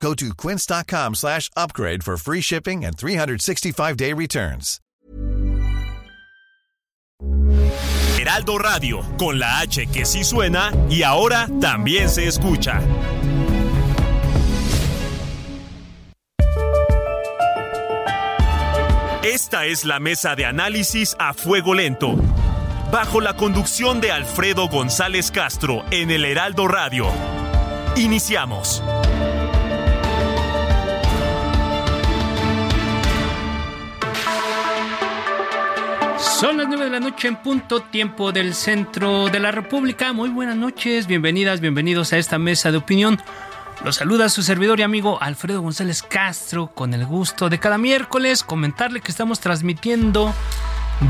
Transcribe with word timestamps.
Go 0.00 0.14
to 0.14 0.34
quince.com 0.34 1.14
slash 1.14 1.50
upgrade 1.56 2.04
for 2.04 2.16
free 2.16 2.40
shipping 2.40 2.84
and 2.84 2.96
365-day 2.96 4.12
returns. 4.12 4.80
Heraldo 8.18 8.58
Radio, 8.58 9.02
con 9.18 9.38
la 9.38 9.60
H 9.60 9.86
que 9.86 10.04
sí 10.04 10.24
suena 10.24 10.72
y 10.90 11.02
ahora 11.02 11.48
también 11.60 12.08
se 12.08 12.26
escucha. 12.26 12.80
Esta 19.22 19.66
es 19.66 19.84
la 19.84 20.00
mesa 20.00 20.34
de 20.34 20.44
análisis 20.44 21.16
a 21.18 21.34
fuego 21.34 21.74
lento, 21.74 22.16
bajo 22.90 23.20
la 23.20 23.36
conducción 23.36 24.00
de 24.00 24.12
Alfredo 24.12 24.68
González 24.68 25.30
Castro 25.30 25.84
en 25.90 26.10
el 26.10 26.24
Heraldo 26.24 26.68
Radio. 26.68 27.06
Iniciamos. 27.96 28.82
Son 36.38 36.58
las 36.58 36.68
9 36.68 36.84
de 36.84 36.90
la 36.90 37.00
noche 37.00 37.28
en 37.28 37.36
punto 37.36 37.80
tiempo 37.80 38.30
del 38.30 38.52
centro 38.52 39.28
de 39.30 39.40
la 39.40 39.52
República. 39.52 40.12
Muy 40.12 40.28
buenas 40.28 40.54
noches, 40.54 41.06
bienvenidas, 41.06 41.60
bienvenidos 41.60 42.12
a 42.12 42.18
esta 42.18 42.38
mesa 42.38 42.70
de 42.70 42.76
opinión. 42.76 43.18
Los 43.82 43.96
saluda 43.96 44.28
su 44.28 44.42
servidor 44.42 44.78
y 44.78 44.82
amigo 44.82 45.16
Alfredo 45.22 45.62
González 45.62 46.02
Castro 46.02 46.66
con 46.66 46.92
el 46.92 47.06
gusto 47.06 47.48
de 47.48 47.58
cada 47.58 47.78
miércoles 47.78 48.42
comentarle 48.42 49.00
que 49.00 49.10
estamos 49.10 49.40
transmitiendo 49.40 50.34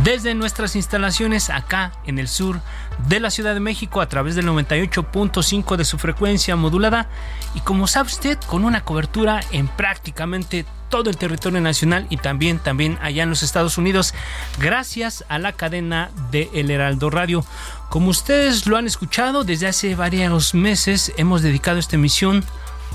desde 0.05 0.33
nuestras 0.37 0.77
instalaciones 0.77 1.51
acá 1.51 1.91
en 2.05 2.21
el 2.21 2.29
sur 2.29 2.61
de 3.09 3.19
la 3.19 3.31
Ciudad 3.33 3.55
de 3.55 3.61
México 3.61 4.01
a 4.01 4.09
través 4.09 4.37
del 4.37 4.47
98.5 4.47 5.75
de 5.75 5.85
su 5.85 5.99
frecuencia 5.99 6.55
modulada 6.55 7.09
y 7.57 7.61
como 7.61 7.89
sabe 7.89 8.07
usted 8.07 8.39
con 8.47 8.65
una 8.65 8.85
cobertura 8.85 9.41
en 9.51 9.67
prácticamente 9.67 10.67
todo 10.89 11.11
el 11.11 11.17
territorio 11.17 11.61
nacional 11.61 12.07
y 12.11 12.17
también 12.17 12.59
también 12.59 12.99
allá 13.01 13.23
en 13.23 13.31
los 13.31 13.43
Estados 13.43 13.79
Unidos 13.79 14.15
gracias 14.59 15.25
a 15.29 15.39
la 15.39 15.53
cadena 15.53 16.11
de 16.31 16.51
El 16.55 16.71
Heraldo 16.71 17.11
Radio. 17.11 17.45
Como 17.89 18.09
ustedes 18.09 18.67
lo 18.67 18.77
han 18.77 18.87
escuchado 18.87 19.45
desde 19.45 19.67
hace 19.67 19.95
varios 19.95 20.55
meses 20.55 21.13
hemos 21.17 21.43
dedicado 21.43 21.79
esta 21.79 21.97
emisión 21.97 22.45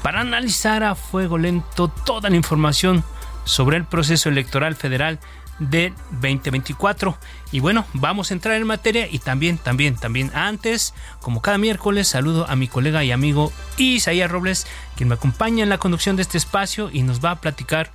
para 0.02 0.22
analizar 0.22 0.84
a 0.84 0.96
fuego 0.96 1.38
lento 1.38 1.88
toda 1.88 2.30
la 2.30 2.36
información 2.36 3.04
sobre 3.44 3.78
el 3.78 3.86
proceso 3.86 4.30
electoral 4.30 4.76
federal 4.76 5.20
de 5.62 5.94
2024. 6.12 7.18
Y 7.52 7.60
bueno, 7.60 7.86
vamos 7.94 8.32
a 8.32 8.34
entrar 8.34 8.56
en 8.56 8.68
materia 8.68 9.08
y 9.10 9.20
también, 9.20 9.58
también, 9.58 9.96
también 9.96 10.32
antes, 10.34 10.94
como 11.22 11.42
cada 11.42 11.58
miércoles, 11.58 12.08
saludo 12.08 12.50
a 12.50 12.56
mi 12.56 12.68
colega 12.68 13.04
y 13.04 13.12
amigo 13.12 13.54
Isaías 13.78 14.32
Robles, 14.32 14.68
quien 14.96 15.10
me 15.10 15.16
acompaña 15.16 15.64
en 15.64 15.70
la 15.70 15.78
conducción 15.78 16.16
de 16.16 16.24
este 16.24 16.38
espacio 16.38 16.90
y 16.92 17.04
nos 17.04 17.24
va 17.24 17.32
a 17.32 17.42
platicar 17.42 17.92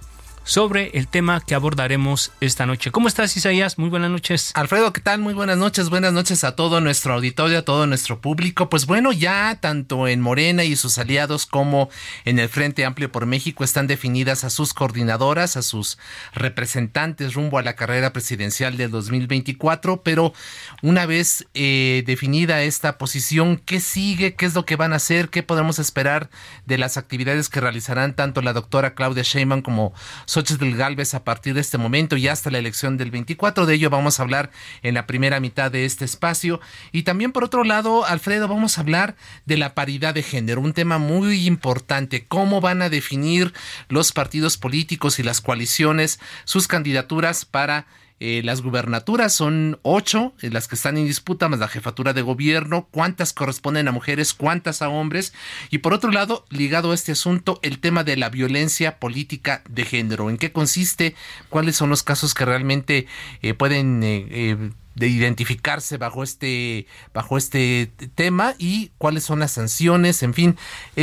sobre 0.47 0.91
el 0.94 1.08
tema 1.08 1.41
que 1.41 1.56
abordaremos 1.56 2.30
esta 2.41 2.66
noche. 2.66 2.92
¿Cómo 2.92 3.08
estás, 3.08 3.36
Isaías? 3.36 3.78
Muy 3.78 3.91
buenas 3.91 4.12
noches. 4.12 4.52
Alfredo, 4.55 4.92
¿qué 4.92 5.00
tal? 5.00 5.19
Muy 5.19 5.34
buenas 5.34 5.58
noches. 5.58 5.91
Buenas 5.91 6.12
noches 6.12 6.44
a 6.44 6.55
todo 6.55 6.80
nuestro 6.80 7.14
auditorio, 7.14 7.58
a 7.58 7.62
todo 7.62 7.86
nuestro 7.89 8.20
público. 8.20 8.70
Pues 8.70 8.86
bueno, 8.86 9.11
ya 9.11 9.58
tanto 9.61 10.06
en 10.06 10.20
Morena 10.20 10.62
y 10.62 10.77
sus 10.77 10.98
aliados 10.98 11.46
como 11.46 11.90
en 12.24 12.39
el 12.39 12.48
Frente 12.48 12.85
Amplio 12.85 13.11
por 13.11 13.27
México 13.27 13.64
están 13.64 13.89
definidas 13.89 14.45
a 14.45 14.51
sus 14.51 14.73
coordinadoras, 14.73 15.56
a 15.56 15.62
sus 15.62 15.98
representantes 16.33 17.35
rumbo 17.35 17.58
a 17.58 17.62
la 17.62 17.74
carrera 17.74 18.12
presidencial 18.12 18.77
del 18.77 18.92
2024. 18.92 20.02
Pero 20.05 20.33
una 20.80 21.06
vez 21.06 21.45
eh, 21.55 22.05
definida 22.06 22.62
esta 22.62 22.98
posición, 22.98 23.56
¿qué 23.56 23.80
sigue? 23.80 24.36
¿Qué 24.36 24.46
es 24.46 24.55
lo 24.55 24.64
que 24.64 24.77
van 24.77 24.92
a 24.92 24.96
hacer? 24.96 25.29
¿Qué 25.29 25.42
podemos 25.42 25.80
esperar 25.80 26.30
de 26.67 26.79
las 26.79 26.96
actividades 26.96 27.48
que 27.48 27.61
realizarán 27.61 28.14
tanto 28.14 28.42
la 28.42 28.52
doctora 28.52 28.95
Claudia 28.95 29.24
Sheinbaum 29.24 29.62
como 29.62 29.92
del 30.36 30.77
Galvez 30.77 31.14
a 31.14 31.24
partir 31.24 31.55
de 31.55 31.63
este 31.63 31.79
momento 31.79 32.14
y 32.19 32.29
hasta 32.29 32.51
la 32.51 32.58
elección 32.58 32.98
del 32.98 33.11
24. 33.11 33.64
De 33.64 33.74
ello 33.74 33.89
vamos 33.89 34.20
a 34.20 34.23
hablar 34.23 34.51
en 34.83 34.92
la 34.92 35.07
primera 35.07 35.41
mitad 35.41 35.70
de 35.70 35.86
este 35.86 36.05
espacio. 36.05 36.61
Y 36.92 37.05
también 37.05 37.33
por 37.33 37.42
otro 37.42 37.64
lado, 37.64 38.05
Alfredo, 38.05 38.47
vamos 38.47 38.77
a 38.77 38.83
hablar 38.83 39.17
de 39.47 39.57
la 39.57 39.74
paridad 39.74 40.13
de 40.13 40.23
género, 40.23 40.61
un 40.61 40.74
tema 40.74 40.98
muy 40.98 41.47
importante. 41.47 42.27
¿Cómo 42.27 42.61
van 42.61 42.83
a 42.83 42.91
definir 42.91 43.55
los 43.89 44.13
partidos 44.13 44.58
políticos 44.58 45.19
y 45.19 45.23
las 45.23 45.41
coaliciones 45.41 46.20
sus 46.45 46.68
candidaturas 46.68 47.47
para 47.47 47.86
eh, 48.19 48.41
las 48.43 48.63
gubernaturas 48.63 49.35
son 49.35 49.79
ocho, 49.83 50.33
eh, 50.41 50.49
las 50.51 50.69
que 50.69 50.75
están 50.75 50.97
en 50.97 51.05
disputa, 51.05 51.51
más 51.51 51.59
la 51.59 51.69
jefatura 51.69 52.15
de 52.15 52.23
gobierno, 52.23 52.89
cuántas 52.91 53.35
corresponden 53.35 53.89
a 53.89 53.93
mujeres, 53.93 54.33
cuántas 54.33 54.81
a 54.81 54.89
hombres. 54.89 55.35
Y 55.71 55.79
por 55.79 55.93
otro 55.93 56.11
lado, 56.11 56.47
ligado 56.49 56.93
a 56.93 56.95
este 56.95 57.13
asunto, 57.13 57.61
el 57.63 57.79
tema 57.79 58.05
de 58.05 58.17
la 58.17 58.31
violencia 58.31 58.99
política 58.99 59.63
de 59.69 59.85
género. 59.85 60.31
¿En 60.31 60.39
qué 60.39 60.51
consiste? 60.51 61.15
¿Cuáles 61.51 61.77
son 61.77 61.91
los 61.91 62.03
casos 62.03 62.33
que 62.33 62.47
realmente 62.47 63.07
eh, 63.43 63.53
pueden 63.53 64.01
de 64.01 65.09
identificarse 65.09 65.98
bajo 65.98 66.23
este 66.23 66.87
bajo 67.13 67.37
este 67.37 67.93
tema 68.15 68.55
y 68.59 68.93
cuáles 68.97 69.25
son 69.25 69.41
las 69.41 69.53
sanciones, 69.53 70.23
en 70.23 70.33
fin, 70.33 70.57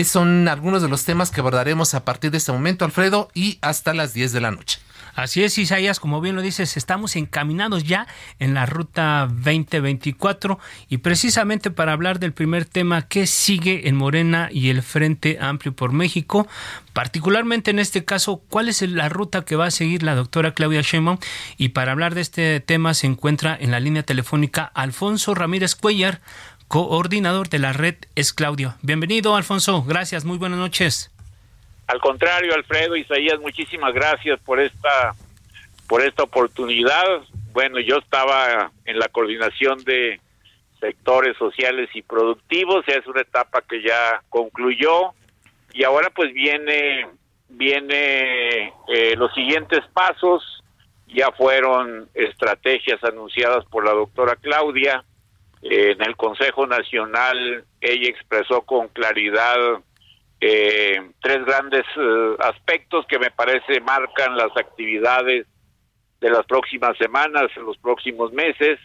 son 0.03 0.47
algunos 0.47 0.81
de 0.81 0.89
los 0.89 1.05
temas 1.05 1.29
que 1.29 1.41
abordaremos 1.41 1.93
a 1.93 2.03
partir 2.03 2.31
de 2.31 2.39
este 2.39 2.51
momento, 2.51 2.85
Alfredo, 2.85 3.29
y 3.35 3.59
hasta 3.61 3.93
las 3.93 4.15
10 4.15 4.31
de 4.31 4.41
la 4.41 4.49
noche. 4.49 4.79
Así 5.15 5.43
es, 5.43 5.57
Isaías, 5.57 5.99
como 5.99 6.21
bien 6.21 6.35
lo 6.35 6.41
dices, 6.41 6.75
estamos 6.75 7.15
encaminados 7.15 7.83
ya 7.83 8.07
en 8.39 8.53
la 8.53 8.65
ruta 8.65 9.27
2024 9.29 10.59
y 10.89 10.97
precisamente 10.97 11.69
para 11.69 11.93
hablar 11.93 12.19
del 12.19 12.33
primer 12.33 12.65
tema 12.65 13.03
que 13.03 13.27
sigue 13.27 13.87
en 13.87 13.95
Morena 13.95 14.49
y 14.51 14.69
el 14.69 14.81
Frente 14.81 15.37
Amplio 15.39 15.75
por 15.75 15.91
México, 15.91 16.47
particularmente 16.93 17.69
en 17.69 17.77
este 17.77 18.03
caso, 18.05 18.41
cuál 18.49 18.69
es 18.69 18.81
la 18.81 19.07
ruta 19.07 19.45
que 19.45 19.55
va 19.55 19.67
a 19.67 19.71
seguir 19.71 20.01
la 20.01 20.15
doctora 20.15 20.53
Claudia 20.53 20.81
Sheinbaum 20.81 21.19
y 21.57 21.69
para 21.69 21.91
hablar 21.91 22.15
de 22.15 22.21
este 22.21 22.59
tema 22.59 22.95
se 22.95 23.05
encuentra 23.05 23.55
en 23.59 23.69
la 23.69 23.79
línea 23.79 24.03
telefónica 24.03 24.63
Alfonso 24.73 25.35
Ramírez 25.35 25.75
Cuellar, 25.75 26.21
coordinador 26.67 27.49
de 27.49 27.59
la 27.59 27.71
red 27.71 27.95
Es 28.15 28.33
Claudio. 28.33 28.75
Bienvenido, 28.81 29.35
Alfonso. 29.35 29.83
Gracias. 29.83 30.25
Muy 30.25 30.39
buenas 30.39 30.57
noches. 30.57 31.12
Al 31.87 31.99
contrario, 31.99 32.53
Alfredo, 32.53 32.95
Isaías, 32.95 33.39
muchísimas 33.39 33.93
gracias 33.93 34.39
por 34.41 34.59
esta 34.59 35.13
por 35.87 36.01
esta 36.01 36.23
oportunidad. 36.23 37.03
Bueno, 37.51 37.79
yo 37.79 37.97
estaba 37.97 38.71
en 38.85 38.97
la 38.97 39.09
coordinación 39.09 39.83
de 39.83 40.19
sectores 40.79 41.37
sociales 41.37 41.89
y 41.93 42.01
productivos, 42.01 42.87
es 42.87 43.05
una 43.05 43.21
etapa 43.21 43.61
que 43.61 43.81
ya 43.81 44.21
concluyó. 44.29 45.13
Y 45.73 45.83
ahora 45.83 46.09
pues 46.09 46.33
viene 46.33 47.07
viene 47.49 48.73
eh, 48.87 49.15
los 49.17 49.33
siguientes 49.33 49.81
pasos, 49.93 50.63
ya 51.07 51.31
fueron 51.31 52.09
estrategias 52.13 53.03
anunciadas 53.03 53.65
por 53.65 53.85
la 53.85 53.91
doctora 53.91 54.35
Claudia, 54.37 55.03
en 55.61 56.01
el 56.01 56.15
Consejo 56.17 56.67
Nacional 56.67 57.63
ella 57.79 58.09
expresó 58.09 58.61
con 58.61 58.89
claridad 58.89 59.55
eh, 60.45 60.99
tres 61.21 61.45
grandes 61.45 61.85
eh, 61.95 62.35
aspectos 62.39 63.05
que 63.07 63.17
me 63.17 63.31
parece 63.31 63.79
marcan 63.79 64.35
las 64.35 64.51
actividades 64.57 65.47
de 66.19 66.29
las 66.29 66.45
próximas 66.45 66.97
semanas, 66.97 67.43
los 67.55 67.77
próximos 67.77 68.33
meses. 68.33 68.77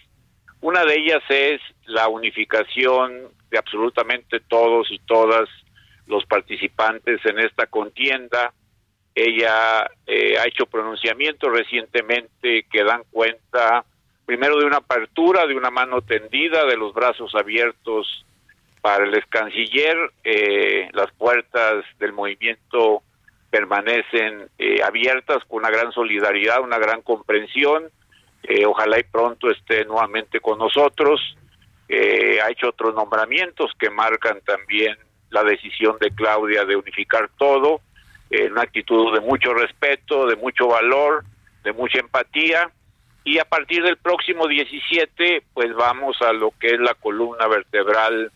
Una 0.61 0.85
de 0.85 0.95
ellas 0.95 1.23
es 1.29 1.61
la 1.87 2.07
unificación 2.07 3.33
de 3.51 3.59
absolutamente 3.59 4.39
todos 4.39 4.89
y 4.93 5.01
todas 5.01 5.49
los 6.07 6.25
participantes 6.27 7.27
en 7.27 7.41
esta 7.41 7.67
contienda. 7.67 8.55
Ella 9.13 9.91
eh, 10.07 10.39
ha 10.39 10.47
hecho 10.47 10.67
pronunciamientos 10.67 11.53
recientemente 11.53 12.67
que 12.71 12.85
dan 12.85 13.03
cuenta 13.11 13.85
primero 14.25 14.59
de 14.59 14.65
una 14.65 14.77
apertura, 14.77 15.45
de 15.45 15.57
una 15.57 15.71
mano 15.71 16.03
tendida, 16.03 16.67
de 16.67 16.77
los 16.77 16.95
brazos 16.95 17.35
abiertos 17.35 18.25
para 18.81 19.05
el 19.05 19.15
ex 19.15 19.27
canciller, 19.27 19.97
eh, 20.25 20.89
las 20.93 21.11
puertas 21.13 21.85
del 21.99 22.13
movimiento 22.13 23.03
permanecen 23.51 24.49
eh, 24.59 24.83
abiertas 24.83 25.45
con 25.47 25.61
una 25.61 25.71
gran 25.71 25.93
solidaridad, 25.93 26.61
una 26.61 26.79
gran 26.79 27.03
comprensión. 27.03 27.91
Eh, 28.43 28.65
ojalá 28.67 28.99
y 28.99 29.05
pronto 29.05 29.51
esté 29.51 29.85
nuevamente 29.85 30.41
con 30.41 30.59
nosotros. 30.59 31.21
ha 31.91 32.51
hecho 32.51 32.69
otros 32.69 32.95
nombramientos 32.95 33.73
que 33.79 33.91
marcan 33.91 34.41
también 34.43 34.97
la 35.31 35.43
decisión 35.43 35.97
de 35.99 36.11
Claudia 36.11 36.65
de 36.65 36.77
unificar 36.77 37.31
todo, 37.39 37.81
en 38.31 38.53
una 38.53 38.63
actitud 38.63 39.15
de 39.15 39.21
mucho 39.21 39.55
respeto, 39.55 40.27
de 40.27 40.37
mucho 40.37 40.69
valor, 40.69 41.25
de 41.65 41.73
mucha 41.73 41.99
empatía. 41.99 42.71
y 43.25 43.39
a 43.39 43.45
partir 43.45 43.83
del 43.83 43.97
próximo 43.97 44.47
17 44.47 45.43
pues 45.53 45.75
vamos 45.75 46.17
a 46.23 46.33
lo 46.33 46.53
que 46.59 46.69
es 46.69 46.81
la 46.81 46.95
columna 46.95 47.47
vertebral 47.47 48.33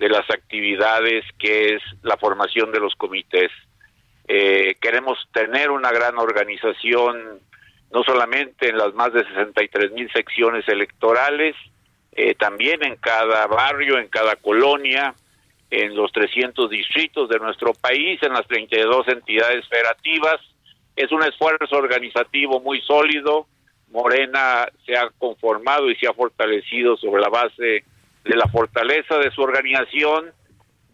de 0.00 0.08
las 0.08 0.28
actividades 0.30 1.26
que 1.38 1.74
es 1.74 1.82
la 2.02 2.16
formación 2.16 2.72
de 2.72 2.80
los 2.80 2.94
comités. 2.94 3.50
Eh, 4.26 4.76
queremos 4.80 5.18
tener 5.30 5.70
una 5.70 5.92
gran 5.92 6.16
organización 6.18 7.40
no 7.92 8.02
solamente 8.02 8.70
en 8.70 8.78
las 8.78 8.94
más 8.94 9.12
de 9.12 9.26
63 9.26 9.92
mil 9.92 10.10
secciones 10.10 10.66
electorales, 10.68 11.54
eh, 12.12 12.34
también 12.34 12.82
en 12.82 12.96
cada 12.96 13.46
barrio, 13.46 13.98
en 13.98 14.08
cada 14.08 14.36
colonia, 14.36 15.14
en 15.70 15.94
los 15.94 16.10
300 16.12 16.70
distritos 16.70 17.28
de 17.28 17.38
nuestro 17.38 17.74
país, 17.74 18.22
en 18.22 18.32
las 18.32 18.46
32 18.46 19.06
entidades 19.08 19.68
federativas. 19.68 20.40
Es 20.96 21.12
un 21.12 21.22
esfuerzo 21.24 21.76
organizativo 21.76 22.58
muy 22.60 22.80
sólido. 22.80 23.46
Morena 23.90 24.66
se 24.86 24.96
ha 24.96 25.10
conformado 25.18 25.90
y 25.90 25.96
se 25.96 26.06
ha 26.06 26.14
fortalecido 26.14 26.96
sobre 26.96 27.20
la 27.20 27.28
base 27.28 27.84
de 28.24 28.36
la 28.36 28.48
fortaleza 28.48 29.18
de 29.18 29.30
su 29.30 29.42
organización, 29.42 30.32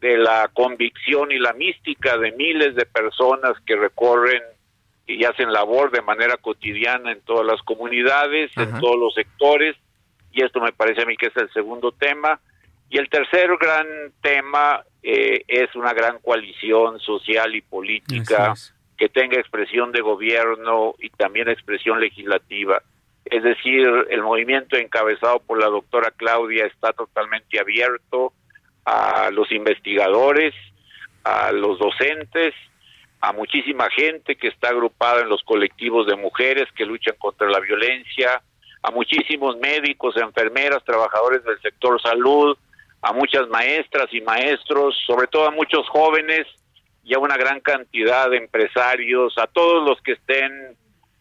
de 0.00 0.18
la 0.18 0.50
convicción 0.52 1.32
y 1.32 1.38
la 1.38 1.52
mística 1.52 2.16
de 2.18 2.32
miles 2.32 2.74
de 2.74 2.86
personas 2.86 3.54
que 3.64 3.76
recorren 3.76 4.42
y 5.06 5.24
hacen 5.24 5.52
labor 5.52 5.90
de 5.90 6.02
manera 6.02 6.36
cotidiana 6.36 7.12
en 7.12 7.20
todas 7.22 7.46
las 7.46 7.62
comunidades, 7.62 8.50
en 8.56 8.78
todos 8.80 8.98
los 8.98 9.14
sectores, 9.14 9.76
y 10.32 10.44
esto 10.44 10.60
me 10.60 10.72
parece 10.72 11.02
a 11.02 11.06
mí 11.06 11.16
que 11.16 11.26
es 11.26 11.36
el 11.36 11.50
segundo 11.52 11.92
tema. 11.92 12.40
Y 12.90 12.98
el 12.98 13.08
tercer 13.08 13.50
gran 13.58 13.86
tema 14.20 14.84
eh, 15.02 15.44
es 15.48 15.74
una 15.74 15.92
gran 15.92 16.18
coalición 16.18 17.00
social 17.00 17.54
y 17.54 17.62
política 17.62 18.54
que 18.96 19.08
tenga 19.08 19.38
expresión 19.38 19.92
de 19.92 20.00
gobierno 20.00 20.94
y 20.98 21.10
también 21.10 21.48
expresión 21.48 22.00
legislativa. 22.00 22.82
Es 23.26 23.42
decir, 23.42 23.88
el 24.10 24.22
movimiento 24.22 24.76
encabezado 24.76 25.40
por 25.40 25.58
la 25.58 25.66
doctora 25.66 26.12
Claudia 26.16 26.66
está 26.66 26.92
totalmente 26.92 27.58
abierto 27.58 28.32
a 28.84 29.30
los 29.32 29.50
investigadores, 29.50 30.54
a 31.24 31.50
los 31.50 31.78
docentes, 31.78 32.54
a 33.20 33.32
muchísima 33.32 33.90
gente 33.90 34.36
que 34.36 34.46
está 34.48 34.68
agrupada 34.68 35.22
en 35.22 35.28
los 35.28 35.42
colectivos 35.42 36.06
de 36.06 36.14
mujeres 36.14 36.66
que 36.76 36.86
luchan 36.86 37.16
contra 37.18 37.48
la 37.48 37.58
violencia, 37.58 38.40
a 38.82 38.90
muchísimos 38.92 39.56
médicos, 39.56 40.16
enfermeras, 40.16 40.84
trabajadores 40.84 41.42
del 41.42 41.60
sector 41.60 42.00
salud, 42.00 42.56
a 43.02 43.12
muchas 43.12 43.48
maestras 43.48 44.06
y 44.12 44.20
maestros, 44.20 44.94
sobre 45.04 45.26
todo 45.26 45.48
a 45.48 45.50
muchos 45.50 45.88
jóvenes 45.88 46.46
y 47.02 47.14
a 47.14 47.18
una 47.18 47.36
gran 47.36 47.58
cantidad 47.60 48.30
de 48.30 48.36
empresarios, 48.36 49.36
a 49.38 49.48
todos 49.48 49.88
los 49.88 50.00
que 50.02 50.12
estén 50.12 50.76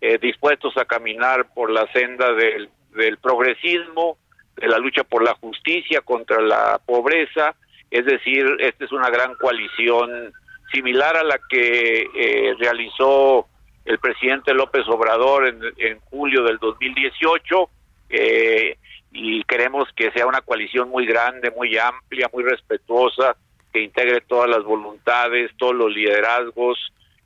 eh, 0.08 0.20
dispuestos 0.22 0.78
a 0.78 0.86
caminar 0.86 1.48
por 1.56 1.72
la 1.72 1.92
senda 1.92 2.32
del, 2.34 2.70
progresismo, 3.18 4.20
de 4.56 4.68
la 4.68 4.78
lucha 4.78 5.04
por 5.04 5.24
la 5.24 5.34
justicia 5.34 6.02
contra 6.02 6.42
la 6.42 6.80
pobreza, 6.86 7.56
es 7.90 8.06
decir, 8.06 8.46
esta 8.60 8.86
es 8.86 8.92
una 8.92 9.10
gran 9.10 9.34
coalición 9.34 10.32
similar 10.72 11.18
a 11.18 11.24
la 11.24 11.40
que 11.50 12.08
eh, 12.16 12.54
realizó 12.60 13.48
el 13.84 13.98
presidente 13.98 14.54
López 14.54 14.88
Obrador 14.88 15.48
en, 15.48 15.60
en 15.78 16.00
julio 16.02 16.44
del 16.44 16.60
2018 16.60 17.70
eh, 18.10 18.78
y 19.12 19.44
queremos 19.46 19.90
que 19.96 20.12
sea 20.12 20.28
una 20.28 20.42
coalición 20.42 20.90
muy 20.90 21.08
grande, 21.08 21.50
muy 21.50 21.80
amplia, 21.80 22.30
muy 22.32 22.44
respetuosa, 22.44 23.36
que 23.74 23.82
integre 23.82 24.22
todas 24.22 24.52
las 24.52 24.64
voluntades, 24.64 25.50
todos 25.58 25.74
los 25.74 25.92
liderazgos, 25.92 26.78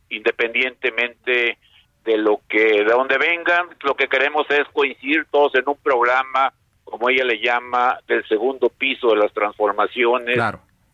independientemente 0.09 1.57
de 2.05 2.17
lo 2.17 2.41
que 2.47 2.83
de 2.83 2.91
donde 2.91 3.17
vengan, 3.17 3.67
lo 3.81 3.95
que 3.95 4.07
queremos 4.07 4.45
es 4.49 4.67
coincidir 4.73 5.25
todos 5.29 5.53
en 5.55 5.67
un 5.67 5.77
programa, 5.77 6.53
como 6.83 7.09
ella 7.09 7.23
le 7.23 7.39
llama, 7.39 7.99
del 8.07 8.27
segundo 8.27 8.69
piso 8.69 9.09
de 9.09 9.17
las 9.17 9.33
transformaciones, 9.33 10.37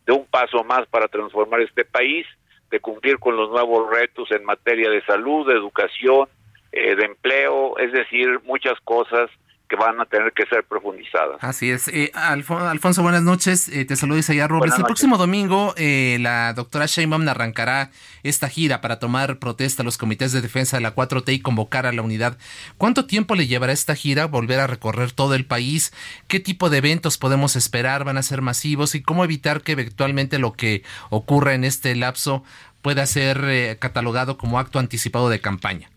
de 0.06 0.12
un 0.12 0.26
paso 0.26 0.64
más 0.64 0.86
para 0.88 1.08
transformar 1.08 1.62
este 1.62 1.86
país 1.86 2.26
de 2.70 2.80
cumplir 2.80 3.20
con 3.20 3.38
los 3.38 3.50
nuevos 3.50 3.90
retos 3.90 4.30
en 4.32 4.44
materia 4.44 4.90
de 4.90 5.04
salud, 5.06 5.48
de 5.48 5.54
educación, 5.54 6.28
eh, 6.72 6.96
de 6.96 7.06
empleo, 7.06 7.78
es 7.78 7.92
decir, 7.92 8.40
muchas 8.44 8.80
cosas 8.82 9.30
que 9.68 9.76
van 9.76 10.00
a 10.00 10.06
tener 10.06 10.32
que 10.34 10.46
ser 10.46 10.64
profundizadas. 10.64 11.38
Así 11.42 11.72
es. 11.72 11.88
Eh, 11.88 12.12
Alfonso, 12.14 13.02
buenas 13.02 13.24
noches. 13.24 13.70
Eh, 13.70 13.86
te 13.86 13.96
saludo 13.96 14.20
Isaías 14.20 14.50
Robles. 14.50 14.78
El 14.78 14.84
próximo 14.84 15.18
domingo 15.18 15.74
eh, 15.78 16.18
la 16.20 16.54
doctora 16.54 16.86
Sheinbaum 16.86 17.28
arrancará 17.28 17.92
esta 18.24 18.50
gira 18.50 18.82
para 18.82 19.00
tomar 19.00 19.40
protesta 19.40 19.82
a 19.82 19.86
los 19.86 19.98
comités 19.98 20.32
de 20.32 20.42
defensa 20.42 20.78
de 20.78 20.84
la 20.84 20.96
4T 20.96 21.34
y 21.34 21.40
convocar 21.40 21.86
a 21.86 21.92
la 21.92 22.02
unidad. 22.02 22.38
¿Cuánto 22.78 23.06
tiempo 23.06 23.36
le 23.36 23.48
llevará 23.48 23.74
esta 23.74 23.96
gira 23.96 24.26
volver 24.26 24.60
a 24.60 24.68
recorrer 24.68 25.12
todo 25.12 25.36
el 25.36 25.46
país? 25.46 25.94
¿Qué 26.28 26.40
tipo 26.40 26.70
de 26.70 26.78
eventos 26.78 27.18
podemos 27.18 27.56
esperar? 27.56 28.04
¿Van 28.04 28.18
a 28.18 28.24
ser 28.24 28.42
masivos? 28.42 28.96
¿Y 28.96 29.02
cómo 29.02 29.24
evitar 29.24 29.62
que 29.62 29.74
eventualmente 29.74 30.40
lo 30.40 30.54
que 30.54 30.84
ocurra 31.10 31.54
en 31.54 31.64
este 31.64 31.96
lapso 31.96 32.44
pueda 32.82 33.06
ser 33.08 33.44
eh, 33.46 33.78
catalogado 33.80 34.38
como 34.38 34.60
acto 34.60 34.78
anticipado 34.78 35.30
de 35.30 35.42
campaña? 35.42 35.90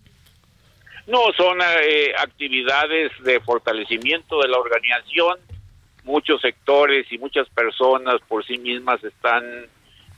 No, 1.08 1.32
son 1.34 1.58
eh, 1.62 2.12
actividades 2.18 3.10
de 3.22 3.40
fortalecimiento 3.40 4.42
de 4.42 4.48
la 4.48 4.58
organización. 4.58 5.38
Muchos 6.04 6.42
sectores 6.42 7.10
y 7.10 7.16
muchas 7.16 7.48
personas 7.48 8.16
por 8.28 8.44
sí 8.44 8.58
mismas 8.58 9.02
están 9.02 9.42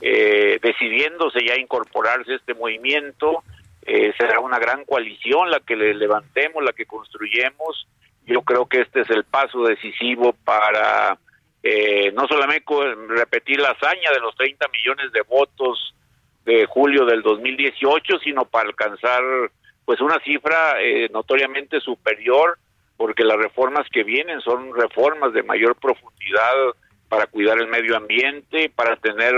eh, 0.01 0.59
decidiéndose 0.61 1.47
ya 1.47 1.57
incorporarse 1.57 2.33
a 2.33 2.37
este 2.37 2.55
movimiento. 2.55 3.45
Eh, 3.87 4.13
será 4.19 4.41
una 4.41 4.59
gran 4.59 4.85
coalición 4.85 5.49
la 5.49 5.61
que 5.61 5.77
le 5.77 5.95
levantemos, 5.95 6.65
la 6.65 6.73
que 6.73 6.87
construyemos. 6.87 7.87
Yo 8.27 8.43
creo 8.43 8.67
que 8.67 8.81
este 8.81 9.03
es 9.03 9.11
el 9.11 9.23
paso 9.23 9.63
decisivo 9.63 10.35
para 10.45 11.17
no 12.15 12.27
solamente 12.27 12.65
repetir 13.09 13.61
la 13.61 13.71
hazaña 13.71 14.11
de 14.13 14.21
los 14.21 14.35
30 14.35 14.67
millones 14.69 15.13
de 15.13 15.21
votos 15.23 15.95
de 16.45 16.65
julio 16.67 17.05
del 17.05 17.23
2018, 17.23 18.19
sino 18.25 18.47
para 18.47 18.69
alcanzar 18.69 19.23
pues 19.91 20.01
una 20.03 20.21
cifra 20.21 20.81
eh, 20.81 21.09
notoriamente 21.13 21.81
superior 21.81 22.61
porque 22.97 23.25
las 23.25 23.37
reformas 23.37 23.89
que 23.91 24.05
vienen 24.05 24.41
son 24.41 24.73
reformas 24.73 25.33
de 25.33 25.43
mayor 25.43 25.75
profundidad 25.75 26.55
para 27.09 27.27
cuidar 27.27 27.59
el 27.59 27.67
medio 27.67 27.97
ambiente, 27.97 28.71
para 28.73 28.95
tener 28.95 29.35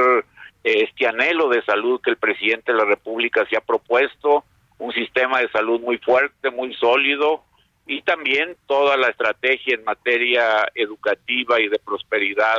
eh, 0.62 0.84
este 0.84 1.06
anhelo 1.06 1.49
de 1.49 1.64
salud 1.64 2.02
que 2.02 2.10
el 2.10 2.19
presidente 2.19 2.70
de 2.70 2.76
la 2.76 2.84
República 2.84 3.46
se 3.49 3.56
ha 3.56 3.62
propuesto, 3.62 4.44
un 4.76 4.93
sistema 4.93 5.40
de 5.40 5.49
salud 5.49 5.81
muy 5.81 5.96
fuerte, 5.96 6.50
muy 6.50 6.75
sólido 6.75 7.44
y 7.87 8.02
también 8.02 8.55
toda 8.66 8.98
la 8.98 9.08
estrategia 9.08 9.75
en 9.75 9.84
materia 9.84 10.70
educativa 10.74 11.62
y 11.62 11.69
de 11.69 11.79
prosperidad 11.79 12.58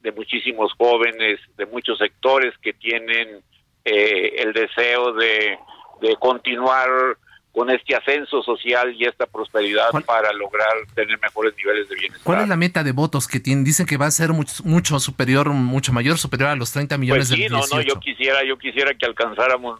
de 0.00 0.12
muchísimos 0.12 0.72
jóvenes, 0.78 1.40
de 1.58 1.66
muchos 1.66 1.98
sectores 1.98 2.54
que 2.62 2.72
tienen 2.72 3.42
eh, 3.84 4.32
el 4.38 4.54
deseo 4.54 5.12
de, 5.12 5.58
de 6.00 6.16
continuar 6.16 7.18
con 7.54 7.70
este 7.70 7.94
ascenso 7.94 8.42
social 8.42 8.92
y 8.98 9.04
esta 9.04 9.26
prosperidad 9.26 9.90
para 10.04 10.32
lograr 10.32 10.72
tener 10.94 11.18
mejores 11.20 11.54
niveles 11.56 11.88
de 11.88 11.94
bienestar. 11.94 12.24
¿Cuál 12.24 12.42
es 12.42 12.48
la 12.48 12.56
meta 12.56 12.82
de 12.82 12.90
votos 12.90 13.28
que 13.28 13.38
tienen? 13.38 13.62
Dicen 13.62 13.86
que 13.86 13.96
va 13.96 14.06
a 14.06 14.10
ser 14.10 14.30
mucho, 14.32 14.98
superior, 14.98 15.48
mucho 15.50 15.92
mayor, 15.92 16.18
superior 16.18 16.50
a 16.50 16.56
los 16.56 16.72
30 16.72 16.98
millones 16.98 17.28
pues 17.28 17.38
sí, 17.38 17.46
no, 17.48 17.60
no, 17.70 17.80
yo 17.80 18.00
quisiera, 18.00 18.44
yo 18.44 18.58
quisiera 18.58 18.92
que 18.94 19.06
alcanzáramos 19.06 19.78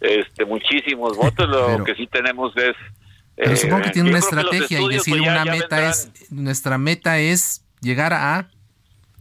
este 0.00 0.44
muchísimos 0.44 1.16
votos, 1.16 1.48
lo 1.48 1.84
que 1.84 1.96
sí 1.96 2.06
tenemos 2.06 2.56
es 2.56 2.76
pero 3.34 3.56
supongo 3.56 3.82
que 3.82 3.88
eh, 3.88 3.92
tiene 3.92 4.10
una 4.10 4.18
estrategia 4.18 4.80
y 4.80 4.88
decir 4.88 5.18
pues, 5.18 5.28
una 5.28 5.44
meta 5.44 5.88
es 5.88 6.12
nuestra 6.30 6.78
meta 6.78 7.18
es 7.18 7.64
llegar 7.80 8.12
a 8.12 8.50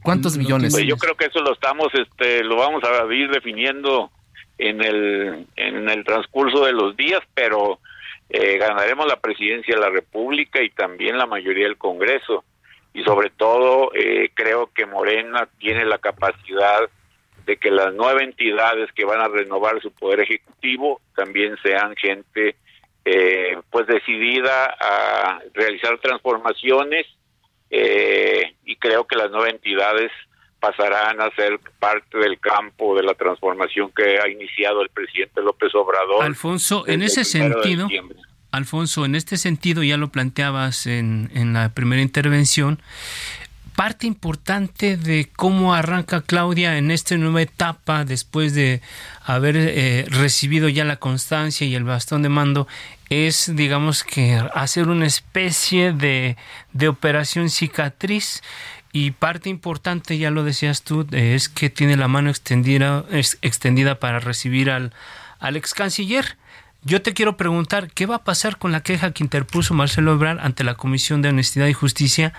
cuántos 0.03 0.37
millones. 0.37 0.73
Pues 0.73 0.85
yo 0.85 0.97
creo 0.97 1.15
que 1.15 1.25
eso 1.25 1.41
lo 1.41 1.53
estamos 1.53 1.87
este 1.93 2.43
lo 2.43 2.55
vamos 2.55 2.83
a 2.83 3.13
ir 3.13 3.31
definiendo 3.31 4.11
en 4.59 4.83
el, 4.83 5.47
en 5.55 5.89
el 5.89 6.03
transcurso 6.03 6.65
de 6.65 6.73
los 6.73 6.95
días, 6.95 7.21
pero 7.33 7.79
eh, 8.29 8.57
ganaremos 8.57 9.07
la 9.07 9.19
presidencia 9.19 9.73
de 9.73 9.81
la 9.81 9.89
República 9.89 10.61
y 10.61 10.69
también 10.69 11.17
la 11.17 11.25
mayoría 11.25 11.65
del 11.65 11.77
Congreso. 11.77 12.43
Y 12.93 13.03
sobre 13.03 13.29
todo, 13.29 13.91
eh, 13.95 14.29
creo 14.33 14.69
que 14.75 14.85
Morena 14.85 15.47
tiene 15.59 15.85
la 15.85 15.97
capacidad 15.97 16.89
de 17.45 17.57
que 17.57 17.71
las 17.71 17.93
nueve 17.93 18.23
entidades 18.23 18.91
que 18.91 19.05
van 19.05 19.21
a 19.21 19.29
renovar 19.29 19.81
su 19.81 19.91
poder 19.91 20.19
ejecutivo 20.19 20.99
también 21.15 21.55
sean 21.63 21.95
gente 21.95 22.57
eh, 23.05 23.57
pues 23.71 23.87
decidida 23.87 24.75
a 24.79 25.39
realizar 25.53 25.97
transformaciones 25.99 27.07
y 27.71 28.75
creo 28.77 29.05
que 29.05 29.15
las 29.15 29.29
nueve 29.29 29.51
entidades 29.51 30.11
pasarán 30.59 31.21
a 31.21 31.29
ser 31.35 31.59
parte 31.79 32.17
del 32.17 32.39
campo 32.39 32.95
de 32.95 33.03
la 33.03 33.13
transformación 33.13 33.91
que 33.95 34.19
ha 34.19 34.27
iniciado 34.27 34.81
el 34.81 34.89
presidente 34.89 35.41
López 35.41 35.73
Obrador. 35.75 36.23
Alfonso, 36.23 36.85
en 36.87 37.01
ese 37.01 37.23
sentido, 37.23 37.87
Alfonso, 38.51 39.05
en 39.05 39.15
este 39.15 39.37
sentido 39.37 39.83
ya 39.83 39.97
lo 39.97 40.09
planteabas 40.09 40.87
en, 40.87 41.29
en 41.33 41.53
la 41.53 41.69
primera 41.69 42.01
intervención, 42.01 42.81
parte 43.79 44.07
importante 44.07 44.97
de 44.97 45.29
cómo 45.37 45.73
arranca 45.73 46.19
Claudia 46.19 46.77
en 46.77 46.91
esta 46.91 47.15
nueva 47.15 47.41
etapa 47.41 48.03
después 48.03 48.53
de 48.53 48.81
haber 49.23 49.55
eh, 49.55 50.05
recibido 50.09 50.67
ya 50.67 50.83
la 50.83 50.97
constancia 50.97 51.65
y 51.65 51.75
el 51.75 51.85
bastón 51.85 52.21
de 52.21 52.27
mando 52.27 52.67
es, 53.09 53.55
digamos 53.55 54.03
que, 54.03 54.35
hacer 54.53 54.89
una 54.89 55.05
especie 55.05 55.93
de, 55.93 56.35
de 56.73 56.87
operación 56.89 57.49
cicatriz 57.49 58.43
y 58.91 59.11
parte 59.11 59.49
importante, 59.49 60.17
ya 60.17 60.31
lo 60.31 60.43
decías 60.43 60.83
tú, 60.83 61.05
es 61.11 61.49
que 61.49 61.69
tiene 61.69 61.95
la 61.95 62.07
mano 62.07 62.29
extendida, 62.29 63.05
extendida 63.41 63.99
para 63.99 64.19
recibir 64.19 64.71
al, 64.71 64.93
al 65.39 65.57
ex 65.57 65.73
canciller. 65.73 66.37
Yo 66.81 67.01
te 67.01 67.13
quiero 67.13 67.35
preguntar, 67.35 67.91
¿qué 67.91 68.05
va 68.05 68.15
a 68.15 68.23
pasar 68.23 68.57
con 68.57 68.71
la 68.71 68.81
queja 68.81 69.11
que 69.11 69.23
interpuso 69.23 69.73
Marcelo 69.73 70.13
Ebrard 70.13 70.39
ante 70.39 70.63
la 70.63 70.75
Comisión 70.75 71.21
de 71.21 71.29
Honestidad 71.29 71.67
y 71.67 71.73
Justicia? 71.73 72.33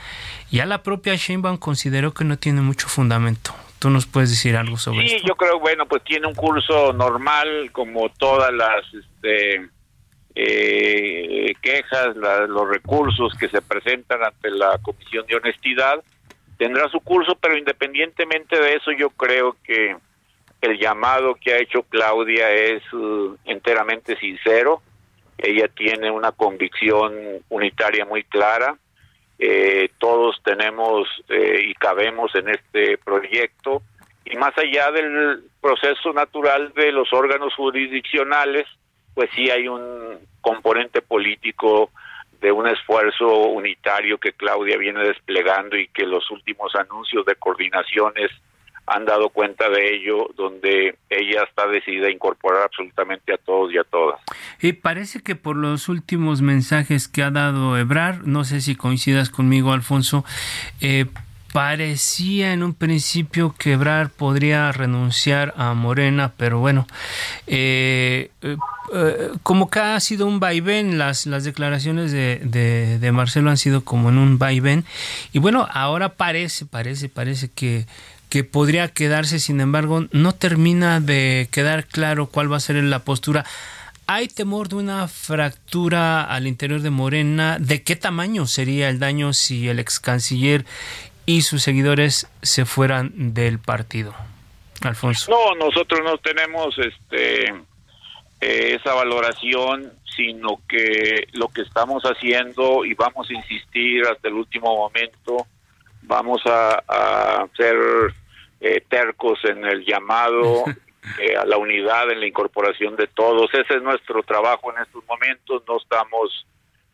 Ya 0.51 0.65
la 0.65 0.83
propia 0.83 1.15
Sheinbaum 1.15 1.59
consideró 1.59 2.15
que 2.15 2.25
no 2.25 2.39
tiene 2.39 2.63
mucho 2.63 2.89
fundamento. 2.89 3.55
¿Tú 3.79 3.91
nos 3.91 4.07
puedes 4.07 4.31
decir 4.31 4.57
algo 4.57 4.77
sobre 4.77 5.09
sí, 5.09 5.17
esto? 5.17 5.29
Yo 5.29 5.37
creo, 5.37 5.61
bueno, 5.61 5.87
pues 5.87 6.03
tiene 6.05 6.27
un 6.27 6.35
curso 6.35 6.93
normal 6.93 7.71
como 7.73 8.09
todas 8.11 8.53
las 8.53 8.83
este, 8.93 9.69
eh, 10.35 11.53
quejas, 11.63 12.17
los 12.17 12.69
recursos 12.69 13.35
que 13.39 13.49
se 13.49 13.61
presentan 13.61 14.25
ante 14.25 14.51
la 14.51 14.79
Comisión 14.79 15.27
de 15.27 15.37
Honestidad. 15.37 16.03
Tendrá 16.61 16.91
su 16.91 17.01
curso, 17.01 17.35
pero 17.41 17.57
independientemente 17.57 18.61
de 18.61 18.75
eso, 18.75 18.93
yo 18.93 19.09
creo 19.09 19.57
que 19.65 19.97
el 20.61 20.79
llamado 20.79 21.35
que 21.35 21.55
ha 21.55 21.59
hecho 21.59 21.85
Claudia 21.85 22.53
es 22.53 22.83
uh, 22.93 23.35
enteramente 23.47 24.15
sincero. 24.17 24.83
Ella 25.39 25.69
tiene 25.69 26.11
una 26.11 26.33
convicción 26.33 27.15
unitaria 27.49 28.05
muy 28.05 28.25
clara 28.25 28.77
eh, 29.43 29.89
todos 29.97 30.39
tenemos 30.45 31.09
eh, 31.31 31.63
y 31.65 31.73
cabemos 31.73 32.35
en 32.35 32.51
este 32.51 32.99
proyecto 32.99 33.81
y 34.27 34.37
más 34.37 34.53
allá 34.59 34.91
del 34.93 35.45
proceso 35.63 36.13
natural 36.13 36.75
de 36.75 36.93
los 36.93 37.11
órganos 37.15 37.55
jurisdiccionales, 37.55 38.67
pues 39.15 39.31
sí 39.35 39.49
hay 39.51 39.67
un 39.67 40.19
componente 40.43 41.01
político 41.01 41.91
de 42.41 42.53
un 42.53 42.67
esfuerzo 42.67 43.29
unitario 43.49 44.19
que 44.19 44.33
Claudia 44.33 44.77
viene 44.79 45.01
desplegando 45.01 45.77
y 45.77 45.89
que 45.89 46.07
los 46.07 46.31
últimos 46.31 46.75
anuncios 46.75 47.25
de 47.27 47.35
coordinaciones 47.37 48.31
han 48.87 49.05
dado 49.05 49.29
cuenta 49.29 49.69
de 49.69 49.95
ello, 49.95 50.31
donde 50.37 50.97
ella 51.09 51.45
está 51.45 51.69
decidida 51.69 52.09
a 52.09 52.11
incorporar 52.11 52.63
absolutamente 52.63 53.33
a 53.33 53.37
todos 53.37 53.73
y 53.73 53.79
a 53.79 53.85
todas. 53.85 54.21
Y 54.61 54.73
parece 54.73 55.23
que 55.23 55.37
por 55.37 55.57
los 55.57 55.89
últimos 55.89 56.43
mensajes 56.43 57.07
que 57.07 57.23
ha 57.23 57.31
dado 57.31 57.79
Ebrar, 57.79 58.27
no 58.27 58.43
sé 58.43 58.61
si 58.61 58.75
coincidas 58.75 59.31
conmigo, 59.31 59.73
Alfonso, 59.73 60.25
eh, 60.81 61.07
parecía 61.53 62.53
en 62.53 62.63
un 62.63 62.75
principio 62.75 63.55
que 63.59 63.73
Ebrar 63.73 64.11
podría 64.11 64.73
renunciar 64.73 65.55
a 65.57 65.75
Morena, 65.75 66.33
pero 66.37 66.59
bueno, 66.59 66.87
eh, 67.47 68.31
eh, 68.43 69.31
como 69.43 69.71
que 69.71 69.81
ha 69.81 70.01
sido 70.01 70.27
un 70.27 70.41
vaivén, 70.41 70.99
las, 70.99 71.27
las 71.27 71.45
declaraciones 71.45 72.13
de, 72.13 72.41
de, 72.45 72.99
de 72.99 73.13
Marcelo 73.13 73.51
han 73.51 73.57
sido 73.57 73.85
como 73.85 74.11
en 74.11 74.19
un 74.19 74.39
vaivén, 74.39 74.85
y 75.33 75.39
bueno, 75.39 75.67
ahora 75.73 76.11
parece, 76.11 76.67
parece, 76.67 77.09
parece 77.09 77.49
que 77.49 77.87
que 78.31 78.45
podría 78.45 78.87
quedarse, 78.87 79.41
sin 79.41 79.61
embargo, 79.61 80.07
no 80.13 80.33
termina 80.33 81.01
de 81.01 81.49
quedar 81.51 81.85
claro 81.87 82.29
cuál 82.29 82.51
va 82.51 82.59
a 82.59 82.61
ser 82.61 82.77
la 82.77 83.01
postura. 83.01 83.45
¿Hay 84.07 84.29
temor 84.29 84.69
de 84.69 84.77
una 84.77 85.09
fractura 85.09 86.23
al 86.23 86.47
interior 86.47 86.81
de 86.81 86.91
Morena? 86.91 87.59
¿De 87.61 87.83
qué 87.83 87.97
tamaño 87.97 88.47
sería 88.47 88.89
el 88.89 88.99
daño 88.99 89.33
si 89.33 89.69
el 89.69 89.81
ex 89.81 90.01
canciller 90.01 90.65
y 91.31 91.43
sus 91.43 91.63
seguidores 91.63 92.29
se 92.43 92.65
fueran 92.65 93.35
del 93.35 93.61
partido? 93.61 94.15
Alfonso. 94.83 95.31
No, 95.31 95.55
nosotros 95.55 96.01
no 96.03 96.19
tenemos 96.19 96.77
este 96.79 97.51
eh, 98.41 98.77
esa 98.81 98.95
valoración, 98.95 99.93
sino 100.17 100.61
que 100.69 101.29
lo 101.33 101.49
que 101.49 101.63
estamos 101.63 102.03
haciendo 102.03 102.85
y 102.85 102.95
vamos 102.95 103.29
a 103.31 103.35
insistir 103.35 104.07
hasta 104.07 104.29
el 104.29 104.35
último 104.35 104.75
momento, 104.75 105.47
vamos 106.03 106.41
a, 106.47 106.83
a 106.89 107.47
ser 107.57 107.77
eh, 108.61 108.83
tercos 108.89 109.39
en 109.45 109.65
el 109.65 109.85
llamado 109.85 110.65
eh, 111.21 111.37
a 111.37 111.45
la 111.45 111.59
unidad, 111.59 112.11
en 112.11 112.21
la 112.21 112.27
incorporación 112.27 112.97
de 112.97 113.07
todos. 113.07 113.53
Ese 113.55 113.77
es 113.77 113.83
nuestro 113.83 114.23
trabajo 114.23 114.73
en 114.75 114.83
estos 114.83 115.05
momentos. 115.07 115.63
No 115.69 115.77
estamos 115.77 116.47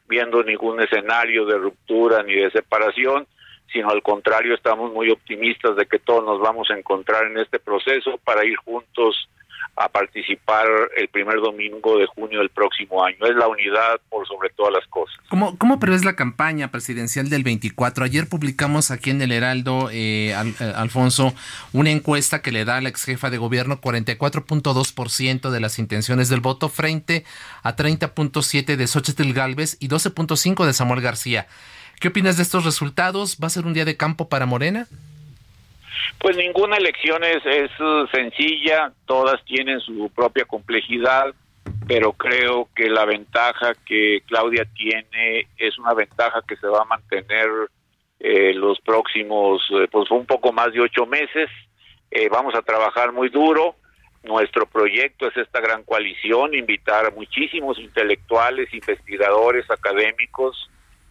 viendo 0.09 0.43
ningún 0.43 0.83
escenario 0.83 1.47
de 1.47 1.57
ruptura 1.57 2.23
ni 2.23 2.35
de 2.35 2.51
separación, 2.51 3.27
sino 3.73 3.91
al 3.91 4.03
contrario, 4.03 4.55
estamos 4.55 4.93
muy 4.93 5.11
optimistas 5.11 5.77
de 5.77 5.87
que 5.87 5.99
todos 5.99 6.25
nos 6.25 6.41
vamos 6.41 6.71
a 6.71 6.79
encontrar 6.79 7.27
en 7.27 7.39
este 7.39 7.59
proceso 7.59 8.19
para 8.25 8.45
ir 8.45 8.57
juntos 8.57 9.29
a 9.77 9.91
participar 9.91 10.67
el 10.97 11.09
primer 11.09 11.37
domingo 11.37 11.99
de 11.99 12.07
junio 12.07 12.39
del 12.39 12.49
próximo 12.49 13.05
año. 13.05 13.19
Es 13.21 13.37
la 13.37 13.47
unidad 13.47 14.01
por 14.09 14.27
sobre 14.27 14.49
todas 14.51 14.73
las 14.73 14.87
cosas. 14.87 15.15
¿Cómo, 15.29 15.59
cómo 15.59 15.79
prevés 15.79 16.03
la 16.03 16.17
campaña 16.17 16.71
presidencial 16.71 17.29
del 17.29 17.43
24? 17.43 18.05
Ayer 18.05 18.27
publicamos 18.27 18.91
aquí 18.91 19.11
en 19.11 19.21
el 19.21 19.33
Heraldo, 19.33 19.91
eh, 19.93 20.31
eh, 20.31 20.73
Alfonso, 20.75 21.35
una 21.75 21.91
encuesta 21.91 22.41
que 22.41 22.53
le 22.53 22.65
da 22.65 22.79
a 22.79 22.81
la 22.81 22.89
ex 22.89 23.05
jefa 23.05 23.29
de 23.29 23.37
gobierno 23.37 23.79
44.2% 23.83 25.51
de 25.51 25.61
las 25.61 25.79
intenciones 25.79 26.31
del 26.31 26.41
voto 26.41 26.71
frente 26.71 27.25
a 27.63 27.77
30.7% 27.77 28.77
de 28.77 28.87
Xochitl 28.87 29.33
Galvez 29.35 29.77
y 29.79 29.89
12.5% 29.89 30.65
de 30.65 30.73
Samuel 30.73 31.03
García. 31.03 31.49
¿Qué 32.01 32.09
opinas 32.09 32.37
de 32.37 32.43
estos 32.43 32.65
resultados? 32.65 33.39
¿Va 33.43 33.47
a 33.47 33.51
ser 33.51 33.67
un 33.67 33.73
día 33.73 33.85
de 33.85 33.97
campo 33.97 34.29
para 34.29 34.47
Morena? 34.47 34.87
Pues 36.19 36.37
ninguna 36.37 36.77
elección 36.77 37.25
es, 37.25 37.45
es 37.45 37.71
uh, 37.81 38.07
sencilla, 38.09 38.93
todas 39.07 39.43
tienen 39.45 39.81
su 39.81 40.11
propia 40.15 40.45
complejidad, 40.45 41.35
pero 41.87 42.13
creo 42.13 42.69
que 42.75 42.89
la 42.89 43.05
ventaja 43.05 43.75
que 43.87 44.23
Claudia 44.27 44.67
tiene 44.75 45.47
es 45.57 45.79
una 45.79 45.95
ventaja 45.95 46.43
que 46.47 46.57
se 46.57 46.67
va 46.67 46.83
a 46.83 46.85
mantener 46.85 47.49
eh, 48.19 48.55
los 48.55 48.81
próximos, 48.81 49.63
eh, 49.71 49.89
pues 49.91 50.11
un 50.11 50.27
poco 50.27 50.53
más 50.53 50.73
de 50.73 50.81
ocho 50.81 51.07
meses. 51.07 51.49
Eh, 52.11 52.29
vamos 52.29 52.55
a 52.55 52.63
trabajar 52.63 53.13
muy 53.13 53.29
duro. 53.29 53.77
Nuestro 54.23 54.67
proyecto 54.67 55.29
es 55.29 55.37
esta 55.37 55.61
gran 55.61 55.85
coalición, 55.85 56.55
invitar 56.55 57.07
a 57.07 57.11
muchísimos 57.11 57.79
intelectuales, 57.79 58.73
investigadores, 58.75 59.71
académicos, 59.71 60.69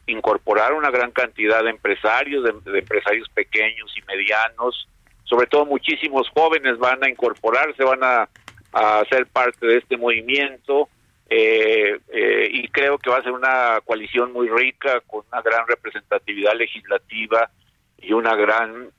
incorporar 0.07 0.73
una 0.73 0.91
gran 0.91 1.11
cantidad 1.11 1.63
de 1.63 1.71
empresarios, 1.71 2.43
de, 2.43 2.79
empresarios 2.79 3.29
pequeños 3.29 3.93
y 3.97 4.01
medianos, 4.03 4.87
sobre 5.23 5.47
todo 5.47 5.65
muchísimos 5.65 6.29
jóvenes 6.29 6.77
van 6.77 7.03
a 7.03 7.09
incorporarse, 7.09 7.83
van 7.83 8.03
a, 8.03 8.29
a 8.73 9.03
ser 9.09 9.25
parte 9.27 9.65
de 9.65 9.77
este 9.77 9.97
movimiento 9.97 10.89
eh, 11.29 11.97
eh, 12.09 12.47
y 12.51 12.67
creo 12.67 12.99
que 12.99 13.09
va 13.09 13.17
a 13.17 13.23
ser 13.23 13.31
una 13.31 13.79
coalición 13.83 14.31
muy 14.31 14.47
rica 14.47 15.01
con 15.07 15.23
una 15.31 15.41
gran 15.41 15.67
representatividad 15.67 16.53
legislativa 16.53 17.49
y 17.97 18.13
una 18.13 18.35
gran 18.35 18.91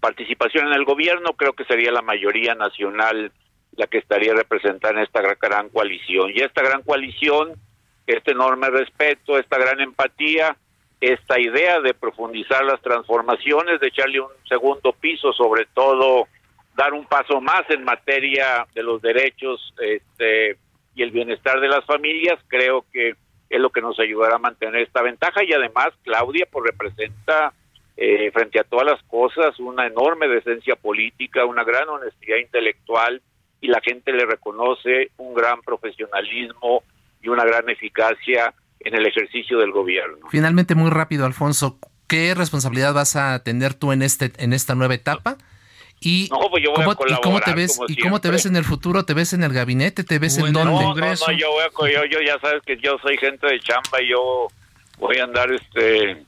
participación 0.00 0.66
en 0.66 0.74
el 0.74 0.84
gobierno, 0.84 1.32
creo 1.34 1.54
que 1.54 1.64
sería 1.64 1.92
la 1.92 2.02
mayoría 2.02 2.54
nacional 2.54 3.32
la 3.76 3.86
que 3.86 3.98
estaría 3.98 4.34
representada 4.34 4.94
en 4.94 5.00
esta 5.00 5.22
gran 5.40 5.70
coalición. 5.70 6.30
Y 6.34 6.40
esta 6.40 6.62
gran 6.62 6.82
coalición 6.82 7.54
este 8.06 8.32
enorme 8.32 8.70
respeto, 8.70 9.38
esta 9.38 9.58
gran 9.58 9.80
empatía, 9.80 10.56
esta 11.00 11.40
idea 11.40 11.80
de 11.80 11.94
profundizar 11.94 12.64
las 12.64 12.80
transformaciones, 12.80 13.80
de 13.80 13.88
echarle 13.88 14.20
un 14.20 14.28
segundo 14.48 14.92
piso, 14.92 15.32
sobre 15.32 15.66
todo 15.66 16.28
dar 16.76 16.92
un 16.94 17.04
paso 17.06 17.40
más 17.40 17.62
en 17.70 17.84
materia 17.84 18.66
de 18.74 18.82
los 18.82 19.02
derechos 19.02 19.74
este, 19.80 20.56
y 20.94 21.02
el 21.02 21.10
bienestar 21.10 21.60
de 21.60 21.68
las 21.68 21.84
familias, 21.84 22.38
creo 22.48 22.84
que 22.92 23.14
es 23.50 23.60
lo 23.60 23.70
que 23.70 23.82
nos 23.82 23.98
ayudará 24.00 24.36
a 24.36 24.38
mantener 24.38 24.82
esta 24.82 25.02
ventaja. 25.02 25.44
Y 25.44 25.52
además 25.52 25.88
Claudia 26.02 26.46
pues 26.50 26.64
representa 26.64 27.52
eh, 27.96 28.30
frente 28.32 28.58
a 28.58 28.64
todas 28.64 28.86
las 28.86 29.02
cosas 29.04 29.58
una 29.60 29.86
enorme 29.86 30.28
decencia 30.28 30.76
política, 30.76 31.44
una 31.44 31.64
gran 31.64 31.88
honestidad 31.88 32.38
intelectual 32.38 33.20
y 33.60 33.68
la 33.68 33.80
gente 33.80 34.12
le 34.12 34.24
reconoce 34.24 35.10
un 35.18 35.34
gran 35.34 35.60
profesionalismo 35.60 36.82
y 37.22 37.28
una 37.28 37.44
gran 37.44 37.68
eficacia 37.68 38.52
en 38.80 38.94
el 38.94 39.06
ejercicio 39.06 39.58
del 39.58 39.70
gobierno. 39.70 40.28
Finalmente, 40.30 40.74
muy 40.74 40.90
rápido, 40.90 41.24
Alfonso, 41.24 41.78
¿qué 42.08 42.34
responsabilidad 42.34 42.94
vas 42.94 43.16
a 43.16 43.42
tener 43.42 43.74
tú 43.74 43.92
en 43.92 44.02
este 44.02 44.32
en 44.38 44.52
esta 44.52 44.74
nueva 44.74 44.94
etapa? 44.94 45.38
Y, 46.04 46.28
pues 46.28 46.64
¿cómo, 47.22 47.40
te 47.40 47.54
ves 47.54 47.78
y 47.86 47.96
cómo 47.96 48.20
te 48.20 48.28
ves 48.28 48.44
en 48.46 48.56
el 48.56 48.64
futuro? 48.64 49.04
¿Te 49.04 49.14
ves 49.14 49.34
en 49.34 49.44
el 49.44 49.52
gabinete? 49.52 50.02
¿Te 50.02 50.18
ves 50.18 50.36
en 50.36 50.52
dónde? 50.52 50.72
No, 50.72 50.94
no, 50.94 50.96
no, 50.96 51.32
yo, 51.32 51.50
voy 51.52 51.94
a, 51.94 52.06
yo, 52.06 52.18
ya 52.26 52.40
sabes 52.40 52.60
que 52.66 52.76
yo 52.78 52.98
soy 52.98 53.16
gente 53.18 53.46
de 53.46 53.60
chamba 53.60 54.02
y 54.02 54.10
yo 54.10 54.48
voy 54.98 55.18
a 55.18 55.24
andar 55.24 55.52
este 55.52 56.24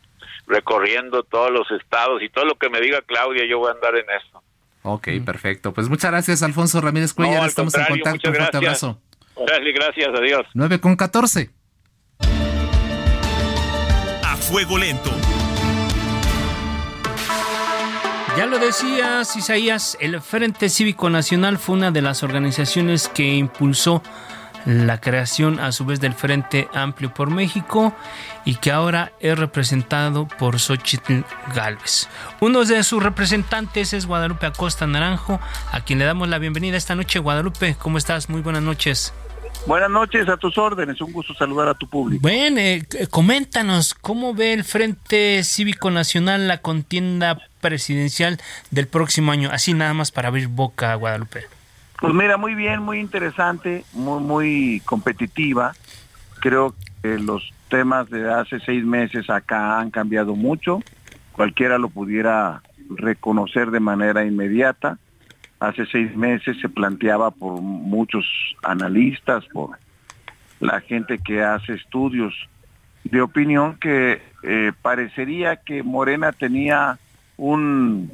recorriendo 0.46 1.24
todos 1.24 1.50
los 1.50 1.68
estados 1.72 2.22
y 2.22 2.28
todo 2.28 2.44
lo 2.44 2.54
que 2.54 2.68
me 2.70 2.80
diga 2.80 3.02
Claudia, 3.02 3.44
yo 3.48 3.58
voy 3.58 3.70
a 3.70 3.72
andar 3.72 3.96
en 3.96 4.04
eso. 4.10 4.42
Ok, 4.82 5.08
perfecto. 5.24 5.72
Pues 5.72 5.88
muchas 5.88 6.12
gracias, 6.12 6.42
Alfonso 6.42 6.80
Ramírez 6.80 7.12
Cuellar. 7.14 7.48
Estamos 7.48 7.74
en 7.74 7.86
contacto. 7.86 8.28
Un 8.28 8.34
fuerte 8.36 8.56
abrazo. 8.58 9.00
Gracias, 9.46 9.74
gracias, 9.74 10.08
adiós. 10.14 10.46
9 10.54 10.80
con 10.80 10.96
14. 10.96 11.50
A 14.22 14.36
fuego 14.36 14.78
lento. 14.78 15.10
Ya 18.36 18.46
lo 18.46 18.58
decías, 18.58 19.36
Isaías, 19.36 19.96
el 20.00 20.20
Frente 20.20 20.68
Cívico 20.68 21.08
Nacional 21.08 21.58
fue 21.58 21.76
una 21.76 21.92
de 21.92 22.02
las 22.02 22.24
organizaciones 22.24 23.08
que 23.08 23.34
impulsó 23.34 24.02
la 24.66 25.00
creación 25.00 25.60
a 25.60 25.72
su 25.72 25.84
vez 25.84 26.00
del 26.00 26.14
Frente 26.14 26.68
Amplio 26.74 27.12
por 27.12 27.30
México 27.30 27.94
y 28.44 28.56
que 28.56 28.72
ahora 28.72 29.12
es 29.20 29.38
representado 29.38 30.26
por 30.26 30.58
Xochitl 30.58 31.20
Galvez. 31.54 32.08
Uno 32.40 32.64
de 32.64 32.82
sus 32.82 33.02
representantes 33.02 33.92
es 33.92 34.06
Guadalupe 34.06 34.46
Acosta 34.46 34.86
Naranjo, 34.86 35.38
a 35.70 35.80
quien 35.82 35.98
le 35.98 36.04
damos 36.04 36.28
la 36.28 36.38
bienvenida 36.38 36.76
esta 36.76 36.96
noche. 36.96 37.18
Guadalupe, 37.18 37.76
¿cómo 37.78 37.98
estás? 37.98 38.28
Muy 38.28 38.40
buenas 38.40 38.62
noches. 38.62 39.12
Buenas 39.66 39.90
noches, 39.90 40.28
a 40.28 40.36
tus 40.36 40.58
órdenes, 40.58 41.00
un 41.00 41.10
gusto 41.10 41.32
saludar 41.32 41.68
a 41.68 41.74
tu 41.74 41.88
público. 41.88 42.20
Bueno, 42.20 42.58
eh, 42.58 42.86
coméntanos, 43.10 43.94
¿cómo 43.94 44.34
ve 44.34 44.52
el 44.52 44.62
Frente 44.62 45.42
Cívico 45.42 45.90
Nacional 45.90 46.46
la 46.48 46.58
contienda 46.58 47.38
presidencial 47.62 48.38
del 48.70 48.86
próximo 48.86 49.32
año? 49.32 49.48
Así 49.50 49.72
nada 49.72 49.94
más 49.94 50.12
para 50.12 50.28
abrir 50.28 50.48
boca, 50.48 50.94
Guadalupe. 50.96 51.44
Pues 51.98 52.12
mira, 52.12 52.36
muy 52.36 52.54
bien, 52.54 52.82
muy 52.82 53.00
interesante, 53.00 53.86
muy, 53.94 54.22
muy 54.22 54.82
competitiva. 54.84 55.72
Creo 56.40 56.74
que 57.02 57.18
los 57.18 57.50
temas 57.70 58.10
de 58.10 58.30
hace 58.30 58.60
seis 58.60 58.84
meses 58.84 59.30
acá 59.30 59.80
han 59.80 59.90
cambiado 59.90 60.36
mucho. 60.36 60.82
Cualquiera 61.32 61.78
lo 61.78 61.88
pudiera 61.88 62.62
reconocer 62.90 63.70
de 63.70 63.80
manera 63.80 64.26
inmediata 64.26 64.98
hace 65.68 65.86
seis 65.86 66.14
meses 66.16 66.56
se 66.60 66.68
planteaba 66.68 67.30
por 67.30 67.60
muchos 67.60 68.24
analistas, 68.62 69.44
por 69.52 69.78
la 70.60 70.80
gente 70.80 71.18
que 71.18 71.42
hace 71.42 71.74
estudios 71.74 72.34
de 73.04 73.20
opinión, 73.20 73.76
que 73.78 74.22
eh, 74.42 74.72
parecería 74.82 75.56
que 75.56 75.82
Morena 75.82 76.32
tenía 76.32 76.98
un 77.36 78.10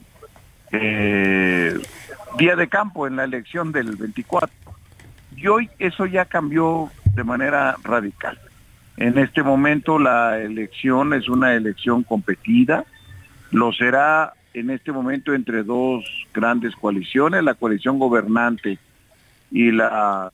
eh, 0.72 1.78
día 2.38 2.56
de 2.56 2.68
campo 2.68 3.06
en 3.06 3.16
la 3.16 3.24
elección 3.24 3.72
del 3.72 3.96
24. 3.96 4.50
Y 5.36 5.46
hoy 5.46 5.70
eso 5.78 6.06
ya 6.06 6.24
cambió 6.24 6.90
de 7.14 7.24
manera 7.24 7.76
radical. 7.82 8.38
En 8.96 9.16
este 9.18 9.42
momento 9.42 9.98
la 9.98 10.38
elección 10.38 11.14
es 11.14 11.28
una 11.28 11.54
elección 11.54 12.02
competida, 12.02 12.84
lo 13.50 13.72
será 13.72 14.34
en 14.54 14.70
este 14.70 14.92
momento 14.92 15.32
entre 15.32 15.62
dos 15.62 16.04
grandes 16.34 16.74
coaliciones, 16.74 17.42
la 17.44 17.54
coalición 17.54 17.98
gobernante 17.98 18.78
y 19.50 19.70
la 19.70 20.32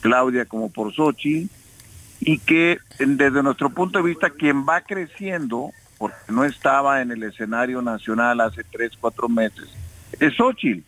Claudia 0.00 0.46
como 0.46 0.70
por 0.70 0.92
Sochi, 0.94 1.48
y 2.20 2.38
que 2.38 2.78
desde 2.98 3.42
nuestro 3.42 3.70
punto 3.70 3.98
de 3.98 4.04
vista 4.04 4.30
quien 4.30 4.66
va 4.66 4.80
creciendo, 4.80 5.70
porque 5.98 6.16
no 6.28 6.44
estaba 6.44 7.02
en 7.02 7.10
el 7.10 7.22
escenario 7.22 7.82
nacional 7.82 8.40
hace 8.40 8.64
tres, 8.64 8.92
cuatro 9.00 9.28
meses, 9.28 9.68
es 10.18 10.34
Xochitl. 10.34 10.82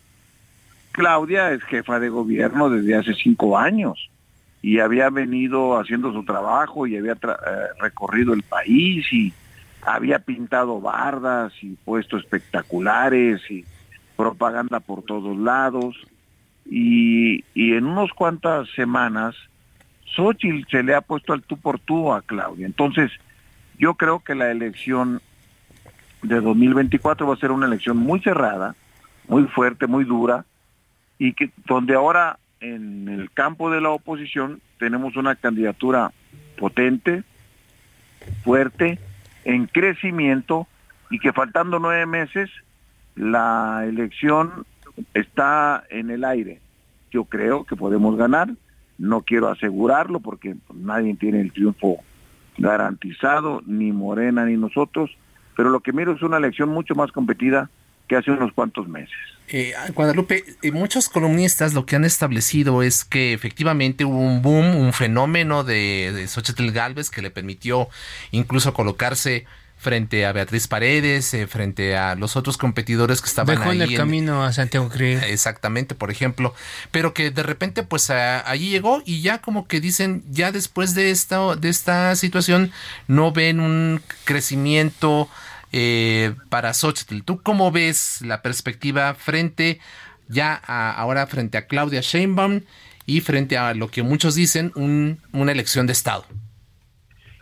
Claudia 0.92 1.50
es 1.52 1.62
jefa 1.64 1.98
de 1.98 2.08
gobierno 2.08 2.70
desde 2.70 2.94
hace 2.94 3.14
cinco 3.14 3.58
años 3.58 4.10
y 4.64 4.80
había 4.80 5.10
venido 5.10 5.78
haciendo 5.78 6.10
su 6.14 6.24
trabajo 6.24 6.86
y 6.86 6.96
había 6.96 7.12
eh, 7.12 7.16
recorrido 7.80 8.32
el 8.32 8.42
país 8.42 9.04
y 9.12 9.30
había 9.82 10.20
pintado 10.20 10.80
bardas 10.80 11.52
y 11.60 11.74
puesto 11.84 12.16
espectaculares 12.16 13.42
y 13.50 13.62
propaganda 14.16 14.80
por 14.80 15.02
todos 15.02 15.36
lados. 15.36 15.94
Y, 16.64 17.44
en 17.54 17.84
unas 17.84 18.10
cuantas 18.14 18.66
semanas, 18.74 19.34
Xochitl 20.16 20.66
se 20.70 20.82
le 20.82 20.94
ha 20.94 21.02
puesto 21.02 21.34
al 21.34 21.42
tú 21.42 21.58
por 21.58 21.78
tú 21.78 22.10
a 22.10 22.22
Claudia. 22.22 22.64
Entonces, 22.64 23.10
yo 23.78 23.96
creo 23.96 24.20
que 24.20 24.34
la 24.34 24.50
elección 24.50 25.20
de 26.22 26.40
2024 26.40 27.26
va 27.26 27.34
a 27.34 27.38
ser 27.38 27.50
una 27.50 27.66
elección 27.66 27.98
muy 27.98 28.20
cerrada, 28.20 28.74
muy 29.28 29.42
fuerte, 29.44 29.86
muy 29.86 30.04
dura, 30.04 30.46
y 31.18 31.34
que 31.34 31.50
donde 31.66 31.94
ahora 31.94 32.38
en 32.60 33.08
el 33.08 33.30
campo 33.30 33.70
de 33.70 33.80
la 33.80 33.90
oposición 33.90 34.60
tenemos 34.78 35.16
una 35.16 35.34
candidatura 35.36 36.12
potente, 36.58 37.22
fuerte, 38.42 38.98
en 39.44 39.66
crecimiento 39.66 40.66
y 41.10 41.18
que 41.18 41.32
faltando 41.32 41.78
nueve 41.78 42.06
meses 42.06 42.50
la 43.14 43.84
elección 43.86 44.66
está 45.12 45.84
en 45.90 46.10
el 46.10 46.24
aire. 46.24 46.60
Yo 47.10 47.24
creo 47.24 47.64
que 47.64 47.76
podemos 47.76 48.16
ganar, 48.16 48.50
no 48.98 49.22
quiero 49.22 49.48
asegurarlo 49.48 50.20
porque 50.20 50.56
nadie 50.72 51.14
tiene 51.14 51.40
el 51.40 51.52
triunfo 51.52 51.98
garantizado, 52.56 53.62
ni 53.66 53.92
Morena 53.92 54.46
ni 54.46 54.56
nosotros, 54.56 55.10
pero 55.56 55.70
lo 55.70 55.80
que 55.80 55.92
miro 55.92 56.12
es 56.12 56.22
una 56.22 56.38
elección 56.38 56.68
mucho 56.70 56.94
más 56.94 57.12
competida 57.12 57.70
que 58.08 58.16
hace 58.16 58.30
unos 58.30 58.52
cuantos 58.52 58.88
meses. 58.88 59.14
Eh, 59.48 59.74
Guadalupe, 59.94 60.44
eh, 60.62 60.72
muchos 60.72 61.08
columnistas 61.08 61.74
lo 61.74 61.84
que 61.84 61.96
han 61.96 62.04
establecido 62.04 62.82
es 62.82 63.04
que 63.04 63.34
efectivamente 63.34 64.04
hubo 64.04 64.18
un 64.18 64.40
boom, 64.40 64.74
un 64.74 64.92
fenómeno 64.92 65.64
de, 65.64 66.12
de 66.14 66.26
Xochitl 66.26 66.70
Galvez 66.70 67.10
que 67.10 67.20
le 67.20 67.30
permitió 67.30 67.88
incluso 68.30 68.72
colocarse 68.72 69.44
frente 69.76 70.24
a 70.24 70.32
Beatriz 70.32 70.66
Paredes, 70.66 71.34
eh, 71.34 71.46
frente 71.46 71.94
a 71.94 72.14
los 72.14 72.36
otros 72.36 72.56
competidores 72.56 73.20
que 73.20 73.28
estaban 73.28 73.54
Dejó 73.54 73.70
ahí. 73.70 73.82
en 73.82 73.90
el 73.90 73.96
camino 73.96 74.42
a 74.42 74.52
Santiago 74.52 74.88
Krieg. 74.88 75.22
Exactamente, 75.24 75.94
por 75.94 76.10
ejemplo. 76.10 76.54
Pero 76.90 77.12
que 77.12 77.30
de 77.30 77.42
repente, 77.42 77.82
pues 77.82 78.08
allí 78.08 78.70
llegó 78.70 79.02
y 79.04 79.20
ya 79.20 79.42
como 79.42 79.68
que 79.68 79.80
dicen, 79.80 80.24
ya 80.30 80.52
después 80.52 80.94
de 80.94 81.10
esta, 81.10 81.54
de 81.56 81.68
esta 81.68 82.16
situación, 82.16 82.72
no 83.08 83.30
ven 83.30 83.60
un 83.60 84.00
crecimiento 84.24 85.28
eh, 85.76 86.36
para 86.50 86.72
Xochitl. 86.72 87.22
¿Tú 87.24 87.42
cómo 87.42 87.72
ves 87.72 88.22
la 88.22 88.42
perspectiva 88.42 89.12
frente 89.14 89.80
ya 90.28 90.54
ahora 90.54 91.26
frente 91.26 91.58
a 91.58 91.66
Claudia 91.66 92.00
Sheinbaum 92.00 92.60
y 93.06 93.22
frente 93.22 93.58
a 93.58 93.74
lo 93.74 93.88
que 93.88 94.04
muchos 94.04 94.36
dicen 94.36 94.70
una 94.76 95.50
elección 95.50 95.88
de 95.88 95.92
Estado? 95.92 96.26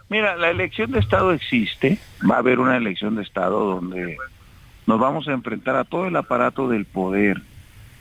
Mira, 0.08 0.34
la 0.36 0.48
elección 0.48 0.92
de 0.92 1.00
Estado 1.00 1.32
existe, 1.32 1.98
va 2.28 2.36
a 2.36 2.38
haber 2.38 2.58
una 2.58 2.78
elección 2.78 3.16
de 3.16 3.22
Estado 3.22 3.66
donde 3.66 4.16
nos 4.86 4.98
vamos 4.98 5.28
a 5.28 5.32
enfrentar 5.32 5.76
a 5.76 5.84
todo 5.84 6.06
el 6.06 6.16
aparato 6.16 6.70
del 6.70 6.86
poder 6.86 7.42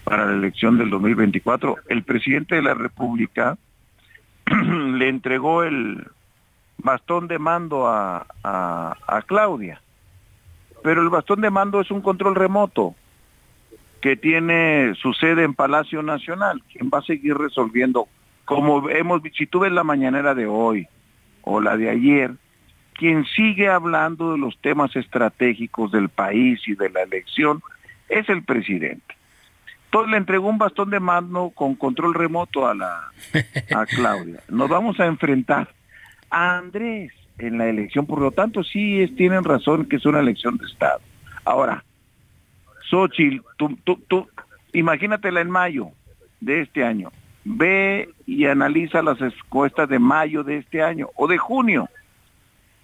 para 0.05 0.25
la 0.27 0.33
elección 0.33 0.77
del 0.77 0.91
2024. 0.91 1.75
El 1.89 2.03
presidente 2.03 2.55
de 2.55 2.61
la 2.61 2.73
República 2.73 3.57
le 4.47 5.09
entregó 5.09 5.63
el 5.63 6.07
bastón 6.77 7.27
de 7.27 7.37
mando 7.37 7.89
a, 7.89 8.25
a 8.43 9.21
Claudia 9.27 9.81
pero 10.83 11.01
el 11.01 11.09
bastón 11.09 11.41
de 11.41 11.49
mando 11.49 11.81
es 11.81 11.91
un 11.91 12.01
control 12.01 12.35
remoto 12.35 12.95
que 14.01 14.15
tiene 14.15 14.93
su 14.95 15.13
sede 15.13 15.43
en 15.43 15.53
Palacio 15.53 16.01
Nacional, 16.01 16.61
quien 16.71 16.89
va 16.93 16.99
a 16.99 17.03
seguir 17.03 17.37
resolviendo, 17.37 18.07
como 18.45 18.89
hemos 18.89 19.21
si 19.37 19.45
tú 19.45 19.59
ves 19.59 19.71
la 19.71 19.83
mañanera 19.83 20.33
de 20.33 20.47
hoy 20.47 20.87
o 21.43 21.61
la 21.61 21.77
de 21.77 21.89
ayer, 21.89 22.31
quien 22.93 23.25
sigue 23.25 23.69
hablando 23.69 24.33
de 24.33 24.39
los 24.39 24.57
temas 24.59 24.95
estratégicos 24.95 25.91
del 25.91 26.09
país 26.09 26.59
y 26.67 26.75
de 26.75 26.89
la 26.89 27.03
elección 27.03 27.61
es 28.09 28.27
el 28.29 28.43
presidente. 28.43 29.15
Entonces 29.85 30.11
le 30.11 30.17
entregó 30.17 30.47
un 30.47 30.57
bastón 30.57 30.89
de 30.89 30.99
mando 30.99 31.51
con 31.53 31.75
control 31.75 32.13
remoto 32.13 32.67
a 32.67 32.73
la 32.73 33.11
a 33.75 33.85
Claudia. 33.85 34.41
Nos 34.49 34.69
vamos 34.69 34.99
a 34.99 35.05
enfrentar 35.05 35.69
a 36.29 36.57
Andrés, 36.57 37.11
en 37.41 37.57
la 37.57 37.67
elección. 37.67 38.05
Por 38.05 38.19
lo 38.21 38.31
tanto, 38.31 38.63
sí 38.63 39.01
es, 39.01 39.15
tienen 39.15 39.43
razón 39.43 39.85
que 39.85 39.97
es 39.97 40.05
una 40.05 40.19
elección 40.19 40.57
de 40.57 40.65
Estado. 40.65 41.01
Ahora, 41.43 41.83
Xochitl, 42.89 43.41
tú, 43.57 43.77
tú, 43.83 44.01
tú, 44.07 44.27
imagínatela 44.73 45.41
en 45.41 45.49
mayo 45.49 45.89
de 46.39 46.61
este 46.61 46.83
año. 46.83 47.11
Ve 47.43 48.09
y 48.27 48.45
analiza 48.45 49.01
las 49.01 49.19
encuestas 49.21 49.89
de 49.89 49.99
mayo 49.99 50.43
de 50.43 50.57
este 50.57 50.83
año 50.83 51.09
o 51.15 51.27
de 51.27 51.37
junio. 51.37 51.89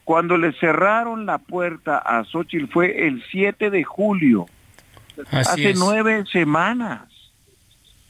Cuando 0.03 0.37
le 0.37 0.53
cerraron 0.53 1.25
la 1.25 1.37
puerta 1.37 1.97
a 1.97 2.23
Xochitl 2.23 2.71
fue 2.71 3.07
el 3.07 3.23
7 3.29 3.69
de 3.69 3.83
julio, 3.83 4.47
hace 5.31 5.73
nueve 5.73 6.23
semanas. 6.31 7.03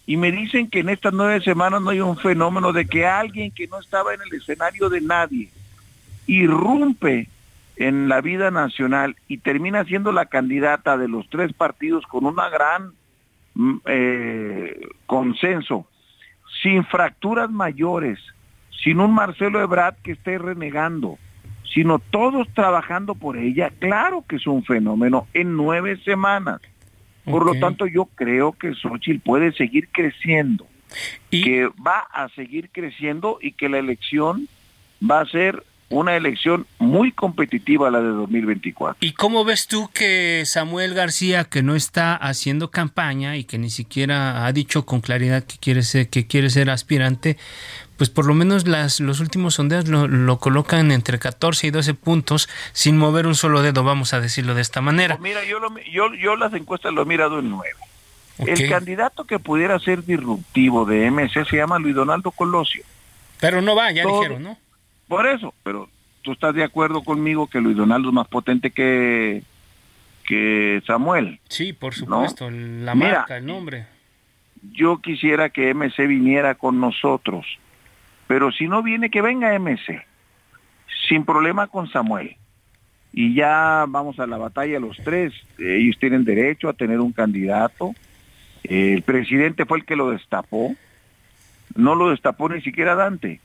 Y 0.05 0.15
me 0.15 0.31
dicen 0.31 0.69
que 0.69 0.79
en 0.79 0.89
estas 0.89 1.11
nueve 1.11 1.41
semanas 1.41 1.81
no 1.81 1.89
hay 1.89 1.99
un 1.99 2.17
fenómeno 2.17 2.71
de 2.71 2.85
que 2.85 3.05
alguien 3.05 3.51
que 3.51 3.67
no 3.67 3.79
estaba 3.79 4.13
en 4.13 4.21
el 4.21 4.39
escenario 4.39 4.89
de 4.89 5.01
nadie, 5.01 5.49
irrumpe 6.27 7.29
en 7.77 8.09
la 8.09 8.21
vida 8.21 8.51
nacional 8.51 9.15
y 9.27 9.37
termina 9.37 9.83
siendo 9.85 10.11
la 10.11 10.25
candidata 10.25 10.97
de 10.97 11.07
los 11.07 11.29
tres 11.29 11.53
partidos 11.53 12.05
con 12.07 12.25
una 12.25 12.49
gran 12.49 12.91
mm, 13.55 13.75
eh, 13.85 14.81
consenso, 15.05 15.87
sin 16.61 16.83
fracturas 16.85 17.49
mayores, 17.49 18.19
sin 18.83 18.99
un 18.99 19.13
Marcelo 19.13 19.61
Ebrard 19.61 19.95
que 20.03 20.13
esté 20.13 20.37
renegando, 20.37 21.17
sino 21.73 21.99
todos 21.99 22.47
trabajando 22.53 23.15
por 23.15 23.37
ella, 23.37 23.71
claro 23.79 24.23
que 24.27 24.37
es 24.37 24.47
un 24.47 24.63
fenómeno 24.63 25.27
en 25.33 25.55
nueve 25.55 25.97
semanas. 26.03 26.61
Por 27.25 27.45
lo 27.45 27.59
tanto, 27.59 27.87
yo 27.87 28.05
creo 28.05 28.53
que 28.53 28.73
Xochitl 28.73 29.19
puede 29.19 29.51
seguir 29.51 29.89
creciendo, 29.89 30.65
¿Y? 31.29 31.43
que 31.43 31.67
va 31.85 31.99
a 31.99 32.29
seguir 32.29 32.69
creciendo 32.71 33.37
y 33.41 33.51
que 33.51 33.67
la 33.67 33.79
elección 33.79 34.47
va 35.03 35.19
a 35.19 35.25
ser 35.25 35.61
una 35.89 36.15
elección 36.15 36.67
muy 36.79 37.11
competitiva 37.11 37.89
la 37.89 38.01
de 38.01 38.09
2024. 38.09 38.97
¿Y 38.99 39.13
cómo 39.13 39.45
ves 39.45 39.67
tú 39.67 39.89
que 39.93 40.43
Samuel 40.45 40.93
García, 40.93 41.45
que 41.45 41.63
no 41.63 41.75
está 41.75 42.15
haciendo 42.15 42.71
campaña 42.71 43.37
y 43.37 43.45
que 43.45 43.57
ni 43.57 43.69
siquiera 43.69 44.45
ha 44.45 44.51
dicho 44.51 44.85
con 44.85 44.99
claridad 44.99 45.43
que 45.43 45.57
quiere 45.57 45.83
ser, 45.83 46.09
que 46.09 46.27
quiere 46.27 46.49
ser 46.49 46.69
aspirante, 46.69 47.37
pues 47.95 48.09
por 48.09 48.25
lo 48.25 48.33
menos 48.33 48.67
las, 48.67 48.99
los 48.99 49.21
últimos 49.21 49.55
sondeos 49.55 49.87
lo, 49.87 50.39
colocan 50.39 50.91
entre 50.91 51.19
14 51.19 51.67
y 51.67 51.71
12 51.71 51.93
puntos 51.93 52.49
sin 52.73 52.97
mover 52.97 53.25
un 53.25 53.35
solo 53.35 53.61
dedo, 53.61 53.83
vamos 53.83 54.13
a 54.13 54.19
decirlo 54.19 54.55
de 54.55 54.61
esta 54.61 54.81
manera. 54.81 55.17
Pues 55.17 55.29
mira, 55.29 55.45
yo, 55.45 55.59
yo, 55.91 56.13
yo 56.13 56.35
las 56.35 56.53
encuestas 56.53 56.93
lo 56.93 57.01
he 57.01 57.05
mirado 57.05 57.39
en 57.39 57.49
9. 57.49 57.69
El 58.39 58.69
candidato 58.69 59.23
que 59.23 59.39
pudiera 59.39 59.79
ser 59.79 60.05
disruptivo 60.05 60.85
de 60.85 61.09
MC 61.09 61.45
se 61.49 61.57
llama 61.57 61.79
Luis 61.79 61.95
Donaldo 61.95 62.29
Colosio. 62.31 62.83
Pero 63.39 63.61
no 63.61 63.75
va, 63.75 63.91
ya 63.91 64.03
dijeron, 64.05 64.43
¿no? 64.43 64.57
Por 65.07 65.25
eso, 65.25 65.53
pero 65.63 65.89
tú 66.21 66.33
estás 66.33 66.53
de 66.53 66.63
acuerdo 66.63 67.03
conmigo 67.03 67.47
que 67.47 67.61
Luis 67.61 67.77
Donaldo 67.77 68.09
es 68.09 68.13
más 68.13 68.27
potente 68.27 68.71
que, 68.71 69.43
que 70.25 70.81
Samuel. 70.85 71.39
Sí, 71.47 71.73
por 71.73 71.93
supuesto, 71.93 72.49
la 72.49 72.95
marca, 72.95 73.37
el 73.37 73.45
nombre. 73.45 73.87
Yo 74.73 75.01
quisiera 75.01 75.49
que 75.49 75.73
MC 75.73 76.07
viniera 76.07 76.55
con 76.55 76.81
nosotros, 76.81 77.45
pero 78.27 78.51
si 78.51 78.67
no 78.67 78.83
viene, 78.83 79.09
que 79.09 79.21
venga 79.21 79.57
MC, 79.57 80.05
sin 81.07 81.23
problema 81.23 81.67
con 81.67 81.89
Samuel. 81.89 82.35
Y 83.13 83.33
ya 83.33 83.85
vamos 83.87 84.19
a 84.19 84.27
la 84.27 84.37
batalla 84.37 84.79
los 84.79 84.97
tres. 84.97 85.33
Ellos 85.57 85.97
tienen 85.97 86.25
derecho 86.25 86.69
a 86.69 86.73
tener 86.73 86.99
un 86.99 87.13
candidato. 87.13 87.95
El 88.63 89.01
presidente 89.01 89.65
fue 89.65 89.79
el 89.79 89.85
que 89.85 89.95
lo 89.95 90.11
destapó. 90.11 90.75
No 91.73 91.95
lo 91.95 92.09
destapó 92.09 92.49
ni 92.49 92.61
siquiera 92.61 92.95
Dante. 92.95 93.39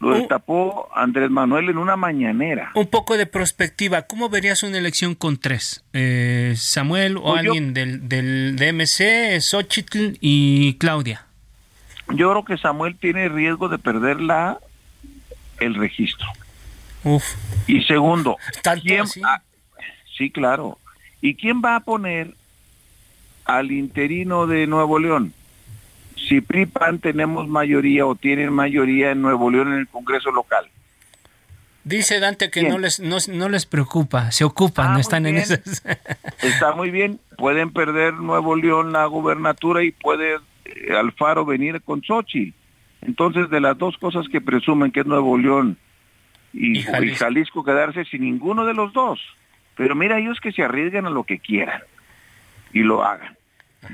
Lo 0.00 0.14
destapó 0.14 0.88
Andrés 0.94 1.30
Manuel 1.30 1.68
en 1.68 1.78
una 1.78 1.96
mañanera. 1.96 2.72
Un 2.74 2.86
poco 2.88 3.16
de 3.16 3.26
perspectiva, 3.26 4.02
¿cómo 4.02 4.28
verías 4.28 4.62
una 4.62 4.78
elección 4.78 5.14
con 5.14 5.36
tres? 5.36 5.84
Eh, 5.92 6.54
Samuel 6.56 7.18
o 7.18 7.22
pues 7.22 7.38
alguien 7.38 7.72
del, 7.72 8.08
del 8.08 8.56
DMC, 8.56 9.40
Xochitl 9.40 10.18
y 10.20 10.74
Claudia. 10.78 11.26
Yo 12.08 12.30
creo 12.30 12.44
que 12.44 12.58
Samuel 12.58 12.96
tiene 12.96 13.28
riesgo 13.28 13.68
de 13.68 13.78
perder 13.78 14.20
la, 14.20 14.58
el 15.60 15.74
registro. 15.74 16.26
Uf. 17.04 17.24
Y 17.66 17.82
segundo, 17.82 18.36
¿quién, 18.82 19.04
sí, 20.16 20.30
claro. 20.30 20.78
¿Y 21.20 21.34
quién 21.34 21.62
va 21.64 21.76
a 21.76 21.80
poner 21.80 22.34
al 23.44 23.70
interino 23.72 24.46
de 24.46 24.66
Nuevo 24.66 24.98
León? 24.98 25.32
Si 26.28 26.40
PRIPAN 26.40 26.98
tenemos 26.98 27.48
mayoría 27.48 28.06
o 28.06 28.14
tienen 28.14 28.52
mayoría 28.52 29.10
en 29.10 29.22
Nuevo 29.22 29.50
León 29.50 29.72
en 29.72 29.80
el 29.80 29.88
Congreso 29.88 30.30
local. 30.30 30.66
Dice 31.84 32.20
Dante 32.20 32.50
que 32.50 32.62
no 32.62 32.78
les, 32.78 33.00
no, 33.00 33.48
les 33.48 33.66
preocupa, 33.66 34.30
se 34.30 34.44
ocupan, 34.44 34.92
no 34.92 35.00
están 35.00 35.26
en 35.26 35.36
esas. 35.36 35.82
Está 36.42 36.72
muy 36.76 36.90
bien, 36.90 37.18
pueden 37.36 37.72
perder 37.72 38.14
Nuevo 38.14 38.54
León 38.54 38.92
la 38.92 39.04
gubernatura 39.06 39.82
y 39.82 39.90
puede 39.90 40.36
eh, 40.64 40.96
Alfaro 40.96 41.44
venir 41.44 41.82
con 41.82 42.02
Sochi. 42.02 42.54
Entonces, 43.00 43.50
de 43.50 43.60
las 43.60 43.76
dos 43.78 43.98
cosas 43.98 44.28
que 44.28 44.40
presumen 44.40 44.92
que 44.92 45.00
es 45.00 45.06
Nuevo 45.06 45.36
León 45.36 45.76
y, 46.52 46.82
Jalisco. 46.82 47.64
quedarse 47.64 48.04
sin 48.04 48.22
ninguno 48.22 48.64
de 48.64 48.74
los 48.74 48.92
dos. 48.92 49.18
Pero 49.76 49.96
mira, 49.96 50.20
ellos 50.20 50.38
que 50.40 50.52
se 50.52 50.62
arriesgan 50.62 51.06
a 51.06 51.10
lo 51.10 51.24
que 51.24 51.40
quieran 51.40 51.82
y 52.72 52.80
lo 52.80 53.02
hagan. 53.02 53.36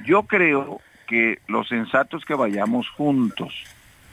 Yo 0.04 0.24
creo 0.24 0.82
que 1.08 1.40
los 1.48 1.66
sensatos 1.66 2.24
que 2.24 2.34
vayamos 2.34 2.88
juntos. 2.90 3.64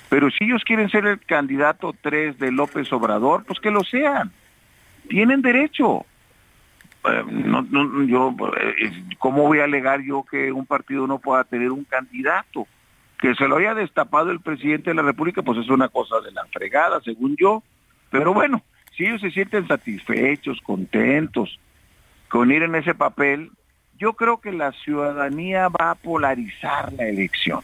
Pero 0.09 0.31
si 0.31 0.45
ellos 0.45 0.63
quieren 0.63 0.89
ser 0.89 1.05
el 1.05 1.19
candidato 1.19 1.93
3 2.01 2.39
de 2.39 2.51
López 2.51 2.91
Obrador, 2.93 3.43
pues 3.45 3.59
que 3.59 3.69
lo 3.69 3.83
sean. 3.83 4.31
Tienen 5.09 5.41
derecho. 5.41 6.05
Eh, 7.07 7.23
yo, 8.07 8.35
eh, 8.57 8.91
¿Cómo 9.19 9.43
voy 9.43 9.59
a 9.59 9.65
alegar 9.65 10.01
yo 10.01 10.23
que 10.23 10.51
un 10.51 10.65
partido 10.65 11.05
no 11.05 11.19
pueda 11.19 11.43
tener 11.43 11.71
un 11.71 11.83
candidato? 11.83 12.67
Que 13.19 13.35
se 13.35 13.47
lo 13.47 13.57
haya 13.57 13.75
destapado 13.75 14.31
el 14.31 14.39
presidente 14.39 14.91
de 14.91 14.95
la 14.95 15.01
República, 15.01 15.41
pues 15.41 15.59
es 15.59 15.69
una 15.69 15.89
cosa 15.89 16.21
de 16.21 16.31
la 16.31 16.45
fregada, 16.45 17.01
según 17.01 17.35
yo. 17.37 17.61
Pero 18.09 18.33
bueno, 18.33 18.63
si 18.95 19.05
ellos 19.05 19.21
se 19.21 19.31
sienten 19.31 19.67
satisfechos, 19.67 20.61
contentos 20.61 21.59
con 22.29 22.51
ir 22.51 22.63
en 22.63 22.75
ese 22.75 22.95
papel, 22.95 23.51
yo 23.97 24.13
creo 24.13 24.39
que 24.39 24.51
la 24.51 24.71
ciudadanía 24.83 25.69
va 25.69 25.91
a 25.91 25.95
polarizar 25.95 26.93
la 26.93 27.07
elección. 27.07 27.61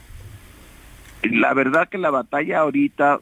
La 1.23 1.53
verdad 1.53 1.89
que 1.89 1.97
la 1.97 2.09
batalla 2.09 2.59
ahorita, 2.59 3.19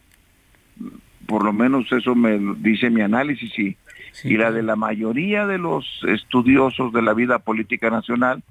por 1.25 1.43
lo 1.43 1.51
menos 1.51 1.91
eso 1.91 2.15
me 2.15 2.39
dice 2.57 2.89
mi 2.89 3.01
análisis, 3.01 3.57
y, 3.59 3.77
y 4.23 4.37
la 4.37 4.51
de 4.51 4.63
la 4.63 4.75
mayoría 4.75 5.45
de 5.45 5.57
los 5.57 5.85
estudiosos 6.07 6.93
de 6.93 7.01
la 7.01 7.13
vida 7.13 7.39
política 7.39 7.89
nacional, 7.89 8.43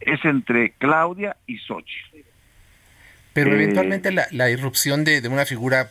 es 0.00 0.24
entre 0.24 0.70
Claudia 0.72 1.36
y 1.46 1.58
Xochitl. 1.58 2.24
Pero 3.32 3.50
eh, 3.50 3.54
eventualmente 3.54 4.12
la, 4.12 4.50
irrupción 4.50 5.04
de, 5.04 5.20
de, 5.20 5.28
una 5.28 5.44
figura 5.44 5.90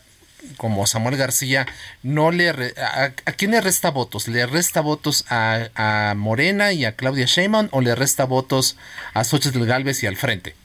como 0.57 0.85
Samuel 0.85 1.17
García, 1.17 1.65
no 2.03 2.31
le 2.31 2.49
a, 2.49 3.11
quién 3.37 3.51
le 3.51 3.61
resta 3.61 3.91
votos? 3.91 4.27
¿Le 4.27 4.45
resta 4.45 4.81
votos 4.81 5.25
a, 5.29 6.13
Morena 6.15 6.73
y 6.73 6.85
a 6.85 6.95
Claudia 6.95 7.25
Sheinbaum 7.25 7.69
o 7.71 7.81
le 7.81 7.95
resta 7.95 8.25
votos 8.25 8.77
a 9.13 9.23
Xochitl 9.23 9.65
Galvez 9.65 10.03
y 10.03 10.07
al 10.07 10.15
Frente? 10.15 10.55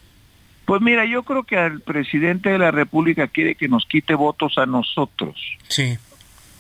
Pues 0.66 0.80
mira, 0.83 1.04
yo 1.04 1.24
creo 1.24 1.44
que 1.44 1.56
el 1.56 1.80
presidente 1.80 2.50
de 2.50 2.59
la 2.59 2.70
República 2.70 3.26
quiere 3.26 3.56
que 3.56 3.68
nos 3.68 3.87
quite 3.87 4.14
votos 4.14 4.56
a 4.59 4.66
nosotros. 4.66 5.35
Sí. 5.68 5.98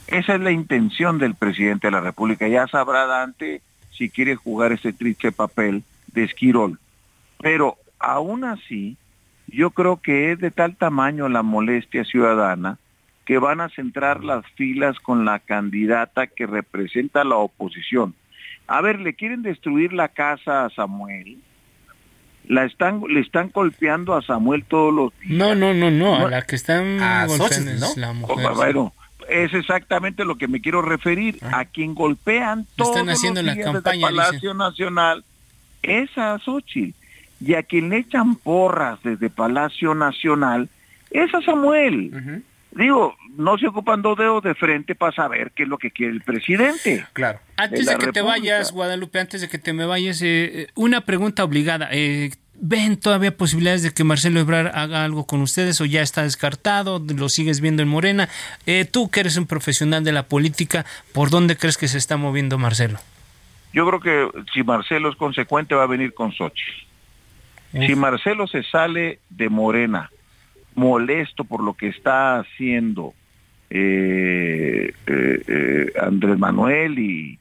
Esa 0.08 0.34
es 0.34 0.40
la 0.40 0.50
intención 0.50 1.18
del 1.18 1.36
presidente 1.36 1.86
de 1.86 1.92
la 1.92 2.00
República. 2.00 2.48
Ya 2.48 2.66
sabrá 2.66 3.06
Dante 3.06 3.62
si 3.92 4.10
quiere 4.10 4.34
jugar 4.34 4.72
ese 4.72 4.92
triste 4.92 5.30
papel 5.30 5.84
de 6.08 6.24
Esquirol. 6.24 6.80
Pero 7.40 7.76
aún 8.00 8.44
así, 8.44 8.96
yo 9.46 9.70
creo 9.70 9.98
que 9.98 10.32
es 10.32 10.40
de 10.40 10.50
tal 10.50 10.74
tamaño 10.74 11.28
la 11.28 11.42
molestia 11.42 12.04
ciudadana 12.04 12.78
que 13.30 13.38
van 13.38 13.60
a 13.60 13.68
centrar 13.68 14.24
las 14.24 14.44
filas 14.56 14.98
con 14.98 15.24
la 15.24 15.38
candidata 15.38 16.26
que 16.26 16.48
representa 16.48 17.22
la 17.22 17.36
oposición. 17.36 18.12
A 18.66 18.80
ver, 18.80 18.98
¿le 18.98 19.14
quieren 19.14 19.42
destruir 19.42 19.92
la 19.92 20.08
casa 20.08 20.64
a 20.64 20.70
Samuel? 20.70 21.38
La 22.48 22.64
están, 22.64 23.00
le 23.08 23.20
están 23.20 23.50
golpeando 23.50 24.16
a 24.16 24.22
Samuel 24.22 24.64
todos 24.64 24.92
los 24.92 25.12
días. 25.20 25.38
No, 25.38 25.54
no, 25.54 25.72
no, 25.72 25.92
no, 25.92 26.26
a 26.26 26.28
la 26.28 26.42
que 26.42 26.56
están 26.56 26.98
golpeando 27.28 27.70
es 27.70 27.96
la 27.96 28.12
mujer. 28.12 28.50
bueno, 28.56 28.92
es 29.28 29.54
exactamente 29.54 30.24
lo 30.24 30.34
que 30.34 30.48
me 30.48 30.60
quiero 30.60 30.82
referir. 30.82 31.38
Ah. 31.40 31.60
A 31.60 31.64
quien 31.66 31.94
golpean 31.94 32.66
todos 32.74 32.96
están 32.96 33.10
haciendo 33.10 33.44
los 33.44 33.54
días 33.54 33.66
la 33.66 33.72
campaña, 33.74 34.08
desde 34.08 34.22
Palacio 34.22 34.54
Nacional 34.54 35.24
es 35.82 36.18
a 36.18 36.36
Xochitl. 36.40 36.96
Y 37.40 37.54
a 37.54 37.62
quien 37.62 37.90
le 37.90 37.98
echan 37.98 38.34
porras 38.34 38.98
desde 39.04 39.30
Palacio 39.30 39.94
Nacional 39.94 40.68
es 41.12 41.32
a 41.32 41.40
Samuel 41.42 42.42
digo, 42.72 43.16
no 43.36 43.58
se 43.58 43.66
ocupan 43.66 44.02
dos 44.02 44.18
dedos 44.18 44.42
de 44.42 44.54
frente 44.54 44.94
para 44.94 45.12
saber 45.12 45.52
qué 45.54 45.64
es 45.64 45.68
lo 45.68 45.78
que 45.78 45.90
quiere 45.90 46.12
el 46.12 46.22
presidente. 46.22 47.04
Claro. 47.12 47.40
Antes 47.56 47.86
de, 47.86 47.96
que 47.96 48.12
te 48.12 48.22
vayas, 48.22 48.72
Guadalupe, 48.72 49.18
antes 49.18 49.40
de 49.40 49.48
que 49.48 49.58
te 49.58 49.72
me 49.72 49.86
vayas, 49.86 50.20
eh, 50.22 50.68
una 50.74 51.02
pregunta 51.02 51.44
obligada. 51.44 51.88
Eh, 51.92 52.30
¿Ven 52.62 52.98
todavía 52.98 53.34
posibilidades 53.34 53.82
de 53.82 53.90
que 53.90 54.04
Marcelo 54.04 54.38
Ebrard 54.38 54.72
haga 54.74 55.02
algo 55.02 55.26
con 55.26 55.40
ustedes 55.40 55.80
o 55.80 55.86
ya 55.86 56.02
está 56.02 56.24
descartado? 56.24 57.02
¿Lo 57.16 57.30
sigues 57.30 57.62
viendo 57.62 57.82
en 57.82 57.88
Morena? 57.88 58.28
Eh, 58.66 58.84
tú 58.84 59.10
que 59.10 59.20
eres 59.20 59.38
un 59.38 59.46
profesional 59.46 60.04
de 60.04 60.12
la 60.12 60.24
política, 60.24 60.84
¿por 61.14 61.30
dónde 61.30 61.56
crees 61.56 61.78
que 61.78 61.88
se 61.88 61.96
está 61.96 62.18
moviendo 62.18 62.58
Marcelo? 62.58 62.98
Yo 63.72 63.86
creo 63.86 64.00
que 64.00 64.42
si 64.52 64.62
Marcelo 64.62 65.08
es 65.08 65.16
consecuente 65.16 65.74
va 65.74 65.84
a 65.84 65.86
venir 65.86 66.12
con 66.12 66.32
Xochitl. 66.32 66.86
Si 67.72 67.94
Marcelo 67.94 68.46
se 68.46 68.62
sale 68.64 69.20
de 69.30 69.48
Morena 69.48 70.10
molesto 70.80 71.44
por 71.44 71.62
lo 71.62 71.74
que 71.74 71.88
está 71.88 72.38
haciendo 72.38 73.12
eh, 73.68 74.94
eh, 75.06 75.42
eh, 75.46 75.92
Andrés 76.00 76.38
Manuel 76.38 76.98
y, 76.98 77.36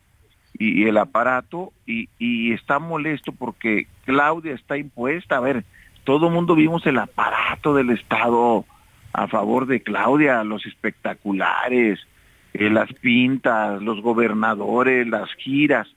el 0.60 0.98
aparato 0.98 1.72
y, 1.88 2.10
y, 2.20 2.52
está 2.52 2.80
molesto 2.80 3.32
porque 3.32 3.88
Claudia 4.04 4.54
está 4.54 4.76
impuesta. 4.78 5.38
A 5.38 5.40
ver, 5.40 5.64
todo 6.04 6.28
el 6.28 6.34
mundo 6.34 6.54
vimos 6.54 6.86
el 6.86 6.98
aparato 6.98 7.74
del 7.74 7.92
Estado 7.92 8.66
a 9.14 9.28
favor 9.30 9.68
de 9.68 9.82
Claudia, 9.82 10.44
los 10.44 10.66
espectaculares, 10.66 12.06
las 12.52 12.92
pintas, 12.92 13.82
los 13.82 14.02
gobernadores, 14.02 15.08
las 15.08 15.34
giras. 15.36 15.88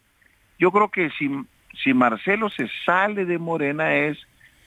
Yo 0.61 0.71
creo 0.71 0.91
que 0.91 1.11
si, 1.19 1.29
si 1.83 1.93
Marcelo 1.93 2.49
se 2.49 2.69
sale 2.87 3.25
de 3.25 3.39
Morena 3.39 3.97
es 3.97 4.17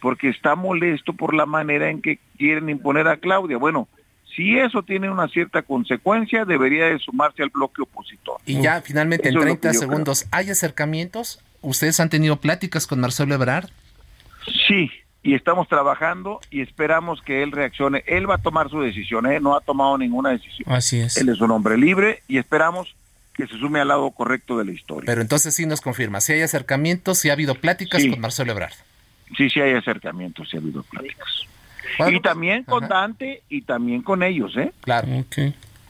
porque 0.06 0.30
está 0.30 0.54
molesto 0.54 1.14
por 1.14 1.34
la 1.34 1.48
manera 1.48 1.90
en 1.90 2.00
que 2.00 2.20
quieren 2.38 2.70
imponer 2.70 3.08
a 3.08 3.18
Claudia. 3.18 3.58
Bueno, 3.58 3.88
si 4.36 4.56
eso 4.56 4.84
tiene 4.84 5.10
una 5.10 5.28
cierta 5.28 5.64
consecuencia, 5.64 6.46
debería 6.46 6.86
de 6.86 7.00
sumarse 7.00 7.42
al 7.42 7.50
bloque 7.50 7.82
opositor. 7.82 8.40
Y 8.46 8.62
ya 8.62 8.84
finalmente 8.84 9.30
en 9.30 9.40
30 9.40 9.74
segundos, 9.74 10.28
¿hay 10.30 10.52
acercamientos? 10.52 11.40
¿Ustedes 11.64 12.00
han 12.00 12.12
tenido 12.12 12.36
pláticas 12.36 12.86
con 12.86 13.00
Marcelo 13.00 13.34
Ebrard? 13.34 13.72
Sí, 14.68 14.92
y 15.24 15.34
estamos 15.34 15.68
trabajando 15.68 16.40
y 16.52 16.62
esperamos 16.62 17.24
que 17.24 17.42
él 17.42 17.52
reaccione. 17.52 18.04
Él 18.06 18.30
va 18.30 18.36
a 18.36 18.38
tomar 18.44 18.70
su 18.70 18.82
decisión, 18.82 19.26
¿eh? 19.26 19.40
no 19.40 19.56
ha 19.56 19.62
tomado 19.62 19.98
ninguna 19.98 20.30
decisión. 20.30 20.72
Así 20.72 21.00
es. 21.00 21.18
Él 21.18 21.30
es 21.30 21.42
un 21.42 21.50
hombre 21.50 21.80
libre 21.80 22.22
y 22.28 22.38
esperamos 22.38 22.96
que 23.34 23.48
se 23.48 23.58
sume 23.58 23.80
al 23.80 23.88
lado 23.88 24.12
correcto 24.12 24.56
de 24.60 24.66
la 24.66 24.72
historia. 24.72 25.08
Pero 25.08 25.22
entonces 25.22 25.56
sí 25.56 25.66
nos 25.66 25.82
confirma, 25.82 26.22
si 26.22 26.34
hay 26.34 26.44
acercamientos, 26.44 27.18
si 27.18 27.32
ha 27.32 27.34
habido 27.34 27.56
pláticas 27.56 28.04
con 28.06 28.20
Marcelo 28.20 28.52
Ebrard. 28.52 28.76
Sí, 29.36 29.50
sí 29.50 29.60
hay 29.60 29.74
acercamientos, 29.74 30.50
sí 30.50 30.58
ha 30.58 30.60
habido 30.60 30.84
pláticas. 30.84 31.28
y 32.08 32.20
también 32.20 32.64
con 32.64 32.88
Dante 32.88 33.44
y 33.50 33.62
también 33.62 34.02
con 34.02 34.24
ellos, 34.24 34.56
¿eh? 34.58 34.72
Claro. 34.82 35.08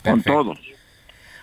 Con 0.04 0.22
todos. 0.22 0.60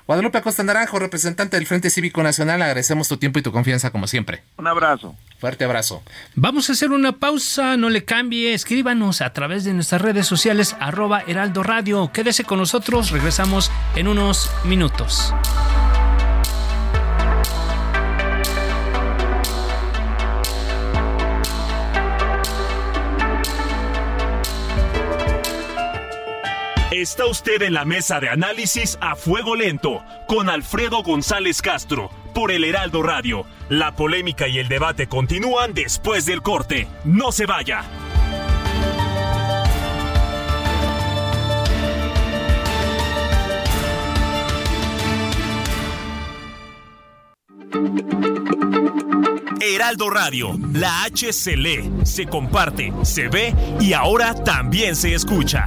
Guadalupe 0.07 0.38
Acosta 0.38 0.64
Naranjo, 0.64 0.98
representante 0.98 1.57
del 1.57 1.66
Frente 1.66 1.88
Cívico 1.88 2.22
Nacional, 2.22 2.61
agradecemos 2.61 3.09
tu 3.09 3.18
tiempo 3.18 3.38
y 3.38 3.42
tu 3.42 3.52
confianza 3.52 3.90
como 3.90 4.07
siempre. 4.07 4.42
Un 4.57 4.66
abrazo. 4.66 5.14
Fuerte 5.38 5.64
abrazo. 5.64 6.02
Vamos 6.35 6.68
a 6.68 6.72
hacer 6.72 6.90
una 6.90 7.12
pausa, 7.12 7.76
no 7.76 7.88
le 7.88 8.05
cambie, 8.05 8.52
escríbanos 8.52 9.22
a 9.22 9.33
través 9.33 9.64
de 9.64 9.72
nuestras 9.72 10.02
redes 10.02 10.26
sociales 10.26 10.76
arroba 10.81 11.22
Heraldo 11.26 11.62
Radio. 11.62 12.11
Quédese 12.12 12.44
con 12.44 12.59
nosotros, 12.59 13.11
regresamos 13.11 13.70
en 13.94 14.09
unos 14.09 14.50
minutos. 14.64 15.33
Está 27.02 27.26
usted 27.26 27.62
en 27.62 27.74
la 27.74 27.84
mesa 27.84 28.20
de 28.20 28.28
análisis 28.28 28.96
a 29.00 29.16
fuego 29.16 29.56
lento 29.56 30.04
con 30.28 30.48
Alfredo 30.48 31.02
González 31.02 31.60
Castro 31.60 32.10
por 32.32 32.52
el 32.52 32.62
Heraldo 32.62 33.02
Radio. 33.02 33.44
La 33.68 33.96
polémica 33.96 34.46
y 34.46 34.60
el 34.60 34.68
debate 34.68 35.08
continúan 35.08 35.74
después 35.74 36.26
del 36.26 36.42
corte. 36.42 36.86
No 37.04 37.32
se 37.32 37.46
vaya. 37.46 37.82
Heraldo 49.60 50.08
Radio, 50.08 50.56
la 50.72 51.02
H 51.02 51.32
se 51.32 51.56
lee, 51.56 51.90
se 52.04 52.26
comparte, 52.26 52.92
se 53.02 53.26
ve 53.26 53.52
y 53.80 53.92
ahora 53.92 54.34
también 54.34 54.94
se 54.94 55.14
escucha. 55.14 55.66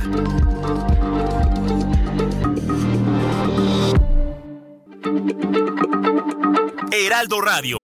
Heraldo 6.91 7.39
Radio. 7.39 7.77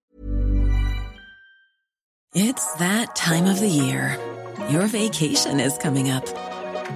It's 2.34 2.74
that 2.74 3.14
time 3.14 3.46
of 3.46 3.60
the 3.60 3.68
year. 3.68 4.18
Your 4.70 4.88
vacation 4.88 5.60
is 5.60 5.78
coming 5.78 6.10
up. 6.10 6.26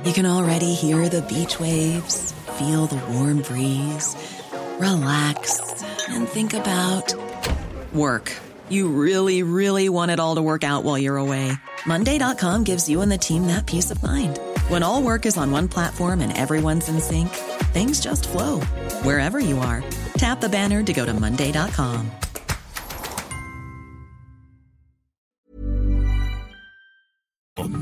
You 0.05 0.13
can 0.13 0.27
already 0.27 0.75
hear 0.75 1.09
the 1.09 1.23
beach 1.23 1.61
waves, 1.61 2.33
feel 2.59 2.87
the 2.87 2.97
warm 3.15 3.43
breeze, 3.43 4.17
relax, 4.81 5.85
and 6.09 6.29
think 6.29 6.55
about 6.55 7.15
work. 7.95 8.33
You 8.69 8.89
really, 8.89 9.45
really 9.45 9.89
want 9.89 10.11
it 10.11 10.19
all 10.19 10.35
to 10.35 10.43
work 10.43 10.65
out 10.65 10.83
while 10.83 10.99
you're 10.99 11.19
away. 11.19 11.53
Monday.com 11.87 12.65
gives 12.65 12.89
you 12.89 13.01
and 13.01 13.13
the 13.13 13.19
team 13.19 13.47
that 13.47 13.67
peace 13.67 13.93
of 13.93 14.03
mind. 14.03 14.41
When 14.69 14.83
all 14.83 15.01
work 15.01 15.27
is 15.27 15.37
on 15.37 15.53
one 15.53 15.69
platform 15.69 16.21
and 16.21 16.37
everyone's 16.37 16.89
in 16.89 16.99
sync, 16.99 17.29
things 17.73 18.01
just 18.01 18.27
flow 18.27 18.59
wherever 19.05 19.39
you 19.39 19.59
are. 19.59 19.85
Tap 20.19 20.41
the 20.41 20.49
banner 20.49 20.83
to 20.83 20.93
go 20.93 21.07
to 21.07 21.15
Monday.com. 21.15 22.11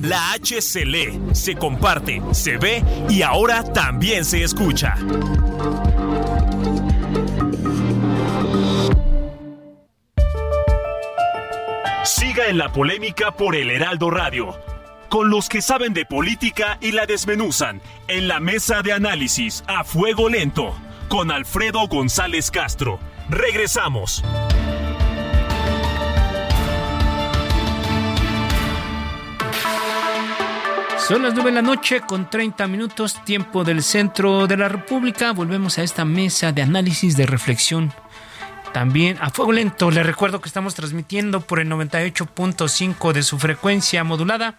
La 0.02 0.34
H 0.34 0.60
se 0.60 0.84
lee, 0.84 1.18
se 1.32 1.54
comparte, 1.54 2.20
se 2.34 2.58
ve 2.58 2.84
y 3.08 3.22
ahora 3.22 3.64
también 3.64 4.26
se 4.26 4.42
escucha. 4.42 4.94
Siga 12.04 12.48
en 12.48 12.58
la 12.58 12.70
polémica 12.70 13.30
por 13.30 13.56
el 13.56 13.70
Heraldo 13.70 14.10
Radio 14.10 14.73
con 15.14 15.30
los 15.30 15.48
que 15.48 15.62
saben 15.62 15.94
de 15.94 16.04
política 16.04 16.76
y 16.80 16.90
la 16.90 17.06
desmenuzan 17.06 17.80
en 18.08 18.26
la 18.26 18.40
mesa 18.40 18.82
de 18.82 18.92
análisis 18.92 19.62
a 19.68 19.84
fuego 19.84 20.28
lento 20.28 20.76
con 21.06 21.30
Alfredo 21.30 21.86
González 21.86 22.50
Castro. 22.50 22.98
Regresamos. 23.28 24.24
Son 30.98 31.22
las 31.22 31.34
9 31.34 31.44
de 31.44 31.54
la 31.54 31.62
noche 31.62 32.00
con 32.00 32.28
30 32.28 32.66
minutos 32.66 33.24
tiempo 33.24 33.62
del 33.62 33.84
centro 33.84 34.48
de 34.48 34.56
la 34.56 34.68
República. 34.68 35.30
Volvemos 35.30 35.78
a 35.78 35.84
esta 35.84 36.04
mesa 36.04 36.50
de 36.50 36.62
análisis 36.62 37.16
de 37.16 37.26
reflexión. 37.26 37.92
También 38.72 39.18
a 39.20 39.30
fuego 39.30 39.52
lento. 39.52 39.92
Les 39.92 40.04
recuerdo 40.04 40.40
que 40.40 40.48
estamos 40.48 40.74
transmitiendo 40.74 41.40
por 41.40 41.60
el 41.60 41.70
98.5 41.70 43.12
de 43.12 43.22
su 43.22 43.38
frecuencia 43.38 44.02
modulada 44.02 44.58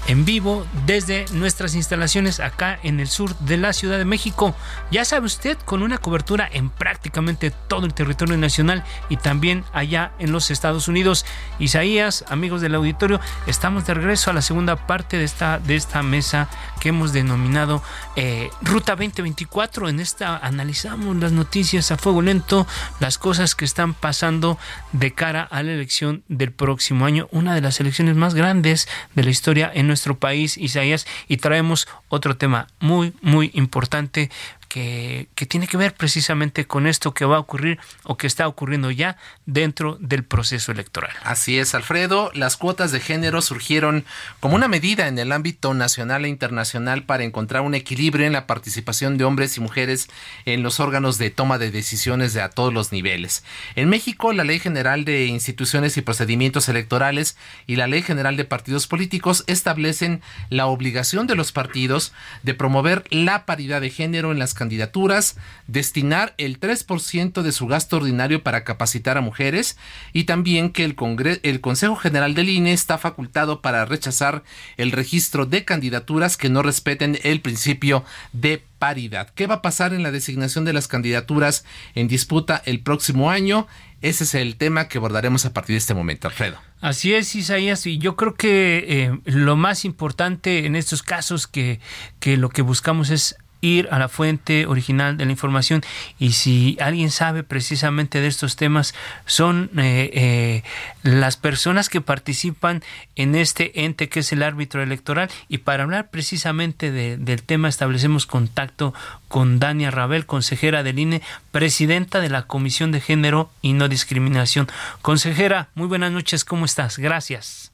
en 0.07 0.25
vivo 0.25 0.65
desde 0.85 1.25
nuestras 1.31 1.75
instalaciones 1.75 2.39
acá 2.39 2.79
en 2.83 2.99
el 2.99 3.07
sur 3.07 3.37
de 3.39 3.57
la 3.57 3.73
Ciudad 3.73 3.97
de 3.97 4.05
México. 4.05 4.55
Ya 4.91 5.05
sabe 5.05 5.25
usted, 5.25 5.57
con 5.59 5.83
una 5.83 5.97
cobertura 5.97 6.49
en 6.51 6.69
prácticamente 6.69 7.51
todo 7.51 7.85
el 7.85 7.93
territorio 7.93 8.37
nacional 8.37 8.83
y 9.09 9.17
también 9.17 9.63
allá 9.73 10.11
en 10.19 10.31
los 10.31 10.51
Estados 10.51 10.87
Unidos. 10.87 11.25
Isaías, 11.59 12.25
amigos 12.29 12.61
del 12.61 12.75
auditorio, 12.75 13.19
estamos 13.47 13.85
de 13.85 13.93
regreso 13.93 14.31
a 14.31 14.33
la 14.33 14.41
segunda 14.41 14.87
parte 14.87 15.17
de 15.17 15.23
esta, 15.23 15.59
de 15.59 15.75
esta 15.75 16.01
mesa 16.03 16.49
que 16.79 16.89
hemos 16.89 17.13
denominado 17.13 17.83
eh, 18.15 18.49
Ruta 18.61 18.93
2024. 18.93 19.89
En 19.89 19.99
esta 19.99 20.37
analizamos 20.37 21.15
las 21.17 21.31
noticias 21.31 21.91
a 21.91 21.97
fuego 21.97 22.21
lento, 22.21 22.67
las 22.99 23.17
cosas 23.17 23.55
que 23.55 23.65
están 23.65 23.93
pasando 23.93 24.57
de 24.91 25.13
cara 25.13 25.43
a 25.43 25.63
la 25.63 25.71
elección 25.71 26.23
del 26.27 26.51
próximo 26.51 27.05
año, 27.05 27.27
una 27.31 27.53
de 27.53 27.61
las 27.61 27.79
elecciones 27.79 28.15
más 28.15 28.33
grandes 28.33 28.87
de 29.15 29.23
la 29.23 29.29
historia 29.29 29.71
en 29.73 29.90
nuestro 29.91 30.17
país, 30.17 30.57
Isaías, 30.57 31.05
y 31.27 31.37
traemos 31.37 31.87
otro 32.07 32.37
tema 32.37 32.67
muy, 32.79 33.13
muy 33.21 33.51
importante 33.53 34.31
que, 34.71 35.27
tiene 35.49 35.67
que 35.67 35.75
ver 35.75 35.93
precisamente 35.93 36.65
con 36.65 36.87
esto 36.87 37.13
que 37.13 37.25
va 37.25 37.35
a 37.35 37.39
ocurrir 37.39 37.77
o 38.03 38.15
que 38.15 38.25
está 38.25 38.47
ocurriendo 38.47 38.89
ya 38.89 39.17
dentro 39.45 39.97
del 39.99 40.23
proceso 40.23 40.71
electoral. 40.71 41.11
Así 41.25 41.59
es, 41.59 41.75
Alfredo. 41.75 42.31
Las 42.33 42.55
cuotas 42.55 42.93
de 42.93 43.01
género 43.01 43.41
surgieron 43.41 44.05
como 44.39 44.55
una 44.55 44.69
medida 44.69 45.09
en 45.09 45.19
el 45.19 45.33
ámbito 45.33 45.73
nacional 45.73 46.23
e 46.23 46.29
internacional 46.29 47.03
para 47.03 47.25
encontrar 47.25 47.63
un 47.63 47.75
equilibrio 47.75 48.25
en 48.25 48.31
la 48.31 48.47
participación 48.47 49.17
de 49.17 49.25
hombres 49.25 49.57
y 49.57 49.59
mujeres 49.59 50.09
en 50.45 50.63
los 50.63 50.79
órganos 50.79 51.17
de 51.17 51.31
toma 51.31 51.57
de 51.57 51.69
decisiones 51.69 52.33
de 52.33 52.41
a 52.41 52.49
todos 52.49 52.73
los 52.73 52.93
niveles. 52.93 53.43
En 53.75 53.89
México, 53.89 54.31
la 54.31 54.45
Ley 54.45 54.59
General 54.59 55.03
de 55.03 55.25
Instituciones 55.25 55.97
y 55.97 56.01
Procedimientos 56.01 56.69
Electorales 56.69 57.35
y 57.67 57.75
la 57.75 57.87
Ley 57.87 58.03
General 58.03 58.37
de 58.37 58.45
Partidos 58.45 58.87
Políticos 58.87 59.43
establecen 59.47 60.21
la 60.49 60.67
obligación 60.67 61.27
de 61.27 61.35
los 61.35 61.51
partidos 61.51 62.13
de 62.43 62.53
promover 62.53 63.03
la 63.09 63.45
paridad 63.45 63.81
de 63.81 63.89
género 63.89 64.31
en 64.31 64.39
las 64.39 64.53
candidaturas, 64.61 65.37
destinar 65.65 66.35
el 66.37 66.59
3% 66.59 67.41
de 67.41 67.51
su 67.51 67.65
gasto 67.65 67.97
ordinario 67.97 68.43
para 68.43 68.63
capacitar 68.63 69.17
a 69.17 69.21
mujeres 69.21 69.75
y 70.13 70.25
también 70.25 70.69
que 70.69 70.83
el, 70.83 70.95
el 71.41 71.61
Consejo 71.61 71.95
General 71.95 72.35
del 72.35 72.49
INE 72.49 72.73
está 72.73 72.99
facultado 72.99 73.63
para 73.63 73.85
rechazar 73.85 74.43
el 74.77 74.91
registro 74.91 75.47
de 75.47 75.65
candidaturas 75.65 76.37
que 76.37 76.49
no 76.49 76.61
respeten 76.61 77.17
el 77.23 77.41
principio 77.41 78.05
de 78.33 78.63
paridad. 78.77 79.31
¿Qué 79.33 79.47
va 79.47 79.55
a 79.55 79.61
pasar 79.63 79.95
en 79.95 80.03
la 80.03 80.11
designación 80.11 80.63
de 80.63 80.73
las 80.73 80.87
candidaturas 80.87 81.65
en 81.95 82.07
disputa 82.07 82.61
el 82.63 82.81
próximo 82.81 83.31
año? 83.31 83.65
Ese 84.03 84.25
es 84.25 84.35
el 84.35 84.57
tema 84.57 84.87
que 84.87 84.99
abordaremos 84.99 85.45
a 85.45 85.53
partir 85.53 85.73
de 85.73 85.77
este 85.79 85.95
momento, 85.95 86.27
Alfredo. 86.27 86.59
Así 86.81 87.15
es, 87.15 87.35
Isaías, 87.35 87.87
y 87.87 87.97
yo 87.97 88.15
creo 88.15 88.35
que 88.35 88.85
eh, 88.87 89.19
lo 89.25 89.55
más 89.55 89.85
importante 89.85 90.67
en 90.67 90.75
estos 90.75 91.01
casos 91.01 91.47
que 91.47 91.79
lo 92.23 92.49
que 92.49 92.61
buscamos 92.61 93.09
es 93.09 93.37
ir 93.61 93.87
a 93.91 93.99
la 93.99 94.09
fuente 94.09 94.65
original 94.65 95.17
de 95.17 95.25
la 95.25 95.31
información 95.31 95.83
y 96.19 96.33
si 96.33 96.77
alguien 96.81 97.11
sabe 97.11 97.43
precisamente 97.43 98.19
de 98.19 98.27
estos 98.27 98.55
temas 98.55 98.93
son 99.25 99.69
eh, 99.77 100.09
eh, 100.13 100.63
las 101.03 101.37
personas 101.37 101.87
que 101.89 102.01
participan 102.01 102.83
en 103.15 103.35
este 103.35 103.85
ente 103.85 104.09
que 104.09 104.21
es 104.21 104.31
el 104.31 104.43
árbitro 104.43 104.81
electoral 104.81 105.29
y 105.47 105.59
para 105.59 105.83
hablar 105.83 106.09
precisamente 106.09 106.91
del 106.91 107.43
tema 107.43 107.69
establecemos 107.69 108.25
contacto 108.25 108.93
con 109.27 109.59
Dania 109.59 109.91
Rabel, 109.91 110.25
consejera 110.25 110.83
del 110.83 110.99
INE, 110.99 111.21
presidenta 111.51 112.19
de 112.19 112.29
la 112.29 112.43
Comisión 112.43 112.91
de 112.91 112.99
Género 112.99 113.49
y 113.61 113.73
No 113.73 113.87
Discriminación. 113.87 114.67
Consejera, 115.01 115.69
muy 115.75 115.87
buenas 115.87 116.11
noches, 116.11 116.43
¿cómo 116.43 116.65
estás? 116.65 116.97
Gracias. 116.97 117.70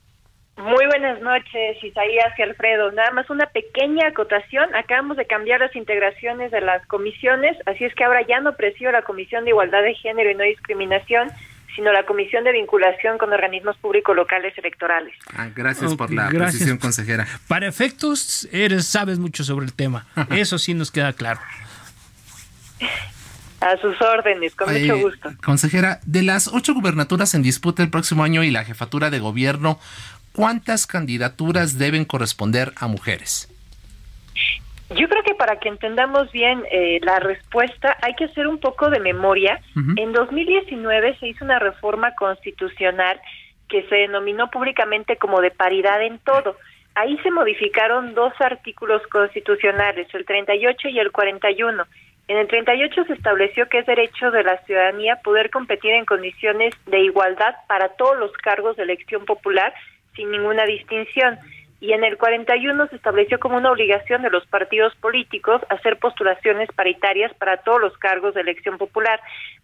Muy 0.58 0.88
buenas 0.88 1.22
noches, 1.22 1.84
Isaías 1.84 2.34
y 2.38 2.42
Alfredo. 2.42 2.92
Nada 2.92 3.12
más 3.12 3.30
una 3.30 3.46
pequeña 3.46 4.08
acotación. 4.08 4.74
Acabamos 4.74 5.16
de 5.18 5.28
cambiar 5.28 5.60
las 5.60 5.76
integraciones 5.76 6.52
de 6.52 6.62
las 6.62 6.86
comisiones, 6.88 7.56
así 7.68 7.86
es 7.86 7.94
que 7.94 8.04
ahora 8.04 8.26
ya 8.28 8.40
no 8.40 8.56
presido 8.56 8.92
la 8.92 9.04
Comisión 9.04 9.44
de 9.44 9.52
Igualdad 9.52 9.84
de 9.84 9.94
Género 9.94 10.32
y 10.32 10.36
No 10.36 10.44
Discriminación, 10.44 11.30
sino 11.76 11.94
la 11.94 12.08
Comisión 12.08 12.44
de 12.44 12.54
Vinculación 12.54 13.20
con 13.20 13.32
Organismos 13.32 13.78
Públicos 13.78 14.16
Locales 14.16 14.58
Electorales. 14.58 15.14
Ah, 15.32 15.50
gracias 15.56 15.94
por 15.94 16.12
la 16.12 16.28
precisión, 16.30 16.80
consejera. 16.80 17.28
Para 17.48 17.68
efectos, 17.68 18.50
eres 18.52 18.88
sabes 18.88 19.20
mucho 19.20 19.44
sobre 19.44 19.68
el 19.68 19.74
tema. 19.74 20.08
Eso 20.32 20.58
sí 20.58 20.74
nos 20.74 20.90
queda 20.90 21.14
claro. 21.14 21.40
A 23.60 23.76
sus 23.78 24.00
órdenes, 24.02 24.54
con 24.56 24.72
mucho 24.72 24.98
gusto. 24.98 25.30
Consejera, 25.44 26.00
de 26.06 26.22
las 26.22 26.48
ocho 26.48 26.76
gubernaturas 26.76 27.34
en 27.34 27.42
disputa 27.42 27.82
el 27.82 27.90
próximo 27.90 28.24
año 28.24 28.44
y 28.44 28.52
la 28.52 28.64
jefatura 28.64 29.10
de 29.10 29.20
gobierno, 29.20 29.80
¿cuántas 30.38 30.86
candidaturas 30.86 31.80
deben 31.80 32.06
corresponder 32.06 32.72
a 32.78 32.88
mujeres? 32.88 33.52
Yo 34.92 35.10
creo 35.10 35.24
que 35.24 35.34
para 35.34 35.58
que 35.60 35.68
entendamos 35.68 36.32
bien 36.32 36.64
eh, 36.72 37.00
la 37.02 37.20
respuesta 37.20 37.98
hay 38.04 38.14
que 38.14 38.26
hacer 38.26 38.46
un 38.46 38.60
poco 38.60 38.92
de 38.92 39.00
memoria. 39.00 39.60
En 39.98 40.14
2019 40.14 41.18
se 41.20 41.30
hizo 41.30 41.44
una 41.44 41.58
reforma 41.58 42.14
constitucional 42.14 43.20
que 43.68 43.82
se 43.90 43.96
denominó 43.96 44.52
públicamente 44.52 45.18
como 45.18 45.42
de 45.42 45.50
paridad 45.50 46.04
en 46.04 46.20
todo. 46.20 46.56
Ahí 46.94 47.18
se 47.24 47.32
modificaron 47.32 48.14
dos 48.14 48.32
artículos 48.40 49.02
constitucionales, 49.08 50.08
el 50.14 50.24
38 50.24 50.90
y 50.90 51.00
el 51.00 51.12
41. 51.12 51.84
En 52.28 52.38
el 52.38 52.48
38 52.48 53.06
se 53.06 53.14
estableció 53.14 53.68
que 53.70 53.80
es 53.80 53.86
derecho 53.88 54.30
de 54.30 54.44
la 54.44 54.58
ciudadanía 54.66 55.16
poder 55.24 55.50
competir 55.50 55.94
en 55.94 56.06
condiciones 56.06 56.76
de 56.86 57.00
igualdad 57.00 57.56
para 57.68 57.90
todos 57.90 58.18
los 58.20 58.32
cargos 58.34 58.78
de 58.78 58.84
elección 58.84 59.26
popular 59.26 59.74
sin 60.18 60.30
ninguna 60.30 60.66
distinción 60.66 61.40
y 61.80 61.94
en 61.94 62.04
el 62.04 62.18
41 62.18 62.88
se 62.88 62.96
estableció 62.96 63.40
como 63.40 63.58
una 63.58 63.72
obligación 63.72 64.24
de 64.24 64.32
los 64.32 64.46
partidos 64.48 64.96
políticos 64.96 65.62
hacer 65.70 65.98
postulaciones 66.00 66.70
paritarias 66.76 67.32
para 67.36 67.58
todos 67.58 67.80
los 67.80 67.98
cargos 67.98 68.34
de 68.34 68.42
elección 68.42 68.78
popular. 68.80 69.20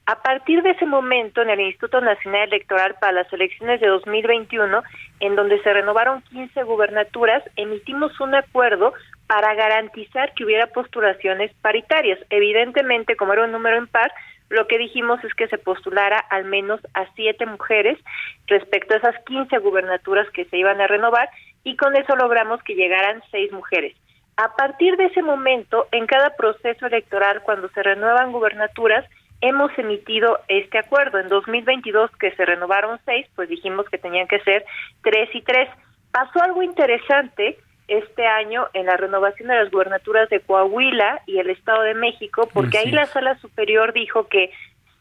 A 0.05 0.21
partir 0.21 0.61
de 0.61 0.71
ese 0.71 0.85
momento, 0.85 1.41
en 1.41 1.49
el 1.49 1.59
Instituto 1.61 2.01
Nacional 2.01 2.49
Electoral 2.49 2.95
para 2.99 3.13
las 3.13 3.33
elecciones 3.33 3.81
de 3.81 3.87
2021, 3.87 4.83
en 5.21 5.35
donde 5.35 5.59
se 5.63 5.73
renovaron 5.73 6.21
15 6.29 6.63
gubernaturas, 6.63 7.43
emitimos 7.55 8.19
un 8.19 8.35
acuerdo 8.35 8.93
para 9.25 9.55
garantizar 9.55 10.33
que 10.35 10.45
hubiera 10.45 10.67
postulaciones 10.67 11.51
paritarias. 11.61 12.19
Evidentemente, 12.29 13.15
como 13.15 13.33
era 13.33 13.45
un 13.45 13.51
número 13.51 13.77
impar, 13.77 14.11
lo 14.53 14.67
que 14.67 14.77
dijimos 14.77 15.23
es 15.23 15.33
que 15.33 15.47
se 15.47 15.57
postulara 15.57 16.19
al 16.19 16.45
menos 16.45 16.79
a 16.93 17.05
siete 17.15 17.45
mujeres 17.45 17.97
respecto 18.47 18.93
a 18.93 18.97
esas 18.97 19.15
15 19.25 19.57
gubernaturas 19.57 20.29
que 20.29 20.45
se 20.45 20.57
iban 20.57 20.79
a 20.79 20.87
renovar 20.87 21.29
y 21.63 21.75
con 21.75 21.95
eso 21.95 22.15
logramos 22.15 22.61
que 22.63 22.75
llegaran 22.75 23.23
seis 23.31 23.51
mujeres. 23.51 23.95
A 24.37 24.55
partir 24.55 24.95
de 24.97 25.05
ese 25.05 25.21
momento, 25.21 25.87
en 25.91 26.05
cada 26.05 26.35
proceso 26.35 26.85
electoral, 26.85 27.41
cuando 27.43 27.69
se 27.69 27.83
renuevan 27.83 28.31
gubernaturas, 28.31 29.05
hemos 29.41 29.71
emitido 29.77 30.39
este 30.47 30.77
acuerdo. 30.77 31.19
En 31.19 31.29
2022, 31.29 32.11
que 32.17 32.31
se 32.35 32.45
renovaron 32.45 32.99
seis, 33.05 33.27
pues 33.35 33.49
dijimos 33.49 33.87
que 33.89 33.97
tenían 33.97 34.27
que 34.27 34.39
ser 34.39 34.65
tres 35.03 35.29
y 35.33 35.41
tres. 35.41 35.69
Pasó 36.11 36.41
algo 36.43 36.63
interesante 36.63 37.57
este 37.97 38.25
año 38.25 38.67
en 38.73 38.85
la 38.85 38.97
renovación 38.97 39.49
de 39.49 39.55
las 39.55 39.71
gubernaturas 39.71 40.29
de 40.29 40.39
Coahuila 40.39 41.21
y 41.25 41.39
el 41.39 41.49
Estado 41.49 41.83
de 41.83 41.93
México, 41.93 42.49
porque 42.53 42.77
ahí 42.77 42.91
la 42.91 43.05
Sala 43.05 43.37
Superior 43.39 43.93
dijo 43.93 44.27
que 44.27 44.51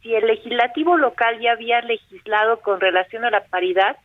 si 0.03 0.15
el 0.15 0.27
legislativo 0.27 0.97
local 0.97 1.39
ya 1.41 1.53
había 1.53 1.81
legislado 1.81 2.61
con 2.61 2.81
relación 2.81 3.25
a 3.25 3.31
la 3.31 3.45
paridad, 3.45 3.97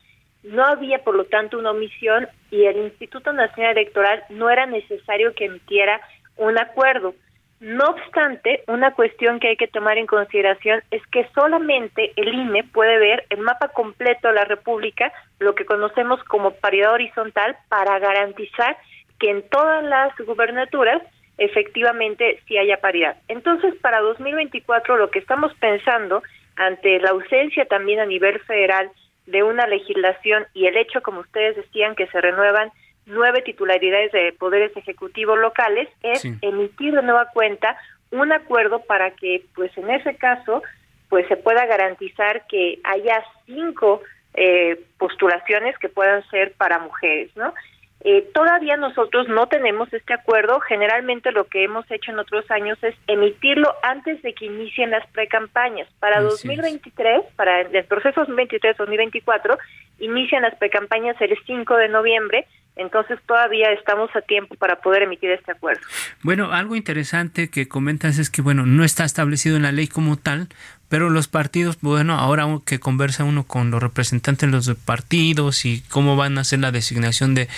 no 0.43 0.63
había, 0.63 0.99
por 0.99 1.15
lo 1.15 1.25
tanto, 1.25 1.57
una 1.57 1.71
omisión 1.71 2.27
y 2.51 2.65
el 2.65 2.77
Instituto 2.77 3.33
Nacional 3.33 3.77
Electoral 3.77 4.23
no 4.29 4.49
era 4.49 4.65
necesario 4.65 5.33
que 5.33 5.45
emitiera 5.45 5.99
un 6.37 6.57
acuerdo. 6.57 7.15
No 7.59 7.85
obstante, 7.85 8.63
una 8.67 8.93
cuestión 8.93 9.39
que 9.39 9.49
hay 9.49 9.57
que 9.57 9.67
tomar 9.67 9.97
en 9.97 10.05
consideración 10.05 10.83
es 10.91 11.01
que 11.07 11.27
solamente 11.33 12.11
el 12.15 12.33
INE 12.33 12.63
puede 12.63 12.99
ver 12.99 13.25
el 13.31 13.39
mapa 13.39 13.69
completo 13.69 14.27
de 14.27 14.35
la 14.35 14.45
República, 14.45 15.11
lo 15.39 15.55
que 15.55 15.65
conocemos 15.65 16.23
como 16.25 16.51
paridad 16.51 16.93
horizontal, 16.93 17.57
para 17.67 17.97
garantizar 17.97 18.77
que 19.19 19.31
en 19.31 19.41
todas 19.49 19.83
las 19.83 20.15
gubernaturas 20.17 21.01
efectivamente 21.39 22.39
sí 22.47 22.57
haya 22.57 22.79
paridad. 22.79 23.17
Entonces, 23.27 23.73
para 23.81 24.01
2024 24.01 24.97
lo 24.97 25.09
que 25.09 25.19
estamos 25.19 25.51
pensando 25.55 26.21
ante 26.57 26.99
la 26.99 27.09
ausencia 27.09 27.65
también 27.65 27.99
a 27.99 28.05
nivel 28.05 28.39
federal 28.41 28.91
de 29.25 29.43
una 29.43 29.65
legislación 29.67 30.45
y 30.53 30.67
el 30.67 30.77
hecho, 30.77 31.01
como 31.01 31.21
ustedes 31.21 31.55
decían, 31.55 31.95
que 31.95 32.07
se 32.07 32.21
renuevan 32.21 32.71
nueve 33.07 33.41
titularidades 33.41 34.11
de 34.11 34.33
poderes 34.33 34.75
ejecutivos 34.77 35.39
locales, 35.39 35.89
es 36.03 36.23
emitir 36.41 36.93
de 36.93 37.01
nueva 37.01 37.29
cuenta 37.33 37.77
un 38.11 38.31
acuerdo 38.31 38.83
para 38.83 39.11
que, 39.11 39.43
pues 39.55 39.75
en 39.77 39.89
ese 39.89 40.15
caso, 40.15 40.61
pues 41.09 41.27
se 41.27 41.37
pueda 41.37 41.65
garantizar 41.65 42.45
que 42.47 42.79
haya 42.83 43.23
cinco 43.45 44.01
eh, 44.33 44.79
postulaciones 44.97 45.77
que 45.79 45.89
puedan 45.89 46.27
ser 46.29 46.53
para 46.53 46.79
mujeres, 46.79 47.35
¿no? 47.35 47.53
Eh, 48.01 48.29
todavía 48.33 48.77
nosotros 48.77 49.27
no 49.27 49.47
tenemos 49.47 49.91
este 49.91 50.13
acuerdo. 50.13 50.59
Generalmente 50.59 51.31
lo 51.31 51.45
que 51.45 51.63
hemos 51.63 51.89
hecho 51.89 52.11
en 52.11 52.19
otros 52.19 52.49
años 52.51 52.77
es 52.83 52.95
emitirlo 53.07 53.73
antes 53.81 54.21
de 54.21 54.33
que 54.33 54.45
inicien 54.45 54.91
las 54.91 55.05
precampañas. 55.07 55.89
Para 55.99 56.21
2023, 56.21 57.23
para 57.35 57.61
el 57.61 57.85
proceso 57.85 58.25
2023-2024, 58.27 59.57
inician 59.99 60.43
las 60.43 60.55
precampañas 60.55 61.19
el 61.19 61.35
5 61.45 61.75
de 61.75 61.89
noviembre. 61.89 62.47
Entonces 62.77 63.19
todavía 63.25 63.71
estamos 63.71 64.09
a 64.15 64.21
tiempo 64.21 64.55
para 64.55 64.77
poder 64.77 65.03
emitir 65.03 65.31
este 65.31 65.51
acuerdo. 65.51 65.81
Bueno, 66.21 66.51
algo 66.51 66.75
interesante 66.75 67.49
que 67.49 67.67
comentas 67.67 68.17
es 68.19 68.29
que, 68.29 68.41
bueno, 68.41 68.65
no 68.65 68.83
está 68.83 69.03
establecido 69.03 69.55
en 69.55 69.63
la 69.63 69.71
ley 69.71 69.87
como 69.87 70.17
tal, 70.17 70.47
pero 70.89 71.09
los 71.09 71.27
partidos, 71.27 71.77
bueno, 71.81 72.13
ahora 72.13 72.47
que 72.65 72.79
conversa 72.79 73.25
uno 73.25 73.43
con 73.43 73.71
los 73.71 73.83
representantes 73.83 74.49
de 74.49 74.55
los 74.55 74.73
partidos 74.77 75.65
y 75.65 75.81
cómo 75.89 76.15
van 76.15 76.37
a 76.37 76.41
hacer 76.41 76.59
la 76.59 76.71
designación 76.71 77.35
de, 77.35 77.49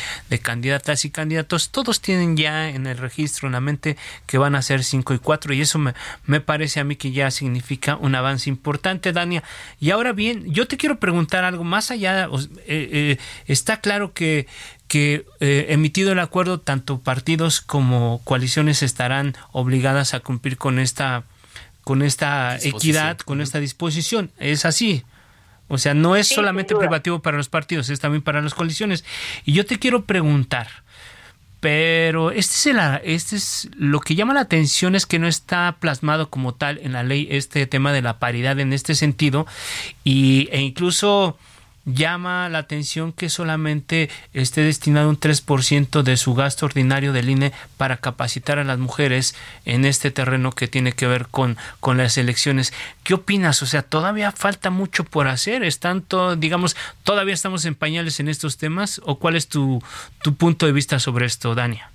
candidatas 0.41 1.05
y 1.05 1.11
candidatos, 1.11 1.69
todos 1.69 2.01
tienen 2.01 2.37
ya 2.37 2.69
en 2.69 2.87
el 2.87 2.97
registro 2.97 3.47
en 3.47 3.53
la 3.53 3.61
mente 3.61 3.97
que 4.25 4.39
van 4.39 4.55
a 4.55 4.61
ser 4.61 4.83
5 4.83 5.13
y 5.13 5.19
4 5.19 5.53
y 5.53 5.61
eso 5.61 5.77
me, 5.77 5.93
me, 6.25 6.41
parece 6.41 6.79
a 6.79 6.83
mí 6.83 6.95
que 6.95 7.11
ya 7.11 7.29
significa 7.29 7.97
un 7.97 8.15
avance 8.15 8.49
importante, 8.49 9.13
Dania. 9.13 9.43
Y 9.79 9.91
ahora 9.91 10.11
bien, 10.11 10.51
yo 10.51 10.67
te 10.67 10.77
quiero 10.77 10.99
preguntar 10.99 11.43
algo 11.43 11.63
más 11.63 11.91
allá, 11.91 12.25
eh, 12.25 12.27
eh, 12.67 13.17
está 13.45 13.79
claro 13.79 14.13
que 14.13 14.47
que 14.89 15.25
eh, 15.39 15.67
emitido 15.69 16.11
el 16.11 16.19
acuerdo, 16.19 16.59
tanto 16.59 16.99
partidos 16.99 17.61
como 17.61 18.19
coaliciones 18.25 18.83
estarán 18.83 19.37
obligadas 19.53 20.13
a 20.13 20.19
cumplir 20.19 20.57
con 20.57 20.79
esta 20.79 21.23
con 21.83 22.01
esta 22.01 22.57
equidad, 22.57 23.17
con 23.19 23.39
esta 23.39 23.59
disposición. 23.59 24.31
Es 24.37 24.65
así. 24.65 25.05
O 25.69 25.77
sea, 25.77 25.93
no 25.93 26.15
es 26.15 26.27
solamente 26.27 26.75
privativo 26.75 27.19
para 27.19 27.37
los 27.37 27.49
partidos, 27.49 27.89
es 27.89 27.99
también 27.99 28.23
para 28.23 28.41
las 28.41 28.55
coaliciones. 28.55 29.05
Y 29.45 29.53
yo 29.53 29.65
te 29.65 29.77
quiero 29.77 30.05
preguntar, 30.05 30.67
pero 31.59 32.31
este 32.31 32.53
es, 32.55 32.65
el, 32.67 32.79
este 33.03 33.35
es 33.35 33.69
lo 33.75 33.99
que 33.99 34.15
llama 34.15 34.33
la 34.33 34.41
atención 34.41 34.95
es 34.95 35.05
que 35.05 35.19
no 35.19 35.27
está 35.27 35.77
plasmado 35.79 36.29
como 36.29 36.55
tal 36.55 36.79
en 36.79 36.93
la 36.93 37.03
ley 37.03 37.27
este 37.29 37.67
tema 37.67 37.93
de 37.93 38.01
la 38.01 38.17
paridad 38.17 38.59
en 38.59 38.73
este 38.73 38.95
sentido 38.95 39.45
y, 40.03 40.49
e 40.51 40.61
incluso 40.61 41.37
llama 41.85 42.49
la 42.49 42.59
atención 42.59 43.13
que 43.13 43.29
solamente 43.29 44.09
esté 44.33 44.61
destinado 44.61 45.09
un 45.09 45.19
3% 45.19 46.01
de 46.03 46.17
su 46.17 46.33
gasto 46.33 46.65
ordinario 46.65 47.13
del 47.13 47.29
INE 47.29 47.51
para 47.77 47.97
capacitar 47.97 48.59
a 48.59 48.63
las 48.63 48.77
mujeres 48.77 49.35
en 49.65 49.85
este 49.85 50.11
terreno 50.11 50.51
que 50.51 50.67
tiene 50.67 50.93
que 50.93 51.07
ver 51.07 51.27
con, 51.27 51.57
con 51.79 51.97
las 51.97 52.17
elecciones. 52.17 52.73
¿Qué 53.03 53.13
opinas? 53.13 53.61
O 53.61 53.65
sea, 53.65 53.81
todavía 53.81 54.31
falta 54.31 54.69
mucho 54.69 55.03
por 55.03 55.27
hacer. 55.27 55.63
¿Es 55.63 55.79
tanto, 55.79 56.35
digamos, 56.35 56.75
todavía 57.03 57.33
estamos 57.33 57.65
en 57.65 57.75
pañales 57.75 58.19
en 58.19 58.27
estos 58.27 58.57
temas? 58.57 59.01
¿O 59.05 59.19
cuál 59.19 59.35
es 59.35 59.47
tu, 59.47 59.81
tu 60.21 60.35
punto 60.35 60.65
de 60.65 60.71
vista 60.71 60.99
sobre 60.99 61.25
esto, 61.25 61.55
Dania? 61.55 61.89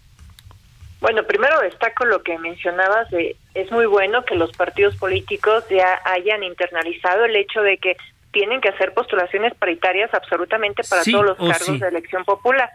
Bueno, 1.01 1.23
primero 1.25 1.61
destaco 1.61 2.07
lo 2.07 2.23
que 2.23 2.39
mencionabas 2.39 3.11
de 3.11 3.37
es 3.53 3.71
muy 3.71 3.85
bueno 3.85 4.25
que 4.25 4.35
los 4.35 4.51
partidos 4.53 4.97
políticos 4.97 5.63
ya 5.69 6.01
hayan 6.05 6.43
internalizado 6.43 7.27
el 7.27 7.37
hecho 7.37 7.61
de 7.61 7.77
que 7.77 7.97
tienen 8.35 8.61
que 8.61 8.69
hacer 8.69 8.93
postulaciones 8.93 9.55
paritarias 9.55 10.13
absolutamente 10.13 10.83
para 10.91 11.03
todos 11.03 11.25
los 11.25 11.39
cargos 11.39 11.81
de 11.81 11.89
elección 11.89 12.25
popular. 12.25 12.69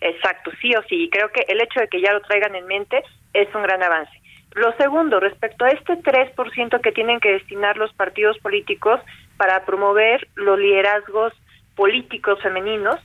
Exacto, 0.00 0.50
sí 0.60 0.74
o 0.74 0.82
sí. 0.82 1.04
Y 1.04 1.08
creo 1.08 1.30
que 1.30 1.44
el 1.48 1.60
hecho 1.60 1.80
de 1.80 1.88
que 1.88 2.02
ya 2.02 2.12
lo 2.12 2.20
traigan 2.20 2.54
en 2.54 2.66
mente 2.66 3.02
es 3.32 3.48
un 3.54 3.62
gran 3.62 3.82
avance. 3.82 4.12
Lo 4.54 4.72
segundo, 4.76 5.20
respecto 5.20 5.64
a 5.64 5.70
este 5.70 5.94
3% 5.94 6.80
que 6.80 6.92
tienen 6.92 7.20
que 7.20 7.32
destinar 7.32 7.76
los 7.76 7.92
partidos 7.92 8.38
políticos 8.38 9.00
para 9.36 9.64
promover 9.64 10.26
los 10.34 10.58
liderazgos 10.58 11.32
políticos 11.76 12.40
femeninos, 12.42 12.98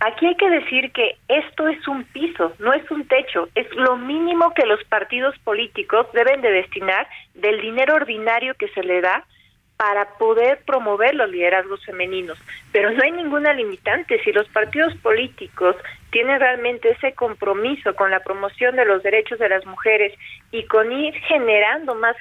aquí 0.00 0.26
hay 0.26 0.36
que 0.36 0.50
decir 0.50 0.92
que 0.92 1.16
esto 1.28 1.68
es 1.68 1.86
un 1.88 2.04
piso, 2.04 2.52
no 2.58 2.74
es 2.74 2.88
un 2.90 3.06
techo, 3.06 3.48
es 3.54 3.72
lo 3.74 3.96
mínimo 3.96 4.52
que 4.52 4.66
los 4.66 4.82
partidos 4.84 5.38
políticos 5.44 6.06
deben 6.12 6.42
de 6.42 6.50
destinar 6.50 7.08
del 7.34 7.60
dinero 7.60 7.94
ordinario 7.94 8.54
que 8.54 8.68
se 8.68 8.82
le 8.82 9.00
da 9.00 9.24
para 9.78 10.18
poder 10.18 10.58
promover 10.66 11.14
los 11.14 11.30
liderazgos 11.30 11.84
femeninos. 11.86 12.36
Pero 12.72 12.90
no 12.90 13.00
hay 13.00 13.12
ninguna 13.12 13.54
limitante. 13.54 14.20
Si 14.24 14.32
los 14.32 14.48
partidos 14.48 14.92
políticos 14.96 15.76
tienen 16.10 16.40
realmente 16.40 16.90
ese 16.90 17.12
compromiso 17.12 17.94
con 17.94 18.10
la 18.10 18.18
promoción 18.18 18.74
de 18.74 18.84
los 18.84 19.04
derechos 19.04 19.38
de 19.38 19.48
las 19.48 19.64
mujeres 19.66 20.12
y 20.50 20.64
con 20.64 20.90
ir 20.90 21.14
generando 21.28 21.94
más 21.94 22.16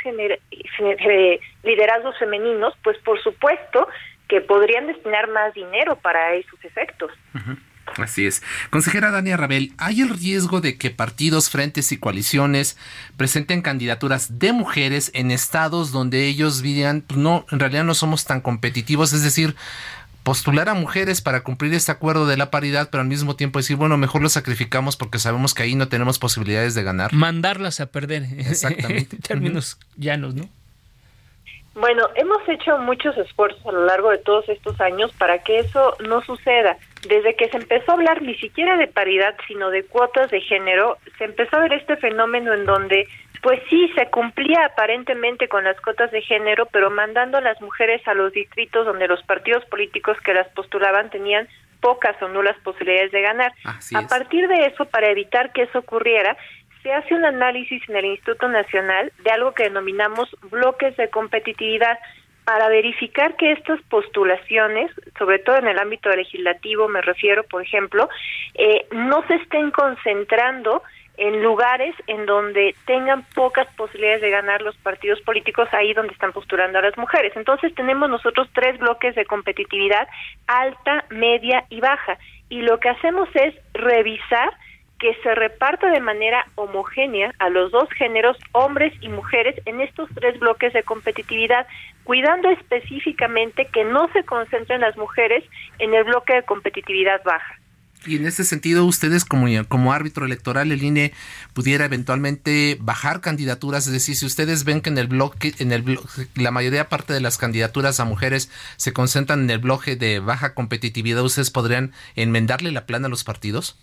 liderazgos 1.64 2.18
femeninos, 2.20 2.76
pues 2.84 2.96
por 3.00 3.20
supuesto 3.24 3.88
que 4.30 4.40
podrían 4.42 4.86
destinar 4.86 5.28
más 5.28 5.56
dinero 5.56 5.96
para 5.96 6.36
esos 6.36 6.64
efectos. 6.64 7.12
Así 7.98 8.26
es. 8.26 8.42
Consejera 8.70 9.12
Dania 9.12 9.38
Rabel, 9.38 9.74
¿hay 9.78 10.02
el 10.02 10.10
riesgo 10.10 10.62
de 10.62 10.78
que 10.78 10.90
partidos, 10.90 11.50
frentes 11.50 11.92
y 11.92 11.98
coaliciones 11.98 12.78
presenten 13.18 13.62
candidaturas 13.62 14.40
de 14.40 14.54
mujeres 14.54 15.12
en 15.14 15.32
estados 15.32 15.92
donde 15.92 16.28
ellos 16.28 16.62
dirían, 16.62 17.02
pues 17.02 17.20
no, 17.20 17.46
en 17.52 17.60
realidad 17.60 17.84
no 17.84 17.94
somos 17.94 18.26
tan 18.26 18.42
competitivos? 18.42 19.14
Es 19.14 19.24
decir, 19.24 19.56
postular 20.28 20.68
a 20.68 20.74
mujeres 20.74 21.22
para 21.22 21.42
cumplir 21.42 21.74
este 21.74 21.90
acuerdo 21.90 22.28
de 22.28 22.36
la 22.36 22.52
paridad, 22.52 22.90
pero 22.92 23.02
al 23.02 23.08
mismo 23.08 23.38
tiempo 23.38 23.60
decir, 23.60 23.78
bueno, 23.78 23.96
mejor 23.96 24.22
lo 24.22 24.28
sacrificamos 24.28 24.98
porque 24.98 25.20
sabemos 25.20 25.54
que 25.54 25.64
ahí 25.64 25.76
no 25.76 25.88
tenemos 25.88 26.20
posibilidades 26.20 26.76
de 26.76 26.84
ganar. 26.84 27.14
Mandarlas 27.14 27.80
a 27.80 27.86
perder. 27.86 28.24
Exactamente. 28.38 29.16
en 29.16 29.22
términos 29.22 29.80
llanos, 29.96 30.36
¿no? 30.36 30.50
Bueno, 31.76 32.10
hemos 32.16 32.40
hecho 32.50 32.78
muchos 32.80 33.16
esfuerzos 33.18 33.66
a 33.68 33.72
lo 33.72 33.86
largo 33.86 34.10
de 34.10 34.18
todos 34.18 34.50
estos 34.50 34.82
años 34.82 35.14
para 35.18 35.44
que 35.44 35.60
eso 35.60 35.96
no 36.06 36.22
suceda. 36.24 36.76
Desde 37.08 37.36
que 37.36 37.50
se 37.50 37.58
empezó 37.58 37.92
a 37.92 37.96
hablar 37.96 38.22
ni 38.22 38.36
siquiera 38.36 38.78
de 38.78 38.88
paridad, 38.88 39.36
sino 39.48 39.70
de 39.70 39.84
cuotas 39.84 40.30
de 40.32 40.42
género, 40.42 40.98
se 41.18 41.26
empezó 41.26 41.58
a 41.58 41.62
ver 41.62 41.74
este 41.74 41.98
fenómeno 41.98 42.54
en 42.54 42.66
donde, 42.66 43.08
pues 43.42 43.62
sí, 43.70 43.92
se 43.96 44.08
cumplía 44.08 44.66
aparentemente 44.66 45.48
con 45.48 45.64
las 45.64 45.80
cuotas 45.82 46.12
de 46.12 46.22
género, 46.22 46.66
pero 46.68 46.90
mandando 46.90 47.38
a 47.38 47.42
las 47.42 47.62
mujeres 47.62 48.06
a 48.08 48.14
los 48.14 48.34
distritos 48.34 48.86
donde 48.86 49.08
los 49.08 49.24
partidos 49.24 49.64
políticos 49.66 50.18
que 50.24 50.34
las 50.34 50.48
postulaban 50.50 51.10
tenían 51.10 51.48
pocas 51.82 52.22
o 52.22 52.28
nulas 52.28 52.58
posibilidades 52.64 53.12
de 53.12 53.22
ganar. 53.22 53.54
a 53.66 54.08
partir 54.08 54.48
de 54.48 54.66
eso, 54.66 54.86
para 54.86 55.10
evitar 55.10 55.52
que 55.54 55.64
eso 55.64 55.80
ocurriera, 55.80 56.36
se 56.84 56.94
hace 56.94 57.16
un 57.16 57.26
análisis 57.26 57.82
en 57.90 57.96
el 57.96 58.06
Instituto 58.06 58.48
Nacional 58.48 59.12
de 59.24 59.32
algo 59.32 59.54
que 59.54 59.64
denominamos 59.64 60.30
bloques 60.50 60.96
de 60.98 61.10
competitividad 61.10 61.98
para 62.48 62.70
verificar 62.70 63.36
que 63.36 63.52
estas 63.52 63.82
postulaciones, 63.90 64.90
sobre 65.20 65.40
todo 65.40 65.58
en 65.58 65.68
el 65.68 65.78
ámbito 65.78 66.10
legislativo, 66.10 66.88
me 66.88 67.02
refiero, 67.02 67.44
por 67.44 67.62
ejemplo, 67.62 68.08
eh, 68.54 68.88
no 68.94 69.22
se 69.28 69.36
estén 69.36 69.70
concentrando 69.70 70.82
en 71.18 71.44
lugares 71.44 71.94
en 72.08 72.26
donde 72.26 72.74
tengan 72.86 73.26
pocas 73.36 73.68
posibilidades 73.76 74.22
de 74.22 74.30
ganar 74.30 74.62
los 74.62 74.78
partidos 74.78 75.20
políticos 75.24 75.68
ahí 75.74 75.94
donde 75.94 76.14
están 76.14 76.32
postulando 76.32 76.80
a 76.80 76.84
las 76.84 76.98
mujeres. 76.98 77.34
Entonces 77.36 77.76
tenemos 77.76 78.10
nosotros 78.10 78.48
tres 78.54 78.80
bloques 78.80 79.14
de 79.16 79.26
competitividad, 79.26 80.08
alta, 80.48 81.04
media 81.10 81.66
y 81.68 81.82
baja. 81.82 82.18
Y 82.48 82.62
lo 82.62 82.80
que 82.80 82.88
hacemos 82.88 83.28
es 83.36 83.56
revisar 83.74 84.52
que 85.00 85.14
se 85.22 85.36
reparta 85.36 85.90
de 85.92 86.00
manera 86.00 86.46
homogénea 86.56 87.34
a 87.40 87.50
los 87.50 87.72
dos 87.72 87.90
géneros, 87.92 88.38
hombres 88.52 88.94
y 89.02 89.10
mujeres, 89.10 89.56
en 89.66 89.82
estos 89.82 90.10
tres 90.16 90.40
bloques 90.40 90.74
de 90.74 90.84
competitividad, 90.84 91.68
cuidando 92.04 92.50
específicamente 92.50 93.68
que 93.68 93.84
no 93.84 94.10
se 94.14 94.24
concentren 94.24 94.82
las 94.82 94.98
mujeres 94.98 95.44
en 95.80 95.94
el 95.94 96.04
bloque 96.06 96.34
de 96.34 96.44
competitividad 96.44 97.22
baja. 97.24 97.60
Y 98.06 98.16
en 98.16 98.26
ese 98.26 98.44
sentido, 98.44 98.86
ustedes 98.86 99.26
como, 99.26 99.48
como 99.68 99.92
árbitro 99.92 100.26
electoral, 100.26 100.72
el 100.72 100.84
INE 100.84 101.14
pudiera 101.54 101.86
eventualmente 101.86 102.78
bajar 102.80 103.22
candidaturas, 103.22 103.88
es 103.88 103.94
decir, 103.94 104.16
si 104.16 104.26
ustedes 104.26 104.64
ven 104.64 104.82
que 104.82 104.90
en 104.90 104.98
el 104.98 105.08
bloque, 105.08 105.54
en 105.60 105.72
el 105.72 105.82
bloque, 105.82 106.08
la 106.36 106.52
mayoría 106.52 106.90
parte 106.90 107.14
de 107.14 107.22
las 107.22 107.38
candidaturas 107.38 108.00
a 108.00 108.06
mujeres 108.06 108.50
se 108.78 108.94
concentran 108.94 109.42
en 109.42 109.50
el 109.50 109.60
bloque 109.60 109.96
de 109.96 110.20
baja 110.20 110.54
competitividad, 110.54 111.24
¿ustedes 111.24 111.52
podrían 111.52 111.92
enmendarle 112.16 112.72
la 112.72 112.86
plana 112.86 113.08
a 113.08 113.10
los 113.10 113.24
partidos? 113.24 113.78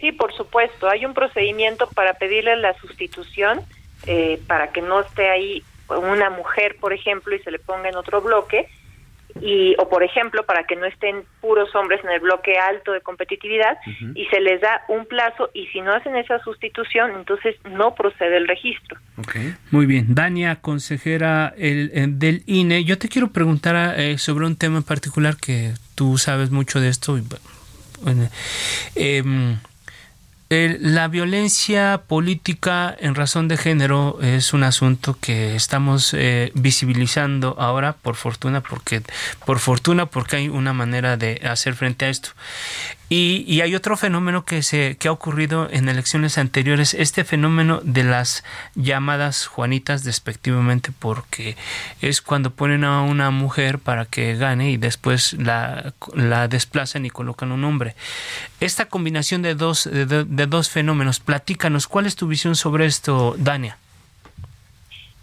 Sí, 0.00 0.12
por 0.12 0.32
supuesto. 0.34 0.88
Hay 0.88 1.06
un 1.06 1.14
procedimiento 1.14 1.88
para 1.94 2.14
pedirle 2.14 2.56
la 2.56 2.74
sustitución 2.78 3.60
eh, 4.06 4.40
para 4.46 4.68
que 4.68 4.82
no 4.82 5.00
esté 5.00 5.30
ahí 5.30 5.62
una 5.88 6.30
mujer, 6.30 6.76
por 6.80 6.92
ejemplo, 6.92 7.34
y 7.34 7.38
se 7.40 7.50
le 7.50 7.58
ponga 7.58 7.88
en 7.88 7.96
otro 7.96 8.20
bloque. 8.20 8.68
Y, 9.42 9.74
o 9.78 9.88
por 9.90 10.02
ejemplo, 10.02 10.44
para 10.46 10.64
que 10.64 10.76
no 10.76 10.86
estén 10.86 11.24
puros 11.42 11.74
hombres 11.74 12.02
en 12.02 12.10
el 12.10 12.20
bloque 12.20 12.56
alto 12.56 12.92
de 12.92 13.02
competitividad 13.02 13.76
y 14.14 14.24
se 14.26 14.40
les 14.40 14.62
da 14.62 14.80
un 14.88 15.04
plazo 15.04 15.50
y 15.52 15.66
si 15.66 15.82
no 15.82 15.92
hacen 15.92 16.16
esa 16.16 16.38
sustitución, 16.38 17.10
entonces 17.14 17.54
no 17.70 17.94
procede 17.94 18.38
el 18.38 18.48
registro. 18.48 18.98
Muy 19.70 19.84
bien. 19.84 20.14
Dania, 20.14 20.56
consejera 20.62 21.52
el, 21.58 22.18
del 22.18 22.44
INE, 22.46 22.84
yo 22.84 22.96
te 22.96 23.10
quiero 23.10 23.28
preguntar 23.28 24.00
eh, 24.00 24.16
sobre 24.16 24.46
un 24.46 24.56
tema 24.56 24.78
en 24.78 24.84
particular 24.84 25.36
que 25.36 25.72
tú 25.94 26.16
sabes 26.16 26.50
mucho 26.50 26.80
de 26.80 26.88
esto. 26.88 27.18
Bueno, 28.00 28.30
eh, 28.94 29.22
la 30.48 31.08
violencia 31.08 32.02
política 32.06 32.96
en 33.00 33.16
razón 33.16 33.48
de 33.48 33.56
género 33.56 34.18
es 34.22 34.52
un 34.52 34.62
asunto 34.62 35.18
que 35.20 35.56
estamos 35.56 36.14
eh, 36.14 36.52
visibilizando 36.54 37.56
ahora 37.58 37.94
por 37.94 38.14
fortuna 38.14 38.60
porque 38.60 39.02
por 39.44 39.58
fortuna 39.58 40.06
porque 40.06 40.36
hay 40.36 40.48
una 40.48 40.72
manera 40.72 41.16
de 41.16 41.40
hacer 41.44 41.74
frente 41.74 42.04
a 42.04 42.10
esto 42.10 42.30
y, 43.08 43.60
hay 43.60 43.74
otro 43.76 43.96
fenómeno 43.96 44.44
que, 44.44 44.62
se, 44.62 44.96
que 44.96 45.06
ha 45.06 45.12
ocurrido 45.12 45.68
en 45.70 45.88
elecciones 45.88 46.38
anteriores, 46.38 46.92
este 46.92 47.22
fenómeno 47.22 47.80
de 47.84 48.02
las 48.02 48.42
llamadas 48.74 49.46
Juanitas 49.46 50.02
despectivamente, 50.02 50.90
porque 50.98 51.56
es 52.00 52.20
cuando 52.20 52.50
ponen 52.50 52.82
a 52.82 53.02
una 53.02 53.30
mujer 53.30 53.78
para 53.78 54.06
que 54.06 54.34
gane 54.34 54.72
y 54.72 54.76
después 54.76 55.34
la, 55.34 55.92
la 56.14 56.48
desplazan 56.48 57.06
y 57.06 57.10
colocan 57.10 57.52
un 57.52 57.64
hombre. 57.64 57.94
Esta 58.58 58.86
combinación 58.86 59.42
de 59.42 59.54
dos, 59.54 59.84
de, 59.84 60.24
de 60.24 60.46
dos 60.46 60.68
fenómenos, 60.68 61.20
platícanos, 61.20 61.86
¿cuál 61.86 62.06
es 62.06 62.16
tu 62.16 62.26
visión 62.26 62.56
sobre 62.56 62.86
esto, 62.86 63.36
Dania? 63.38 63.78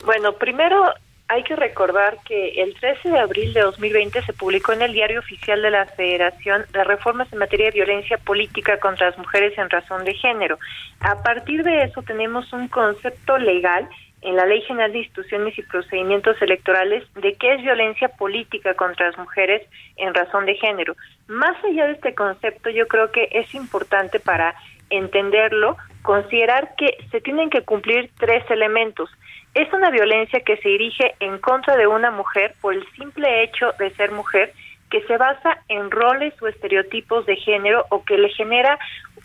Bueno, 0.06 0.34
primero 0.34 0.94
hay 1.28 1.44
que 1.44 1.56
recordar 1.56 2.18
que 2.26 2.62
el 2.62 2.74
13 2.76 3.10
de 3.10 3.20
abril 3.20 3.54
de 3.54 3.62
2020 3.62 4.22
se 4.24 4.34
publicó 4.34 4.74
en 4.74 4.82
el 4.82 4.94
Diario 4.94 5.20
Oficial 5.20 5.62
de 5.62 5.72
la 5.72 5.86
Federación 5.86 6.66
las 6.74 6.86
reformas 6.86 7.32
en 7.32 7.40
materia 7.40 7.68
de 7.68 7.72
violencia 7.72 8.18
política 8.18 8.80
contra 8.80 9.10
las 9.10 9.18
mujeres 9.18 9.58
en 9.58 9.70
razón 9.70 10.04
de 10.04 10.14
género. 10.14 10.60
A 11.00 11.24
partir 11.24 11.64
de 11.64 11.84
eso 11.84 12.02
tenemos 12.04 12.52
un 12.54 12.68
concepto 12.68 13.38
legal 13.38 13.88
en 14.22 14.36
la 14.36 14.46
Ley 14.46 14.62
General 14.62 14.92
de 14.92 15.00
Instituciones 15.00 15.58
y 15.58 15.64
Procedimientos 15.64 16.42
Electorales 16.42 17.04
de 17.16 17.34
qué 17.34 17.56
es 17.56 17.62
violencia 17.62 18.08
política 18.10 18.74
contra 18.74 19.08
las 19.08 19.18
mujeres 19.18 19.68
en 19.98 20.14
razón 20.14 20.46
de 20.46 20.56
género. 20.56 20.96
Más 21.28 21.62
allá 21.64 21.88
de 21.88 21.94
este 21.94 22.16
concepto, 22.16 22.70
yo 22.70 22.88
creo 22.88 23.12
que 23.12 23.28
es 23.32 23.54
importante 23.54 24.20
para 24.20 24.56
entenderlo 24.90 25.78
considerar 26.04 26.76
que 26.76 26.98
se 27.10 27.22
tienen 27.22 27.50
que 27.50 27.64
cumplir 27.64 28.12
tres 28.20 28.44
elementos 28.52 29.10
es 29.56 29.72
una 29.74 29.90
violencia 29.90 30.42
que 30.42 30.58
se 30.58 30.70
dirige 30.70 31.16
en 31.20 31.38
contra 31.40 31.76
de 31.78 31.88
una 31.88 32.12
mujer 32.12 32.54
por 32.62 32.74
el 32.74 32.86
simple 32.94 33.44
hecho 33.44 33.72
de 33.80 33.92
ser 33.96 34.12
mujer, 34.12 34.54
que 34.90 35.02
se 35.04 35.18
basa 35.18 35.60
en 35.70 35.90
roles 35.90 36.34
o 36.42 36.48
estereotipos 36.48 37.26
de 37.26 37.36
género 37.38 37.86
o 37.90 38.04
que 38.04 38.18
le 38.18 38.30
genera 38.30 38.78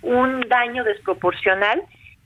un 0.02 0.40
daño 0.48 0.84
desproporcional 0.84 1.82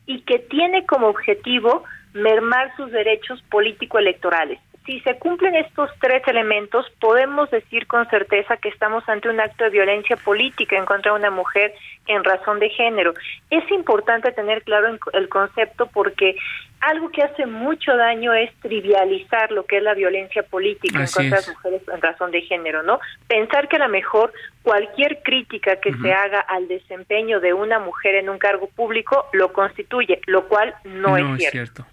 y 0.07 0.21
que 0.23 0.39
tiene 0.39 0.85
como 0.87 1.09
objetivo 1.09 1.85
mermar 2.13 2.75
sus 2.77 2.91
derechos 2.91 3.43
político-electorales. 3.51 4.59
Si 4.85 4.99
se 5.01 5.17
cumplen 5.19 5.55
estos 5.55 5.91
tres 6.01 6.23
elementos, 6.27 6.87
podemos 7.01 7.49
decir 7.51 7.87
con 7.87 8.09
certeza 8.09 8.57
que 8.57 8.69
estamos 8.69 9.09
ante 9.09 9.29
un 9.29 9.39
acto 9.39 9.65
de 9.65 9.71
violencia 9.71 10.17
política 10.17 10.77
en 10.77 10.87
contra 10.87 11.13
de 11.13 11.19
una 11.19 11.31
mujer 11.31 11.73
en 12.09 12.25
razón 12.25 12.59
de 12.59 12.69
género. 12.69 13.15
Es 13.49 13.71
importante 13.71 14.33
tener 14.33 14.63
claro 14.63 14.99
el 15.13 15.29
concepto 15.29 15.87
porque 15.87 16.37
algo 16.83 17.11
que 17.11 17.23
hace 17.23 17.47
mucho 17.47 17.97
daño 17.97 18.35
es 18.35 18.53
trivializar 18.61 19.53
lo 19.53 19.65
que 19.65 19.79
es 19.79 19.83
la 19.83 19.95
violencia 19.95 20.43
política 20.43 21.01
en 21.01 21.07
contra 21.07 21.23
de 21.23 21.31
las 21.31 21.49
mujeres 21.49 21.83
en 21.95 22.03
razón 22.03 22.31
de 22.33 22.43
género, 22.43 22.83
¿no? 22.83 22.99
Pensar 23.29 23.69
que 23.69 23.77
a 23.77 23.79
lo 23.79 23.89
mejor 23.89 24.33
cualquier 24.63 25.23
crítica 25.23 25.77
que 25.77 25.93
se 25.95 26.13
haga 26.13 26.41
al 26.41 26.67
desempeño 26.67 27.39
de 27.41 27.55
una 27.55 27.79
mujer 27.79 28.17
en 28.17 28.29
un 28.29 28.39
cargo 28.39 28.69
público 28.69 29.27
lo 29.33 29.53
constituye, 29.53 30.21
lo 30.27 30.49
cual 30.49 30.75
no, 30.85 31.17
es 31.17 31.51
cierto. 31.51 31.87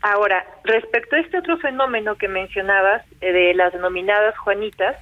Ahora, 0.00 0.44
respecto 0.64 1.16
a 1.16 1.20
este 1.20 1.38
otro 1.38 1.58
fenómeno 1.58 2.16
que 2.16 2.28
mencionabas 2.28 3.04
eh, 3.20 3.32
de 3.32 3.54
las 3.54 3.72
denominadas 3.72 4.36
Juanitas, 4.38 4.96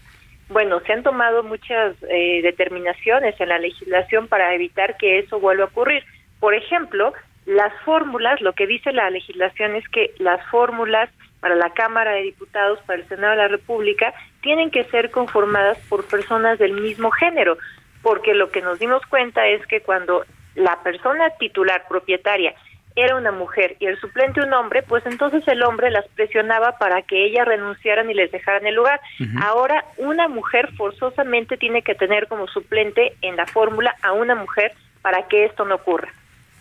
bueno, 0.48 0.80
se 0.80 0.92
han 0.92 1.02
tomado 1.02 1.42
muchas 1.44 1.94
eh, 2.08 2.40
determinaciones 2.42 3.40
en 3.40 3.48
la 3.48 3.58
legislación 3.58 4.26
para 4.26 4.52
evitar 4.54 4.96
que 4.96 5.20
eso 5.20 5.38
vuelva 5.38 5.64
a 5.64 5.68
ocurrir. 5.68 6.04
Por 6.40 6.54
ejemplo, 6.54 7.12
las 7.46 7.72
fórmulas, 7.84 8.40
lo 8.40 8.52
que 8.52 8.66
dice 8.66 8.92
la 8.92 9.08
legislación 9.08 9.76
es 9.76 9.88
que 9.88 10.12
las 10.18 10.44
fórmulas 10.50 11.08
para 11.40 11.54
la 11.54 11.70
Cámara 11.70 12.12
de 12.12 12.22
Diputados, 12.22 12.80
para 12.86 13.00
el 13.00 13.08
Senado 13.08 13.32
de 13.32 13.38
la 13.38 13.48
República, 13.48 14.12
tienen 14.42 14.70
que 14.70 14.84
ser 14.84 15.10
conformadas 15.12 15.78
por 15.88 16.04
personas 16.06 16.58
del 16.58 16.72
mismo 16.72 17.10
género, 17.12 17.56
porque 18.02 18.34
lo 18.34 18.50
que 18.50 18.62
nos 18.62 18.80
dimos 18.80 19.02
cuenta 19.06 19.46
es 19.46 19.64
que 19.66 19.80
cuando 19.80 20.24
la 20.56 20.82
persona 20.82 21.30
titular 21.38 21.84
propietaria 21.88 22.52
era 22.96 23.14
una 23.14 23.30
mujer 23.30 23.76
y 23.78 23.86
el 23.86 24.00
suplente 24.00 24.40
un 24.40 24.52
hombre, 24.54 24.82
pues 24.82 25.04
entonces 25.06 25.46
el 25.46 25.62
hombre 25.62 25.90
las 25.90 26.08
presionaba 26.08 26.78
para 26.78 27.02
que 27.02 27.26
ellas 27.26 27.46
renunciaran 27.46 28.10
y 28.10 28.14
les 28.14 28.32
dejaran 28.32 28.66
el 28.66 28.74
lugar. 28.74 29.00
Ahora 29.40 29.84
una 29.98 30.28
mujer 30.28 30.70
forzosamente 30.76 31.58
tiene 31.58 31.82
que 31.82 31.94
tener 31.94 32.26
como 32.26 32.48
suplente 32.48 33.14
en 33.20 33.36
la 33.36 33.46
fórmula 33.46 33.94
a 34.02 34.12
una 34.12 34.34
mujer 34.34 34.72
para 35.02 35.28
que 35.28 35.44
esto 35.44 35.64
no 35.66 35.76
ocurra. 35.76 36.12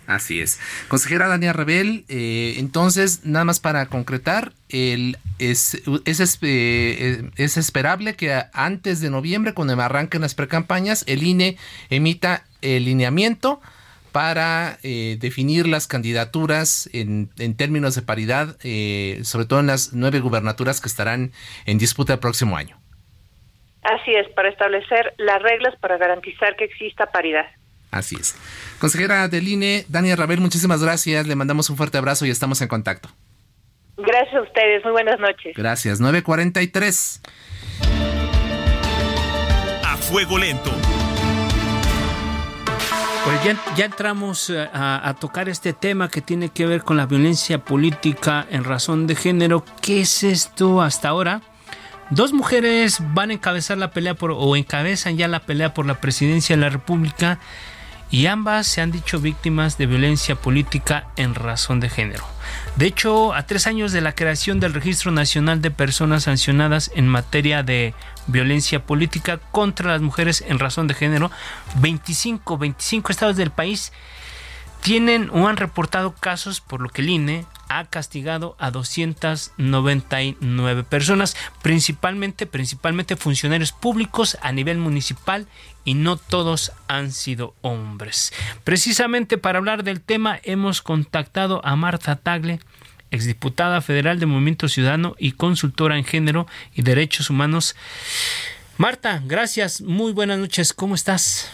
Así 0.07 0.39
es. 0.39 0.59
Consejera 0.87 1.27
Dania 1.27 1.53
Rebel, 1.53 2.05
eh, 2.09 2.55
entonces, 2.57 3.25
nada 3.25 3.45
más 3.45 3.59
para 3.59 3.87
concretar, 3.87 4.51
el, 4.69 5.17
es, 5.39 5.81
es, 6.05 6.39
eh, 6.41 7.29
es, 7.37 7.57
esperable 7.57 8.15
que 8.15 8.43
antes 8.53 9.01
de 9.01 9.09
noviembre, 9.09 9.53
cuando 9.53 9.79
arranquen 9.81 10.21
las 10.21 10.35
precampañas, 10.35 11.03
el 11.07 11.23
INE 11.23 11.57
emita 11.89 12.43
el 12.61 12.85
lineamiento 12.85 13.61
para 14.11 14.77
eh, 14.83 15.17
definir 15.19 15.67
las 15.67 15.87
candidaturas 15.87 16.89
en, 16.93 17.29
en 17.37 17.55
términos 17.55 17.95
de 17.95 18.01
paridad, 18.01 18.57
sobre 19.23 19.45
todo 19.45 19.59
en 19.59 19.67
las 19.67 19.93
nueve 19.93 20.19
gubernaturas 20.19 20.79
que 20.79 20.87
estarán 20.87 21.31
en 21.65 21.77
disputa 21.77 22.13
el 22.13 22.19
próximo 22.19 22.55
año. 22.55 22.77
Así 23.81 24.13
es, 24.13 24.27
para 24.29 24.49
establecer 24.49 25.13
las 25.17 25.41
reglas 25.41 25.75
para 25.79 25.97
garantizar 25.97 26.55
que 26.55 26.63
exista 26.63 27.07
paridad. 27.07 27.45
Así 27.95 28.17
es. 28.19 28.35
Consejera 28.77 29.29
del 29.29 29.47
INE, 29.47 29.85
Daniel 29.87 30.17
Rabel, 30.17 30.41
muchísimas 30.41 30.83
gracias. 30.83 31.27
Le 31.27 31.35
mandamos 31.35 31.69
un 31.69 31.77
fuerte 31.77 31.97
abrazo 31.97 32.25
y 32.25 32.29
estamos 32.29 32.61
en 32.61 32.67
contacto. 32.67 33.07
Gracias 33.95 34.35
a 34.35 34.41
ustedes. 34.41 34.83
Muy 34.83 34.91
buenas 34.91 35.17
noches. 35.17 35.55
Gracias. 35.55 36.01
943. 36.01 37.21
A 39.81 39.95
fuego 39.95 40.37
lento. 40.37 40.71
Pues 43.23 43.43
ya, 43.45 43.75
ya 43.77 43.85
entramos 43.85 44.49
eh, 44.49 44.69
a, 44.73 45.07
a, 45.07 45.13
tocar 45.13 45.47
este 45.47 45.71
tema 45.71 46.09
que 46.09 46.21
tiene 46.21 46.49
que 46.49 46.65
ver 46.65 46.83
con 46.83 46.97
la 46.97 47.05
violencia 47.05 47.59
política 47.59 48.45
en 48.51 48.65
razón 48.65 49.07
de 49.07 49.15
género. 49.15 49.63
¿Qué 49.81 50.01
es 50.01 50.21
esto 50.21 50.81
hasta 50.81 51.07
ahora? 51.07 51.41
Dos 52.09 52.33
mujeres 52.33 52.99
van 53.13 53.31
a 53.31 53.33
encabezar 53.33 53.77
la 53.77 53.91
pelea 53.91 54.13
por, 54.13 54.31
o 54.31 54.55
encabezan 54.55 55.17
ya 55.17 55.27
la 55.27 55.39
pelea 55.39 55.73
por 55.73 55.87
la 55.87 56.01
presidencia 56.01 56.55
de 56.55 56.61
la 56.61 56.69
República 56.69 57.39
y 58.11 58.27
ambas 58.27 58.67
se 58.67 58.81
han 58.81 58.91
dicho 58.91 59.19
víctimas 59.19 59.77
de 59.77 59.87
violencia 59.87 60.35
política 60.35 61.07
en 61.15 61.35
razón 61.35 61.79
de 61.79 61.89
género. 61.89 62.23
De 62.75 62.85
hecho, 62.85 63.33
a 63.33 63.43
tres 63.43 63.67
años 63.67 63.91
de 63.91 64.01
la 64.01 64.13
creación 64.13 64.59
del 64.59 64.73
Registro 64.73 65.11
Nacional 65.11 65.61
de 65.61 65.71
Personas 65.71 66.23
Sancionadas 66.23 66.91
en 66.95 67.07
materia 67.07 67.63
de 67.63 67.93
violencia 68.27 68.85
política 68.85 69.39
contra 69.51 69.91
las 69.91 70.01
mujeres 70.01 70.43
en 70.47 70.59
razón 70.59 70.87
de 70.87 70.93
género, 70.93 71.31
25, 71.79 72.57
25 72.57 73.11
estados 73.11 73.37
del 73.37 73.51
país 73.51 73.91
tienen 74.81 75.29
o 75.33 75.47
han 75.47 75.57
reportado 75.57 76.13
casos 76.13 76.61
por 76.61 76.81
lo 76.81 76.89
que 76.89 77.01
el 77.01 77.09
INE 77.09 77.45
ha 77.69 77.85
castigado 77.85 78.55
a 78.59 78.71
299 78.71 80.83
personas, 80.83 81.37
principalmente, 81.61 82.45
principalmente 82.45 83.15
funcionarios 83.15 83.71
públicos 83.71 84.37
a 84.41 84.51
nivel 84.51 84.77
municipal 84.77 85.47
y 85.83 85.93
no 85.93 86.17
todos 86.17 86.71
han 86.87 87.11
sido 87.11 87.55
hombres. 87.61 88.33
Precisamente 88.63 89.37
para 89.37 89.59
hablar 89.59 89.83
del 89.83 90.01
tema 90.01 90.39
hemos 90.43 90.81
contactado 90.81 91.61
a 91.65 91.75
Marta 91.75 92.15
Tagle, 92.15 92.59
exdiputada 93.11 93.81
federal 93.81 94.19
de 94.19 94.25
Movimiento 94.25 94.67
Ciudadano 94.67 95.15
y 95.17 95.33
consultora 95.33 95.97
en 95.97 96.05
género 96.05 96.47
y 96.73 96.81
derechos 96.81 97.29
humanos. 97.29 97.75
Marta, 98.77 99.21
gracias, 99.25 99.81
muy 99.81 100.11
buenas 100.11 100.39
noches, 100.39 100.73
¿cómo 100.73 100.95
estás? 100.95 101.51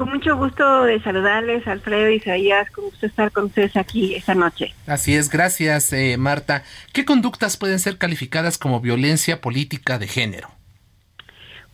Con 0.00 0.08
mucho 0.08 0.34
gusto 0.34 0.84
de 0.84 0.98
saludarles, 1.02 1.68
Alfredo 1.68 2.08
y 2.08 2.14
Isaías, 2.14 2.70
con 2.70 2.84
gusto 2.84 3.04
estar 3.04 3.30
con 3.32 3.44
ustedes 3.44 3.76
aquí 3.76 4.14
esta 4.14 4.34
noche. 4.34 4.74
Así 4.86 5.14
es, 5.14 5.28
gracias 5.28 5.92
eh, 5.92 6.16
Marta. 6.16 6.62
¿Qué 6.94 7.04
conductas 7.04 7.58
pueden 7.58 7.78
ser 7.78 7.98
calificadas 7.98 8.56
como 8.56 8.80
violencia 8.80 9.42
política 9.42 9.98
de 9.98 10.08
género? 10.08 10.48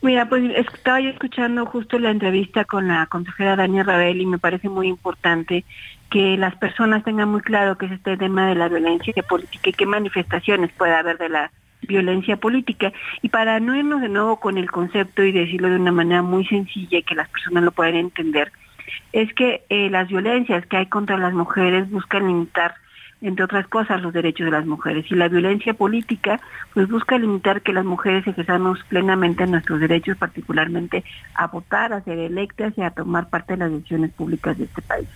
Mira, 0.03 0.29
pues 0.29 0.43
estaba 0.57 0.99
yo 1.01 1.11
escuchando 1.11 1.66
justo 1.66 2.01
la 2.01 2.11
entrevista 2.11 2.64
con 2.64 2.89
la 2.89 3.07
consejera 3.07 3.55
Dania 3.55 3.85
Rabel 3.85 4.20
y 4.20 4.27
me 4.27 4.39
parece 4.39 4.68
muy 4.68 4.89
importante 4.89 5.64
que 6.11 6.37
las 6.37 6.57
personas 6.57 7.05
tengan 7.05 7.29
muy 7.29 7.43
claro 7.43 7.79
que 7.79 7.87
es 7.87 7.93
este 7.93 8.16
tema 8.16 8.49
de 8.49 8.57
la 8.57 8.68
violencia 8.68 9.22
política 9.22 9.70
y 9.70 9.72
qué 9.72 9.87
manifestaciones 9.87 10.72
puede 10.72 10.97
haber 10.97 11.16
de 11.18 11.29
la 11.29 11.43
violencia 11.43 11.65
política. 12.41 12.93
Y 13.22 13.28
para 13.28 13.61
no 13.61 13.76
irnos 13.76 14.01
de 14.01 14.09
nuevo 14.09 14.39
con 14.41 14.59
el 14.59 14.70
concepto 14.70 15.22
y 15.22 15.32
decirlo 15.32 15.68
de 15.68 15.76
una 15.76 15.93
manera 15.93 16.22
muy 16.22 16.45
sencilla 16.47 16.99
y 16.99 17.03
que 17.03 17.14
las 17.14 17.28
personas 17.28 17.64
lo 17.64 17.72
puedan 17.72 17.95
entender, 17.95 18.53
es 19.12 19.32
que 19.34 19.62
eh, 19.68 19.89
las 19.91 20.09
violencias 20.09 20.66
que 20.66 20.76
hay 20.76 20.87
contra 20.87 21.16
las 21.16 21.32
mujeres 21.32 21.91
buscan 21.91 22.26
limitar, 22.26 22.74
entre 23.22 23.45
otras 23.45 23.66
cosas, 23.68 24.03
los 24.03 24.12
derechos 24.12 24.45
de 24.45 24.51
las 24.51 24.66
mujeres. 24.66 25.07
Y 25.11 25.14
la 25.14 25.28
violencia 25.28 25.74
política, 25.74 26.41
pues 26.74 26.89
busca 26.89 27.18
limitar 27.18 27.62
que 27.62 27.72
las 27.72 27.84
mujeres 27.84 28.26
ejerzamos 28.26 28.82
plenamente 28.89 29.47
nuestros 29.47 29.80
derechos, 29.80 30.16
particularmente 30.18 31.05
a 31.34 31.47
votar, 31.47 31.93
a 31.93 32.03
ser 32.03 32.18
electas 32.18 32.74
y 32.76 32.82
a 32.82 32.91
tomar 32.91 33.28
parte 33.30 33.55
de 33.55 33.59
las 33.59 33.72
decisiones 33.72 34.12
públicas 34.12 34.59
de 34.59 34.64
este 34.64 34.82
país. 34.82 35.09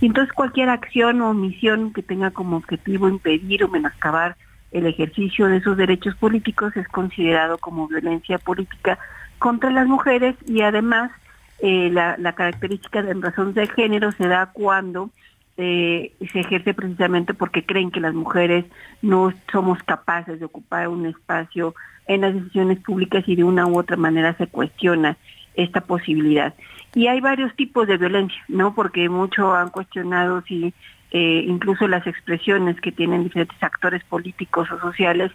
Y 0.00 0.06
entonces 0.06 0.32
cualquier 0.32 0.68
acción 0.68 1.20
o 1.20 1.30
omisión 1.30 1.92
que 1.92 2.02
tenga 2.02 2.30
como 2.30 2.56
objetivo 2.56 3.08
impedir 3.08 3.64
o 3.64 3.68
menoscabar 3.68 4.36
el 4.74 4.86
ejercicio 4.86 5.46
de 5.46 5.58
esos 5.58 5.76
derechos 5.76 6.16
políticos 6.16 6.76
es 6.76 6.86
considerado 6.88 7.58
como 7.58 7.86
violencia 7.86 8.38
política 8.38 8.98
contra 9.38 9.70
las 9.70 9.86
mujeres 9.86 10.34
y 10.46 10.62
además 10.62 11.12
eh, 11.60 11.90
la, 11.92 12.32
característica 12.32 13.00
de 13.00 13.14
razón 13.14 13.54
de 13.54 13.68
género 13.68 14.10
se 14.10 14.26
da 14.26 14.50
cuando 14.52 15.10
eh, 15.56 16.12
se 16.32 16.40
ejerce 16.40 16.74
precisamente 16.74 17.34
porque 17.34 17.64
creen 17.64 17.92
que 17.92 18.00
las 18.00 18.14
mujeres 18.14 18.64
no 19.00 19.32
somos 19.52 19.80
capaces 19.84 20.40
de 20.40 20.46
ocupar 20.46 20.88
un 20.88 21.06
espacio 21.06 21.76
en 22.08 22.22
las 22.22 22.34
decisiones 22.34 22.80
públicas 22.80 23.22
y 23.28 23.36
de 23.36 23.44
una 23.44 23.66
u 23.68 23.78
otra 23.78 23.96
manera 23.96 24.36
se 24.36 24.48
cuestiona 24.48 25.16
esta 25.54 25.82
posibilidad. 25.82 26.52
Y 26.96 27.06
hay 27.06 27.20
varios 27.20 27.54
tipos 27.54 27.86
de 27.86 27.96
violencia, 27.96 28.42
¿no? 28.48 28.74
Porque 28.74 29.08
muchos 29.08 29.54
han 29.54 29.70
cuestionado 29.70 30.42
si 30.42 30.74
eh, 31.14 31.44
incluso 31.46 31.86
las 31.86 32.04
expresiones 32.08 32.80
que 32.80 32.90
tienen 32.90 33.22
diferentes 33.22 33.62
actores 33.62 34.02
políticos 34.02 34.68
o 34.72 34.80
sociales 34.80 35.30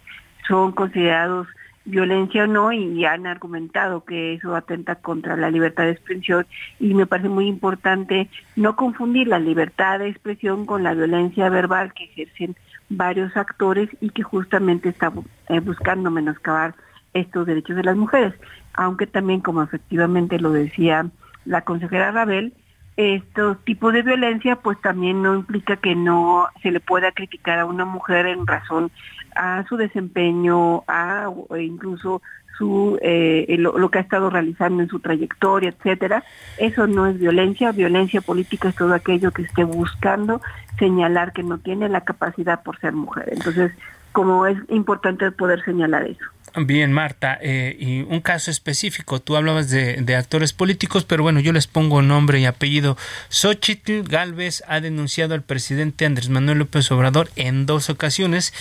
son 0.46 0.72
considerados 0.72 1.48
violencia 1.86 2.44
o 2.44 2.46
no 2.46 2.70
y 2.70 3.02
han 3.06 3.26
argumentado 3.26 4.04
que 4.04 4.34
eso 4.34 4.54
atenta 4.54 4.96
contra 4.96 5.36
la 5.36 5.50
libertad 5.50 5.84
de 5.84 5.92
expresión. 5.92 6.46
Y 6.78 6.92
me 6.92 7.06
parece 7.06 7.30
muy 7.30 7.46
importante 7.46 8.28
no 8.56 8.76
confundir 8.76 9.26
la 9.28 9.38
libertad 9.38 10.00
de 10.00 10.10
expresión 10.10 10.66
con 10.66 10.82
la 10.82 10.92
violencia 10.92 11.48
verbal 11.48 11.94
que 11.94 12.04
ejercen 12.04 12.56
varios 12.90 13.34
actores 13.34 13.88
y 14.02 14.10
que 14.10 14.22
justamente 14.22 14.90
está 14.90 15.10
eh, 15.48 15.60
buscando 15.60 16.10
menoscabar 16.10 16.74
estos 17.14 17.46
derechos 17.46 17.76
de 17.76 17.84
las 17.84 17.96
mujeres, 17.96 18.34
aunque 18.74 19.06
también 19.06 19.40
como 19.40 19.62
efectivamente 19.62 20.38
lo 20.38 20.52
decía 20.52 21.06
la 21.46 21.62
consejera 21.62 22.10
Rabel, 22.10 22.52
estos 23.00 23.62
tipos 23.64 23.92
de 23.92 24.02
violencia 24.02 24.56
pues 24.56 24.80
también 24.80 25.22
no 25.22 25.34
implica 25.34 25.76
que 25.76 25.94
no 25.94 26.48
se 26.62 26.70
le 26.70 26.80
pueda 26.80 27.12
criticar 27.12 27.58
a 27.58 27.64
una 27.64 27.84
mujer 27.84 28.26
en 28.26 28.46
razón 28.46 28.90
a 29.34 29.64
su 29.68 29.76
desempeño, 29.76 30.82
a 30.88 31.30
incluso 31.58 32.20
su 32.58 32.98
eh, 33.00 33.56
lo, 33.58 33.90
que 33.90 33.98
ha 33.98 34.02
estado 34.02 34.28
realizando 34.28 34.82
en 34.82 34.88
su 34.88 35.00
trayectoria, 35.00 35.70
etcétera. 35.70 36.24
Eso 36.58 36.86
no 36.86 37.06
es 37.06 37.18
violencia, 37.18 37.72
violencia 37.72 38.20
política 38.20 38.68
es 38.68 38.74
todo 38.74 38.92
aquello 38.92 39.30
que 39.30 39.42
esté 39.42 39.64
buscando 39.64 40.42
señalar 40.78 41.32
que 41.32 41.42
no 41.42 41.58
tiene 41.58 41.88
la 41.88 42.02
capacidad 42.02 42.62
por 42.62 42.78
ser 42.78 42.92
mujer. 42.92 43.30
Entonces, 43.32 43.72
como 44.12 44.46
es 44.46 44.58
importante 44.68 45.30
poder 45.30 45.64
señalar 45.64 46.06
eso. 46.06 46.24
Bien, 46.56 46.92
Marta, 46.92 47.38
eh, 47.40 47.76
y 47.78 48.02
un 48.02 48.20
caso 48.20 48.50
específico, 48.50 49.20
tú 49.20 49.36
hablabas 49.36 49.70
de, 49.70 50.16
actores 50.16 50.52
políticos, 50.52 51.04
pero 51.04 51.22
bueno, 51.22 51.38
yo 51.38 51.52
les 51.52 51.68
pongo 51.68 52.02
nombre 52.02 52.40
y 52.40 52.44
apellido. 52.44 52.96
Xochitl 53.28 54.02
Galvez 54.02 54.64
ha 54.66 54.80
denunciado 54.80 55.34
al 55.34 55.42
presidente 55.42 56.06
Andrés 56.06 56.28
Manuel 56.28 56.58
López 56.58 56.90
Obrador 56.90 57.30
en 57.36 57.66
dos 57.66 57.88
ocasiones, 57.88 58.52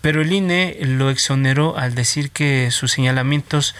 pero 0.00 0.22
el 0.22 0.32
INE 0.32 0.78
lo 0.82 1.10
exoneró 1.10 1.76
al 1.76 1.96
decir 1.96 2.30
que 2.30 2.70
sus 2.70 2.92
señalamientos 2.92 3.74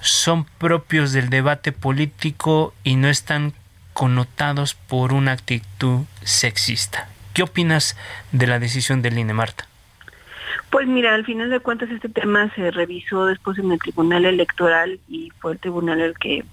son 0.00 0.44
propios 0.44 1.12
del 1.12 1.28
debate 1.28 1.72
político 1.72 2.72
y 2.84 2.96
no 2.96 3.08
están 3.08 3.52
connotados 3.92 4.74
por 4.74 5.12
una 5.12 5.32
actitud 5.32 6.04
sexista. 6.22 7.08
¿Qué 7.34 7.42
opinas 7.42 7.96
de 8.32 8.46
la 8.46 8.58
decisión 8.58 9.02
del 9.02 9.18
INE, 9.18 9.34
Marta? 9.34 9.68
Pues 10.70 10.86
mira, 10.86 11.14
al 11.14 11.24
final 11.24 11.50
de 11.50 11.60
cuentas 11.60 11.90
este 11.90 12.08
tema 12.08 12.50
se 12.54 12.70
revisó 12.70 13.26
después 13.26 13.58
en 13.58 13.72
el 13.72 13.78
Tribunal 13.78 14.24
Electoral 14.24 14.98
y 15.08 15.30
fue 15.38 15.52
el 15.52 15.58
tribunal 15.58 16.00
el 16.00 16.18
que 16.18 16.44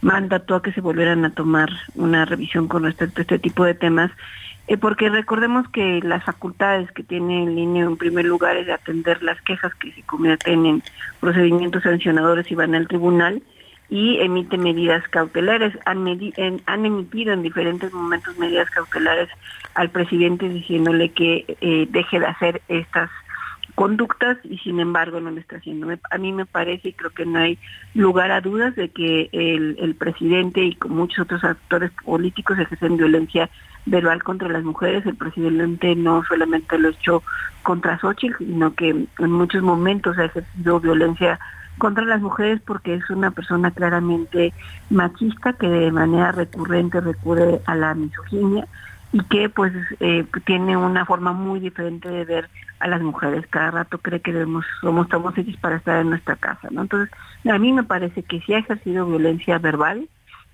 mandató 0.00 0.56
a 0.56 0.62
que 0.62 0.72
se 0.72 0.80
volvieran 0.80 1.24
a 1.24 1.30
tomar 1.30 1.70
una 1.94 2.24
revisión 2.24 2.68
con 2.68 2.84
respecto 2.84 3.20
a 3.20 3.22
este 3.22 3.38
tipo 3.38 3.64
de 3.64 3.74
temas, 3.74 4.10
eh, 4.68 4.76
porque 4.76 5.08
recordemos 5.08 5.68
que 5.68 6.00
las 6.02 6.24
facultades 6.24 6.90
que 6.92 7.02
tiene 7.02 7.44
el 7.44 7.58
INE 7.58 7.80
en 7.80 7.96
primer 7.96 8.26
lugar 8.26 8.56
es 8.56 8.66
de 8.66 8.74
atender 8.74 9.22
las 9.22 9.40
quejas 9.42 9.74
que 9.74 9.92
se 9.92 10.02
convierten 10.02 10.66
en 10.66 10.82
procedimientos 11.20 11.82
sancionadores 11.82 12.50
y 12.50 12.54
van 12.54 12.74
al 12.74 12.86
tribunal 12.86 13.42
y 13.90 14.18
emite 14.20 14.58
medidas 14.58 15.06
cautelares. 15.08 15.76
Han, 15.86 16.06
emitido 16.06 17.32
en 17.32 17.42
diferentes 17.42 17.92
momentos 17.92 18.36
medidas 18.36 18.68
cautelares 18.70 19.30
al 19.74 19.88
presidente 19.90 20.48
diciéndole 20.48 21.10
que 21.10 21.56
eh, 21.60 21.86
deje 21.88 22.20
de 22.20 22.26
hacer 22.26 22.62
estas 22.68 23.10
conductas 23.78 24.38
y 24.42 24.58
sin 24.58 24.80
embargo 24.80 25.20
no 25.20 25.30
lo 25.30 25.38
está 25.38 25.58
haciendo. 25.58 25.86
a 26.10 26.18
mí 26.18 26.32
me 26.32 26.46
parece 26.46 26.88
y 26.88 26.92
creo 26.94 27.10
que 27.10 27.24
no 27.24 27.38
hay 27.38 27.60
lugar 27.94 28.32
a 28.32 28.40
dudas 28.40 28.74
de 28.74 28.88
que 28.88 29.28
el, 29.30 29.94
presidente 29.94 30.64
y 30.64 30.74
con 30.74 30.96
muchos 30.96 31.20
otros 31.20 31.44
actores 31.44 31.92
políticos 32.04 32.58
ejercen 32.58 32.96
violencia 32.96 33.48
verbal 33.86 34.24
contra 34.24 34.48
las 34.48 34.64
mujeres. 34.64 35.06
El 35.06 35.14
presidente 35.14 35.94
no 35.94 36.24
solamente 36.24 36.76
lo 36.76 36.88
echó 36.88 37.22
contra 37.62 38.00
Xochitl, 38.00 38.38
sino 38.38 38.74
que 38.74 38.88
en 38.88 39.30
muchos 39.30 39.62
momentos 39.62 40.18
ha 40.18 40.24
ejercido 40.24 40.80
violencia 40.80 41.38
contra 41.78 42.04
las 42.04 42.20
mujeres 42.20 42.60
porque 42.66 42.94
es 42.94 43.08
una 43.10 43.30
persona 43.30 43.70
claramente 43.70 44.52
machista 44.90 45.52
que 45.52 45.68
de 45.68 45.92
manera 45.92 46.32
recurrente 46.32 47.00
recurre 47.00 47.60
a 47.64 47.76
la 47.76 47.94
misoginia 47.94 48.66
y 49.12 49.22
que 49.24 49.48
pues 49.48 49.72
eh, 50.00 50.24
tiene 50.44 50.76
una 50.76 51.06
forma 51.06 51.32
muy 51.32 51.60
diferente 51.60 52.08
de 52.08 52.24
ver 52.24 52.50
a 52.80 52.88
las 52.88 53.00
mujeres. 53.00 53.46
Cada 53.48 53.70
rato 53.70 53.98
cree 53.98 54.20
que 54.20 54.32
debemos, 54.32 54.64
somos, 54.80 55.06
estamos 55.06 55.36
hechos 55.36 55.56
para 55.56 55.76
estar 55.76 56.00
en 56.00 56.10
nuestra 56.10 56.36
casa, 56.36 56.68
¿no? 56.70 56.82
Entonces, 56.82 57.10
a 57.50 57.58
mí 57.58 57.72
me 57.72 57.84
parece 57.84 58.22
que 58.22 58.40
sí 58.40 58.54
ha 58.54 58.58
ejercido 58.58 59.06
violencia 59.06 59.58
verbal, 59.58 60.08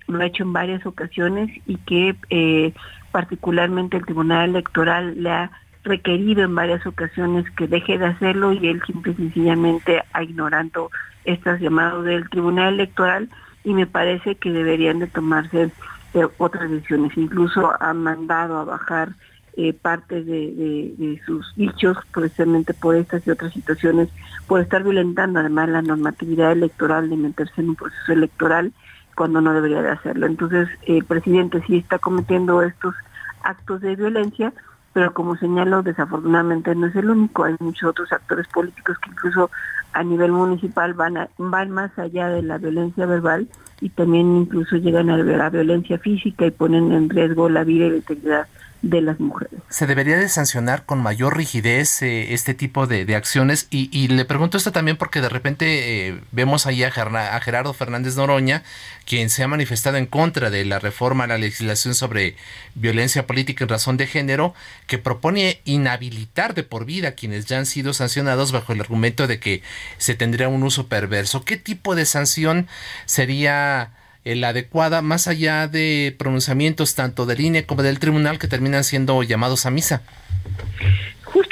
lo 0.07 0.19
ha 0.19 0.25
hecho 0.25 0.43
en 0.43 0.53
varias 0.53 0.85
ocasiones 0.85 1.49
y 1.65 1.77
que 1.77 2.15
eh, 2.29 2.73
particularmente 3.11 3.97
el 3.97 4.05
Tribunal 4.05 4.49
Electoral 4.49 5.21
le 5.21 5.31
ha 5.31 5.51
requerido 5.83 6.43
en 6.43 6.55
varias 6.55 6.85
ocasiones 6.85 7.49
que 7.51 7.67
deje 7.67 7.97
de 7.97 8.07
hacerlo 8.07 8.53
y 8.53 8.67
él 8.67 8.81
simple 8.85 9.13
y 9.13 9.15
sencillamente 9.15 10.03
ha 10.13 10.23
ignorando 10.23 10.89
estas 11.25 11.59
llamadas 11.59 12.03
del 12.05 12.29
Tribunal 12.29 12.75
Electoral 12.75 13.29
y 13.63 13.73
me 13.73 13.87
parece 13.87 14.35
que 14.35 14.51
deberían 14.51 14.99
de 14.99 15.07
tomarse 15.07 15.71
eh, 16.15 16.27
otras 16.37 16.71
decisiones. 16.71 17.15
Incluso 17.17 17.73
ha 17.79 17.93
mandado 17.93 18.57
a 18.57 18.63
bajar 18.63 19.09
eh, 19.57 19.73
parte 19.73 20.23
de, 20.23 21.21
sus 21.25 21.53
dichos 21.55 21.97
precisamente 22.13 22.73
por 22.73 22.95
estas 22.95 23.27
y 23.27 23.31
otras 23.31 23.53
situaciones, 23.53 24.07
por 24.47 24.61
estar 24.61 24.83
violentando 24.83 25.39
además 25.39 25.69
la 25.69 25.81
normatividad 25.81 26.53
electoral 26.53 27.09
de 27.09 27.17
meterse 27.17 27.61
en 27.61 27.69
un 27.69 27.75
proceso 27.75 28.13
electoral 28.13 28.71
cuando 29.15 29.41
no 29.41 29.53
debería 29.53 29.81
de 29.81 29.91
hacerlo. 29.91 30.25
Entonces 30.25 30.69
el 30.87 31.03
presidente 31.03 31.61
sí 31.67 31.77
está 31.77 31.99
cometiendo 31.99 32.61
estos 32.61 32.95
actos 33.43 33.81
de 33.81 33.97
violencia, 33.97 34.53
pero 34.93 35.13
como 35.13 35.35
señalo, 35.35 35.83
desafortunadamente 35.83 36.73
no 36.75 36.87
es 36.87 36.95
el 36.95 37.09
único, 37.09 37.43
hay 37.43 37.55
muchos 37.59 37.89
otros 37.89 38.11
actores 38.13 38.47
políticos 38.47 38.97
que 38.99 39.09
incluso 39.09 39.51
a 39.95 40.03
nivel 40.03 40.33
municipal 40.33 40.93
van, 40.93 41.29
van 41.37 41.71
más 41.71 41.97
allá 41.97 42.27
de 42.27 42.43
la 42.43 42.57
violencia 42.57 43.05
verbal 43.05 43.47
y 43.79 43.89
también 43.89 44.35
incluso 44.35 44.75
llegan 44.75 45.09
a 45.09 45.17
la 45.17 45.49
violencia 45.49 45.97
física 45.97 46.45
y 46.45 46.51
ponen 46.51 46.91
en 46.91 47.09
riesgo 47.09 47.47
la 47.47 47.63
vida 47.63 47.85
y 47.85 47.89
la 47.91 47.95
integridad 47.95 48.47
de 48.81 49.01
las 49.01 49.19
mujeres. 49.19 49.59
¿Se 49.69 49.87
debería 49.87 50.17
de 50.17 50.29
sancionar 50.29 50.85
con 50.85 51.01
mayor 51.01 51.35
rigidez 51.35 52.01
eh, 52.01 52.33
este 52.33 52.53
tipo 52.53 52.87
de, 52.87 53.15
acciones? 53.15 53.67
Y, 53.69 54.07
le 54.07 54.25
pregunto 54.25 54.57
esto 54.57 54.71
también 54.71 54.97
porque 54.97 55.21
de 55.21 55.29
repente 55.29 56.07
eh, 56.07 56.21
vemos 56.31 56.65
ahí 56.65 56.83
a, 56.83 56.87
a, 56.87 57.41
Gerardo 57.41 57.73
Fernández 57.73 58.15
Noroña, 58.15 58.63
quien 59.05 59.29
se 59.29 59.43
ha 59.43 59.47
manifestado 59.47 59.97
en 59.97 60.05
contra 60.05 60.49
de 60.49 60.65
la 60.65 60.79
reforma 60.79 61.23
a 61.23 61.27
la 61.27 61.37
legislación 61.37 61.95
sobre 61.95 62.35
violencia 62.75 63.25
política 63.25 63.63
en 63.63 63.69
razón 63.69 63.97
de 63.97 64.07
género, 64.07 64.53
que 64.87 64.97
propone 64.97 65.61
inhabilitar 65.65 66.53
de 66.53 66.63
por 66.63 66.85
vida 66.85 67.09
a 67.09 67.11
quienes 67.13 67.45
ya 67.45 67.57
han 67.57 67.65
sido 67.65 67.93
sancionados 67.93 68.51
bajo 68.51 68.73
el 68.73 68.81
argumento 68.81 69.27
de 69.27 69.39
que 69.39 69.63
se 69.97 70.15
tendría 70.15 70.47
un 70.47 70.63
uso 70.63 70.87
perverso. 70.87 71.43
¿Qué 71.43 71.57
tipo 71.57 71.95
de 71.95 72.05
sanción 72.05 72.67
sería 73.05 73.91
la 74.25 74.49
adecuada, 74.49 75.03
más 75.03 75.27
allá 75.27 75.67
de 75.67 76.15
pronunciamientos 76.17 76.95
tanto 76.95 77.27
del 77.27 77.41
INE 77.41 77.65
como 77.65 77.83
del 77.83 77.99
tribunal 77.99 78.39
que 78.39 78.47
terminan 78.47 78.83
siendo 78.83 79.21
llamados 79.21 79.67
a 79.67 79.71
misa. 79.71 80.01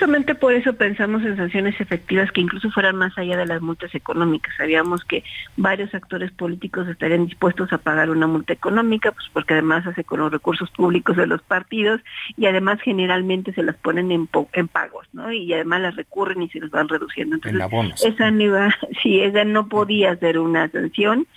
Justamente 0.03 0.35
por 0.35 0.51
eso 0.51 0.73
pensamos 0.73 1.23
en 1.23 1.37
sanciones 1.37 1.79
efectivas 1.79 2.29
que 2.33 2.41
incluso 2.41 2.69
fueran 2.71 2.97
más 2.97 3.17
allá 3.17 3.37
de 3.37 3.45
las 3.45 3.61
multas 3.61 3.95
económicas. 3.95 4.53
Sabíamos 4.57 5.01
que 5.05 5.23
varios 5.55 5.95
actores 5.95 6.29
políticos 6.29 6.89
estarían 6.89 7.25
dispuestos 7.25 7.71
a 7.71 7.77
pagar 7.77 8.09
una 8.09 8.27
multa 8.27 8.51
económica, 8.51 9.13
pues 9.13 9.27
porque 9.31 9.53
además 9.53 9.87
hace 9.87 10.03
con 10.03 10.19
los 10.19 10.29
recursos 10.29 10.69
públicos 10.71 11.15
de 11.15 11.25
los 11.25 11.41
partidos 11.41 12.01
y 12.35 12.47
además 12.47 12.81
generalmente 12.81 13.53
se 13.53 13.63
las 13.63 13.77
ponen 13.77 14.11
en, 14.11 14.27
en 14.51 14.67
pagos, 14.67 15.07
¿no? 15.13 15.31
Y 15.31 15.53
además 15.53 15.79
las 15.79 15.95
recurren 15.95 16.41
y 16.41 16.49
se 16.49 16.59
los 16.59 16.69
van 16.69 16.89
reduciendo. 16.89 17.37
Entonces, 17.37 18.03
esa 18.03 18.29
no 18.29 18.43
iba, 18.43 18.75
sí, 19.01 19.21
esa 19.21 19.45
no 19.45 19.69
podía 19.69 20.17
ser 20.17 20.37
una 20.37 20.67
sanción 20.67 21.27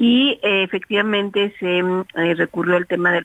y 0.00 0.40
eh, 0.42 0.64
efectivamente 0.64 1.54
se 1.60 1.78
eh, 1.78 2.34
recurrió 2.34 2.74
al 2.74 2.88
tema 2.88 3.12
del 3.12 3.24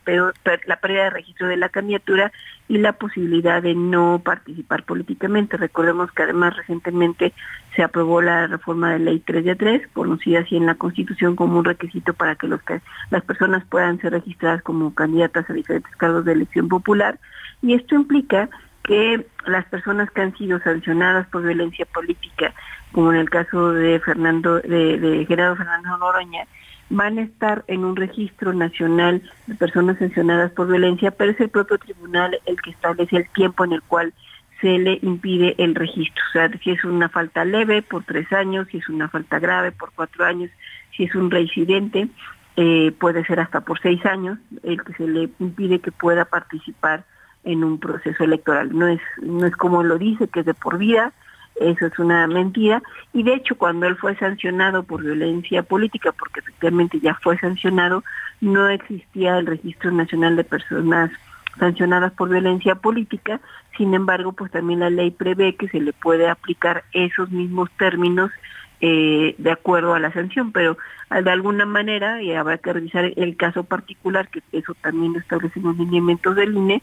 la 0.68 0.76
pérdida 0.76 1.06
de 1.06 1.10
registro 1.10 1.47
de 1.47 1.58
la 1.58 1.70
candidatura 1.70 2.32
y 2.72 2.78
la 2.78 2.94
posibilidad 2.94 3.62
de 3.62 3.76
no 3.76 4.22
participar 4.24 4.84
políticamente. 4.84 5.58
Recordemos 5.58 6.10
que 6.14 6.24
además 6.24 6.56
recientemente 6.56 7.34
se 7.76 7.84
aprobó 7.84 8.22
la 8.22 8.48
reforma 8.48 8.94
de 8.94 9.00
ley 9.00 9.20
3 9.20 9.44
de 9.44 9.56
3, 9.58 9.88
conocida 9.92 10.40
así 10.40 10.56
en 10.56 10.68
la 10.68 10.76
Constitución 10.76 11.36
como 11.36 11.60
un 11.60 11.66
requisito 11.66 12.14
para 12.14 12.36
que 12.36 12.48
los, 12.48 12.62
las 13.10 13.24
personas 13.26 13.66
puedan 13.66 14.00
ser 14.00 14.14
registradas 14.14 14.64
como 14.64 14.96
candidatas 14.96 15.50
a 15.50 15.54
diferentes 15.54 15.94
cargos 15.98 16.24
de 16.24 16.32
elección 16.32 16.70
popular. 16.70 17.20
Y 17.62 17.74
esto 17.74 17.96
implica 17.96 18.48
que 18.86 19.28
las 19.46 19.66
personas 19.66 20.10
que 20.12 20.22
han 20.22 20.38
sido 20.38 20.58
sancionadas 20.62 21.28
por 21.28 21.44
violencia 21.44 21.86
política, 21.88 22.54
como 22.94 23.12
en 23.12 23.20
el 23.20 23.30
caso 23.30 23.74
de 23.74 24.00
Fernando, 24.00 24.62
de, 24.62 25.26
Gerardo 25.28 25.58
Fernández 25.58 25.92
Noroña, 26.00 26.46
van 26.92 27.18
a 27.18 27.24
estar 27.24 27.64
en 27.68 27.86
un 27.86 27.96
registro 27.96 28.54
nacional 28.54 29.22
de 29.48 29.56
personas 29.56 29.98
sancionadas 29.98 30.52
por 30.52 30.68
violencia, 30.68 31.12
pero 31.12 31.32
es 31.32 31.39
el 31.39 31.50
propio 31.50 31.78
tribunal 31.78 32.38
el 32.46 32.62
que 32.62 32.72
establece 32.72 33.18
el 33.18 33.30
tiempo 33.30 33.64
en 33.64 33.74
el 33.74 33.82
cual 33.82 34.14
se 34.60 34.78
le 34.78 35.00
impide 35.02 35.56
el 35.58 35.74
registro. 35.74 36.24
O 36.30 36.32
sea, 36.34 36.52
si 36.60 36.72
es 36.72 36.84
una 36.84 37.10
falta 37.10 37.46
leve 37.46 37.82
por 37.82 38.04
tres 38.04 38.32
años, 38.34 38.68
si 38.70 38.78
es 38.78 38.89
una 38.89 39.08
falta 39.08 39.39
grave 39.39 39.72
por 39.72 39.92
cuatro 39.94 40.26
años, 40.26 40.52
si 40.96 41.06
es 41.06 41.16
un 41.16 41.32
reincidente, 41.32 42.10
eh, 42.58 42.92
puede 43.00 43.26
ser 43.26 43.39
hasta 43.39 43.62
por 43.62 43.80
seis 43.80 44.06
años 44.06 44.38
el 44.64 44.84
que 44.84 44.94
se 44.94 45.08
le 45.08 45.30
impide 45.39 45.80
que 45.80 45.92
pueda 45.92 46.26
participar 46.26 47.06
en 47.46 47.64
un 47.64 47.80
proceso 47.80 48.26
electoral. 48.26 48.78
No 48.78 48.88
es, 48.88 49.02
no 49.22 49.48
es 49.48 49.56
como 49.56 49.82
lo 49.82 49.98
dice, 49.98 50.28
que 50.28 50.42
es 50.42 50.46
de 50.46 50.54
por 50.54 50.78
vida, 50.78 51.14
eso 51.62 51.86
es 51.86 51.99
una 51.99 52.28
mentira. 52.28 52.82
Y 53.14 53.24
de 53.24 53.36
hecho, 53.36 53.55
cuando 53.55 53.86
él 53.88 53.95
fue 53.95 54.16
sancionado 54.16 54.84
por 54.84 55.03
violencia 55.03 55.64
política, 55.64 56.12
porque 56.12 56.39
efectivamente 56.39 56.99
ya 56.99 57.16
fue 57.16 57.38
sancionado, 57.38 58.03
no 58.39 58.70
existía 58.70 59.38
el 59.38 59.45
Registro 59.45 59.91
Nacional 59.91 60.36
de 60.36 60.43
Personas 60.43 61.12
sancionadas 61.59 62.14
por 62.14 62.30
violencia 62.30 62.76
política, 62.76 63.41
sin 63.78 63.93
embargo, 63.93 64.34
pues 64.34 64.51
también 64.51 64.80
la 64.80 64.89
ley 64.89 65.12
prevé 65.12 65.55
que 65.55 65.68
se 65.68 65.80
le 65.80 65.93
puede 65.93 66.30
aplicar 66.30 66.84
esos 66.93 67.30
mismos 67.30 67.70
términos 67.78 68.32
eh, 68.80 69.36
de 69.38 69.51
acuerdo 69.51 69.93
a 69.93 69.99
la 69.99 70.12
sanción, 70.12 70.51
pero 70.51 70.78
de 71.09 71.30
alguna 71.30 71.66
manera, 71.66 72.22
y 72.22 72.34
habrá 72.34 72.57
que 72.57 72.74
revisar 72.74 73.12
el 73.16 73.36
caso 73.36 73.64
particular, 73.64 74.30
que 74.30 74.41
eso 74.53 74.74
también 74.82 75.14
lo 75.14 75.20
establecen 75.20 75.64
los 75.64 75.78
lineamientos 75.78 76.36
del 76.36 76.55
INE, 76.55 76.82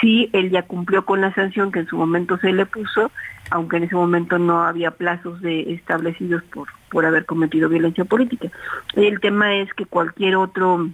si 0.00 0.30
él 0.32 0.50
ya 0.50 0.62
cumplió 0.62 1.04
con 1.04 1.20
la 1.20 1.34
sanción 1.34 1.72
que 1.72 1.80
en 1.80 1.86
su 1.86 1.96
momento 1.96 2.38
se 2.38 2.52
le 2.52 2.66
puso, 2.66 3.10
aunque 3.50 3.76
en 3.76 3.84
ese 3.84 3.94
momento 3.94 4.38
no 4.38 4.62
había 4.62 4.92
plazos 4.92 5.40
de, 5.40 5.72
establecidos 5.72 6.42
por, 6.44 6.68
por 6.90 7.04
haber 7.04 7.26
cometido 7.26 7.68
violencia 7.68 8.04
política. 8.04 8.50
El 8.94 9.20
tema 9.20 9.56
es 9.56 9.72
que 9.74 9.86
cualquier 9.86 10.36
otro 10.36 10.88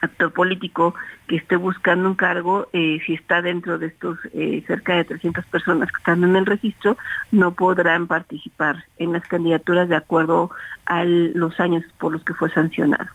actor 0.00 0.32
político 0.32 0.94
que 1.26 1.36
esté 1.36 1.56
buscando 1.56 2.08
un 2.08 2.14
cargo, 2.14 2.68
eh, 2.72 3.00
si 3.04 3.14
está 3.14 3.42
dentro 3.42 3.78
de 3.78 3.88
estos 3.88 4.18
eh, 4.32 4.62
cerca 4.66 4.94
de 4.94 5.04
300 5.04 5.44
personas 5.46 5.90
que 5.90 5.98
están 5.98 6.22
en 6.24 6.36
el 6.36 6.46
registro, 6.46 6.96
no 7.32 7.52
podrán 7.52 8.06
participar 8.06 8.84
en 8.98 9.12
las 9.12 9.26
candidaturas 9.26 9.88
de 9.88 9.96
acuerdo 9.96 10.50
a 10.86 11.04
los 11.04 11.58
años 11.60 11.84
por 11.98 12.12
los 12.12 12.22
que 12.24 12.34
fue 12.34 12.50
sancionado. 12.50 13.08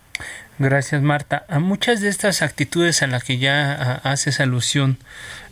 Gracias, 0.60 1.02
Marta. 1.02 1.46
A 1.50 1.60
muchas 1.60 2.02
de 2.02 2.10
estas 2.10 2.42
actitudes 2.42 3.02
a 3.02 3.08
las 3.08 3.24
que 3.24 3.38
ya 3.38 4.02
haces 4.04 4.40
alusión, 4.40 4.98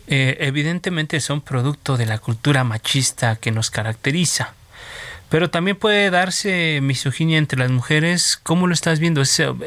eh, 0.06 0.36
evidentemente 0.40 1.20
son 1.20 1.40
producto 1.40 1.96
de 1.96 2.06
la 2.06 2.18
cultura 2.18 2.64
machista 2.64 3.36
que 3.36 3.50
nos 3.50 3.70
caracteriza. 3.70 4.54
Pero 5.32 5.48
también 5.48 5.78
puede 5.78 6.10
darse 6.10 6.80
misoginia 6.82 7.38
entre 7.38 7.58
las 7.58 7.70
mujeres. 7.70 8.38
¿Cómo 8.42 8.66
lo 8.66 8.74
estás 8.74 9.00
viendo? 9.00 9.22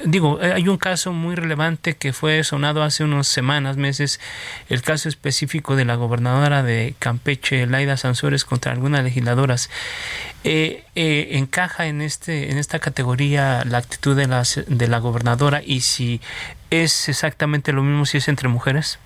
digo, 0.06 0.40
eh, 0.40 0.54
hay 0.54 0.68
un 0.68 0.78
caso 0.78 1.12
muy 1.12 1.34
relevante 1.34 1.96
que 1.96 2.14
fue 2.14 2.44
sonado 2.44 2.84
hace 2.84 3.04
unas 3.04 3.28
semanas, 3.28 3.76
meses, 3.76 4.20
el 4.70 4.84
caso 4.84 5.10
específico 5.10 5.76
de 5.76 5.84
la 5.84 5.96
gobernadora 5.96 6.62
de 6.62 6.94
Campeche, 7.00 7.66
Laida 7.66 7.98
Sansores, 7.98 8.46
contra 8.46 8.74
algunas 8.74 9.04
legisladoras. 9.04 9.72
Eh, 10.44 10.84
eh, 10.94 11.30
¿Encaja 11.32 11.88
en, 11.88 12.04
este, 12.04 12.52
en 12.52 12.60
esta 12.60 12.78
categoría 12.78 13.64
la 13.66 13.80
actitud 13.80 14.16
de, 14.16 14.28
las, 14.28 14.64
de 14.68 14.88
la 14.88 15.00
gobernadora 15.00 15.64
y 15.66 15.80
si 15.80 16.22
es 16.70 17.10
exactamente 17.10 17.74
lo 17.74 17.82
mismo 17.82 18.06
si 18.06 18.20
es 18.20 18.28
entre 18.28 18.50
mujeres? 18.50 19.00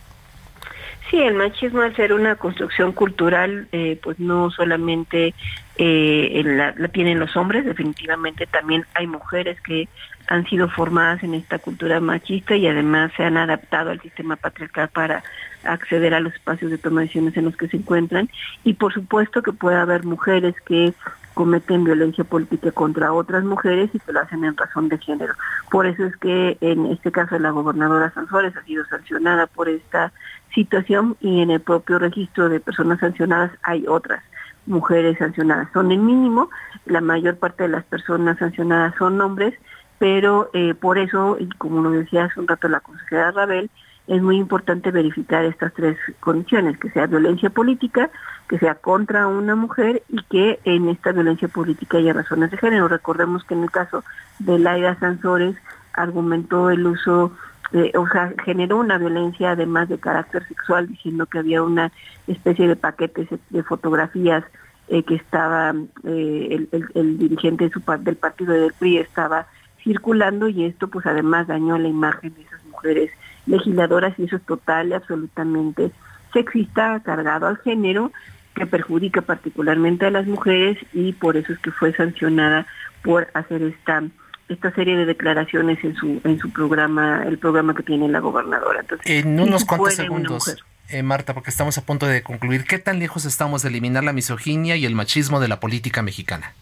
Sí, 1.09 1.21
el 1.21 1.35
machismo 1.35 1.83
al 1.83 1.95
ser 1.95 2.11
una 2.11 2.35
construcción 2.35 2.91
cultural, 2.91 3.69
pues 4.03 4.19
no 4.19 4.51
solamente 4.51 5.33
eh, 5.81 6.43
la, 6.43 6.73
tienen 6.89 7.19
los 7.19 7.37
hombres, 7.37 7.63
definitivamente 7.63 8.45
también 8.45 8.85
hay 8.95 9.07
mujeres 9.07 9.61
que 9.61 9.87
han 10.27 10.45
sido 10.45 10.67
formadas 10.67 11.23
en 11.23 11.33
esta 11.33 11.57
cultura 11.57 12.01
machista 12.01 12.53
y 12.57 12.67
además 12.67 13.13
se 13.15 13.23
han 13.23 13.37
adaptado 13.37 13.89
al 13.89 14.01
sistema 14.01 14.35
patriarcal 14.35 14.89
para 14.89 15.23
acceder 15.63 16.13
a 16.13 16.19
los 16.19 16.33
espacios 16.33 16.69
de 16.69 16.77
toma 16.77 16.99
de 16.99 17.05
decisiones 17.05 17.37
en 17.37 17.45
los 17.45 17.55
que 17.55 17.69
se 17.69 17.77
encuentran 17.77 18.29
y 18.65 18.73
por 18.73 18.93
supuesto 18.93 19.41
que 19.41 19.53
puede 19.53 19.77
haber 19.77 20.03
mujeres 20.03 20.53
que 20.65 20.93
cometen 21.33 21.85
violencia 21.85 22.25
política 22.25 22.73
contra 22.73 23.13
otras 23.13 23.45
mujeres 23.45 23.89
y 23.93 23.99
que 23.99 24.11
lo 24.11 24.19
hacen 24.19 24.43
en 24.43 24.57
razón 24.57 24.89
de 24.89 24.97
género. 24.97 25.33
Por 25.71 25.85
eso 25.85 26.03
es 26.03 26.17
que 26.17 26.57
en 26.59 26.87
este 26.87 27.09
caso 27.09 27.39
la 27.39 27.51
gobernadora 27.51 28.11
Sanzores 28.11 28.53
ha 28.57 28.63
sido 28.63 28.83
sancionada 28.87 29.47
por 29.47 29.69
esta 29.69 30.11
situación 30.53 31.15
y 31.21 31.41
en 31.41 31.51
el 31.51 31.61
propio 31.61 31.99
registro 31.99 32.49
de 32.49 32.59
personas 32.59 32.99
sancionadas 32.99 33.51
hay 33.63 33.85
otras 33.87 34.21
mujeres 34.69 35.17
sancionadas. 35.17 35.67
Son 35.73 35.91
el 35.91 35.99
mínimo, 35.99 36.49
la 36.85 37.01
mayor 37.01 37.37
parte 37.37 37.63
de 37.63 37.69
las 37.69 37.83
personas 37.83 38.37
sancionadas 38.37 38.95
son 38.97 39.19
hombres, 39.19 39.53
pero 39.97 40.49
eh, 40.53 40.73
por 40.75 40.97
eso, 40.97 41.37
y 41.39 41.49
como 41.49 41.81
lo 41.81 41.91
decía 41.91 42.25
hace 42.25 42.39
un 42.39 42.47
rato 42.47 42.69
la 42.69 42.79
consejera 42.79 43.31
Rabel, 43.31 43.69
es 44.07 44.21
muy 44.23 44.37
importante 44.37 44.89
verificar 44.89 45.45
estas 45.45 45.71
tres 45.73 45.97
condiciones, 46.19 46.79
que 46.79 46.89
sea 46.89 47.05
violencia 47.05 47.51
política, 47.51 48.09
que 48.47 48.57
sea 48.57 48.73
contra 48.73 49.27
una 49.27 49.55
mujer 49.55 50.01
y 50.09 50.23
que 50.23 50.59
en 50.63 50.89
esta 50.89 51.11
violencia 51.11 51.47
política 51.47 51.99
haya 51.99 52.13
razones 52.13 52.49
de 52.49 52.57
género. 52.57 52.87
Recordemos 52.87 53.43
que 53.43 53.53
en 53.53 53.63
el 53.63 53.71
caso 53.71 54.03
de 54.39 54.57
Laida 54.57 54.97
Sansores 54.99 55.55
argumentó 55.93 56.71
el 56.71 56.87
uso, 56.87 57.33
o 57.71 58.07
sea, 58.07 58.33
generó 58.43 58.77
una 58.77 58.97
violencia 58.97 59.51
además 59.51 59.89
de 59.89 59.99
carácter 59.99 60.47
sexual, 60.47 60.87
diciendo 60.87 61.25
que 61.27 61.39
había 61.39 61.61
una 61.61 61.91
especie 62.27 62.67
de 62.67 62.75
paquetes 62.75 63.27
de 63.49 63.63
fotografías 63.63 64.43
eh, 64.91 65.03
que 65.03 65.15
estaba, 65.15 65.75
eh, 66.03 66.67
el, 66.95 67.17
dirigente 67.19 67.69
del 67.99 68.15
partido 68.15 68.53
del 68.53 68.73
PRI 68.73 68.97
estaba 68.97 69.45
circulando 69.83 70.49
y 70.49 70.65
esto 70.65 70.87
pues 70.87 71.05
además 71.05 71.45
dañó 71.45 71.77
la 71.77 71.87
imagen 71.87 72.33
de 72.33 72.41
esas 72.41 72.63
mujeres 72.65 73.11
legisladoras 73.45 74.17
y 74.17 74.23
eso 74.23 74.37
es 74.37 74.41
total 74.43 74.89
y 74.89 74.93
absolutamente 74.93 75.91
sexista, 76.33 76.99
cargado 77.01 77.45
al 77.45 77.57
género, 77.57 78.11
que 78.55 78.65
perjudica 78.65 79.21
particularmente 79.21 80.07
a 80.07 80.11
las 80.11 80.25
mujeres 80.25 80.79
y 80.91 81.13
por 81.13 81.37
eso 81.37 81.53
es 81.53 81.59
que 81.59 81.71
fue 81.71 81.93
sancionada 81.93 82.65
por 83.03 83.27
hacer 83.35 83.61
esta 83.61 84.03
esta 84.49 84.73
serie 84.73 84.97
de 84.97 85.05
declaraciones 85.05 85.83
en 85.83 85.95
su 85.95 86.21
en 86.23 86.39
su 86.39 86.49
programa, 86.51 87.23
el 87.25 87.37
programa 87.37 87.73
que 87.73 87.83
tiene 87.83 88.09
la 88.09 88.19
gobernadora. 88.19 88.81
Entonces, 88.81 89.05
en 89.07 89.39
unos 89.39 89.63
cuantos 89.63 89.93
segundos, 89.93 90.57
eh, 90.89 91.03
Marta, 91.03 91.33
porque 91.33 91.51
estamos 91.51 91.77
a 91.77 91.85
punto 91.85 92.07
de 92.07 92.23
concluir, 92.23 92.65
¿qué 92.65 92.79
tan 92.79 92.99
lejos 92.99 93.25
estamos 93.25 93.61
de 93.61 93.69
eliminar 93.69 94.03
la 94.03 94.13
misoginia 94.13 94.75
y 94.75 94.85
el 94.85 94.95
machismo 94.95 95.39
de 95.39 95.47
la 95.47 95.59
política 95.59 96.01
mexicana? 96.01 96.53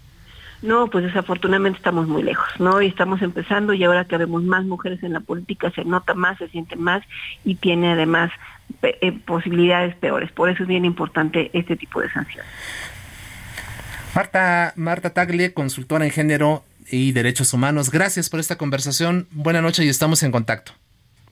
No, 0.61 0.87
pues 0.87 1.05
desafortunadamente 1.05 1.77
estamos 1.77 2.07
muy 2.07 2.23
lejos, 2.23 2.47
¿no? 2.59 2.81
Y 2.81 2.87
estamos 2.87 3.21
empezando 3.21 3.73
y 3.73 3.83
ahora 3.83 4.05
que 4.05 4.17
vemos 4.17 4.43
más 4.43 4.65
mujeres 4.65 5.03
en 5.03 5.13
la 5.13 5.19
política 5.19 5.71
se 5.71 5.85
nota 5.85 6.13
más, 6.15 6.37
se 6.39 6.49
siente 6.49 6.75
más 6.75 7.03
y 7.45 7.55
tiene 7.55 7.91
además 7.93 8.31
eh, 8.81 9.11
posibilidades 9.25 9.95
peores. 9.95 10.31
Por 10.31 10.49
eso 10.49 10.63
es 10.63 10.67
bien 10.67 10.83
importante 10.83 11.51
este 11.53 11.75
tipo 11.75 12.01
de 12.01 12.11
sanciones. 12.11 12.51
Marta, 14.15 14.73
Marta 14.75 15.13
Tagle, 15.13 15.53
consultora 15.53 16.03
en 16.03 16.11
género 16.11 16.63
y 16.89 17.11
derechos 17.11 17.53
humanos, 17.53 17.91
gracias 17.91 18.29
por 18.29 18.39
esta 18.39 18.57
conversación. 18.57 19.27
Buenas 19.31 19.63
noches 19.63 19.85
y 19.85 19.89
estamos 19.89 20.23
en 20.23 20.31
contacto. 20.31 20.73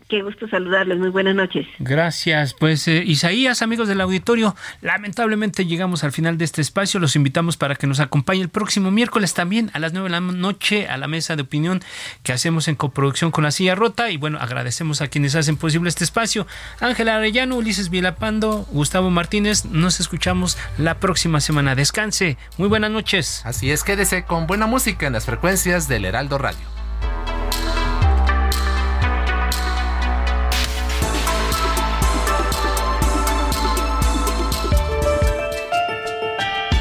Qué 0.08 0.22
gusto 0.22 0.48
saludarles, 0.48 1.00
muy 1.00 1.10
buenas 1.10 1.34
noches. 1.34 1.66
Gracias, 1.80 2.54
pues 2.54 2.88
eh, 2.88 3.04
Isaías, 3.04 3.64
amigos 3.64 3.88
del 3.88 4.02
auditorio, 4.02 4.56
lamentablemente 4.82 5.66
llegamos 5.66 6.04
al 6.04 6.12
final 6.12 6.38
de 6.38 6.46
este 6.46 6.62
espacio, 6.62 7.00
los 7.00 7.16
invitamos 7.16 7.58
para 7.58 7.74
que 7.74 7.88
nos 7.88 8.00
acompañe 8.00 8.42
el 8.42 8.50
próximo 8.50 8.92
miércoles 8.92 9.34
también 9.34 9.72
a 9.74 9.80
las 9.80 9.94
nueve 9.94 10.10
de 10.10 10.12
la 10.12 10.20
noche 10.20 10.88
a 10.88 10.98
la 10.98 11.08
mesa 11.08 11.36
de 11.36 11.42
opinión 11.42 11.82
que 12.22 12.34
hacemos 12.34 12.68
en 12.68 12.76
coproducción 12.76 13.32
con 13.32 13.46
la 13.46 13.52
silla 13.52 13.74
rota. 13.74 14.12
Y 14.12 14.18
bueno, 14.18 14.38
agradecemos 14.40 15.02
a 15.02 15.08
quienes 15.08 15.34
hacen 15.34 15.58
posible 15.58 15.90
este 15.90 16.04
espacio, 16.04 16.46
Ángela 16.80 17.16
Arellano, 17.16 17.56
Ulises 17.56 17.90
Vilapando, 17.90 18.68
Gustavo 18.70 19.10
Martínez, 19.10 19.66
nos 19.66 20.00
escuchamos 20.00 20.56
la 20.78 21.00
próxima 21.00 21.40
semana, 21.40 21.74
descanse, 21.74 22.38
muy 22.60 22.70
buenas 22.70 22.92
noches. 22.92 23.42
Así 23.44 23.72
es, 23.72 23.84
quédese 23.84 24.24
con 24.24 24.46
buena 24.46 24.68
música 24.68 25.08
en 25.08 25.14
las 25.14 25.26
frecuencias 25.26 25.88
del 25.88 26.06
Heraldo 26.06 26.38
Radio. 26.38 26.75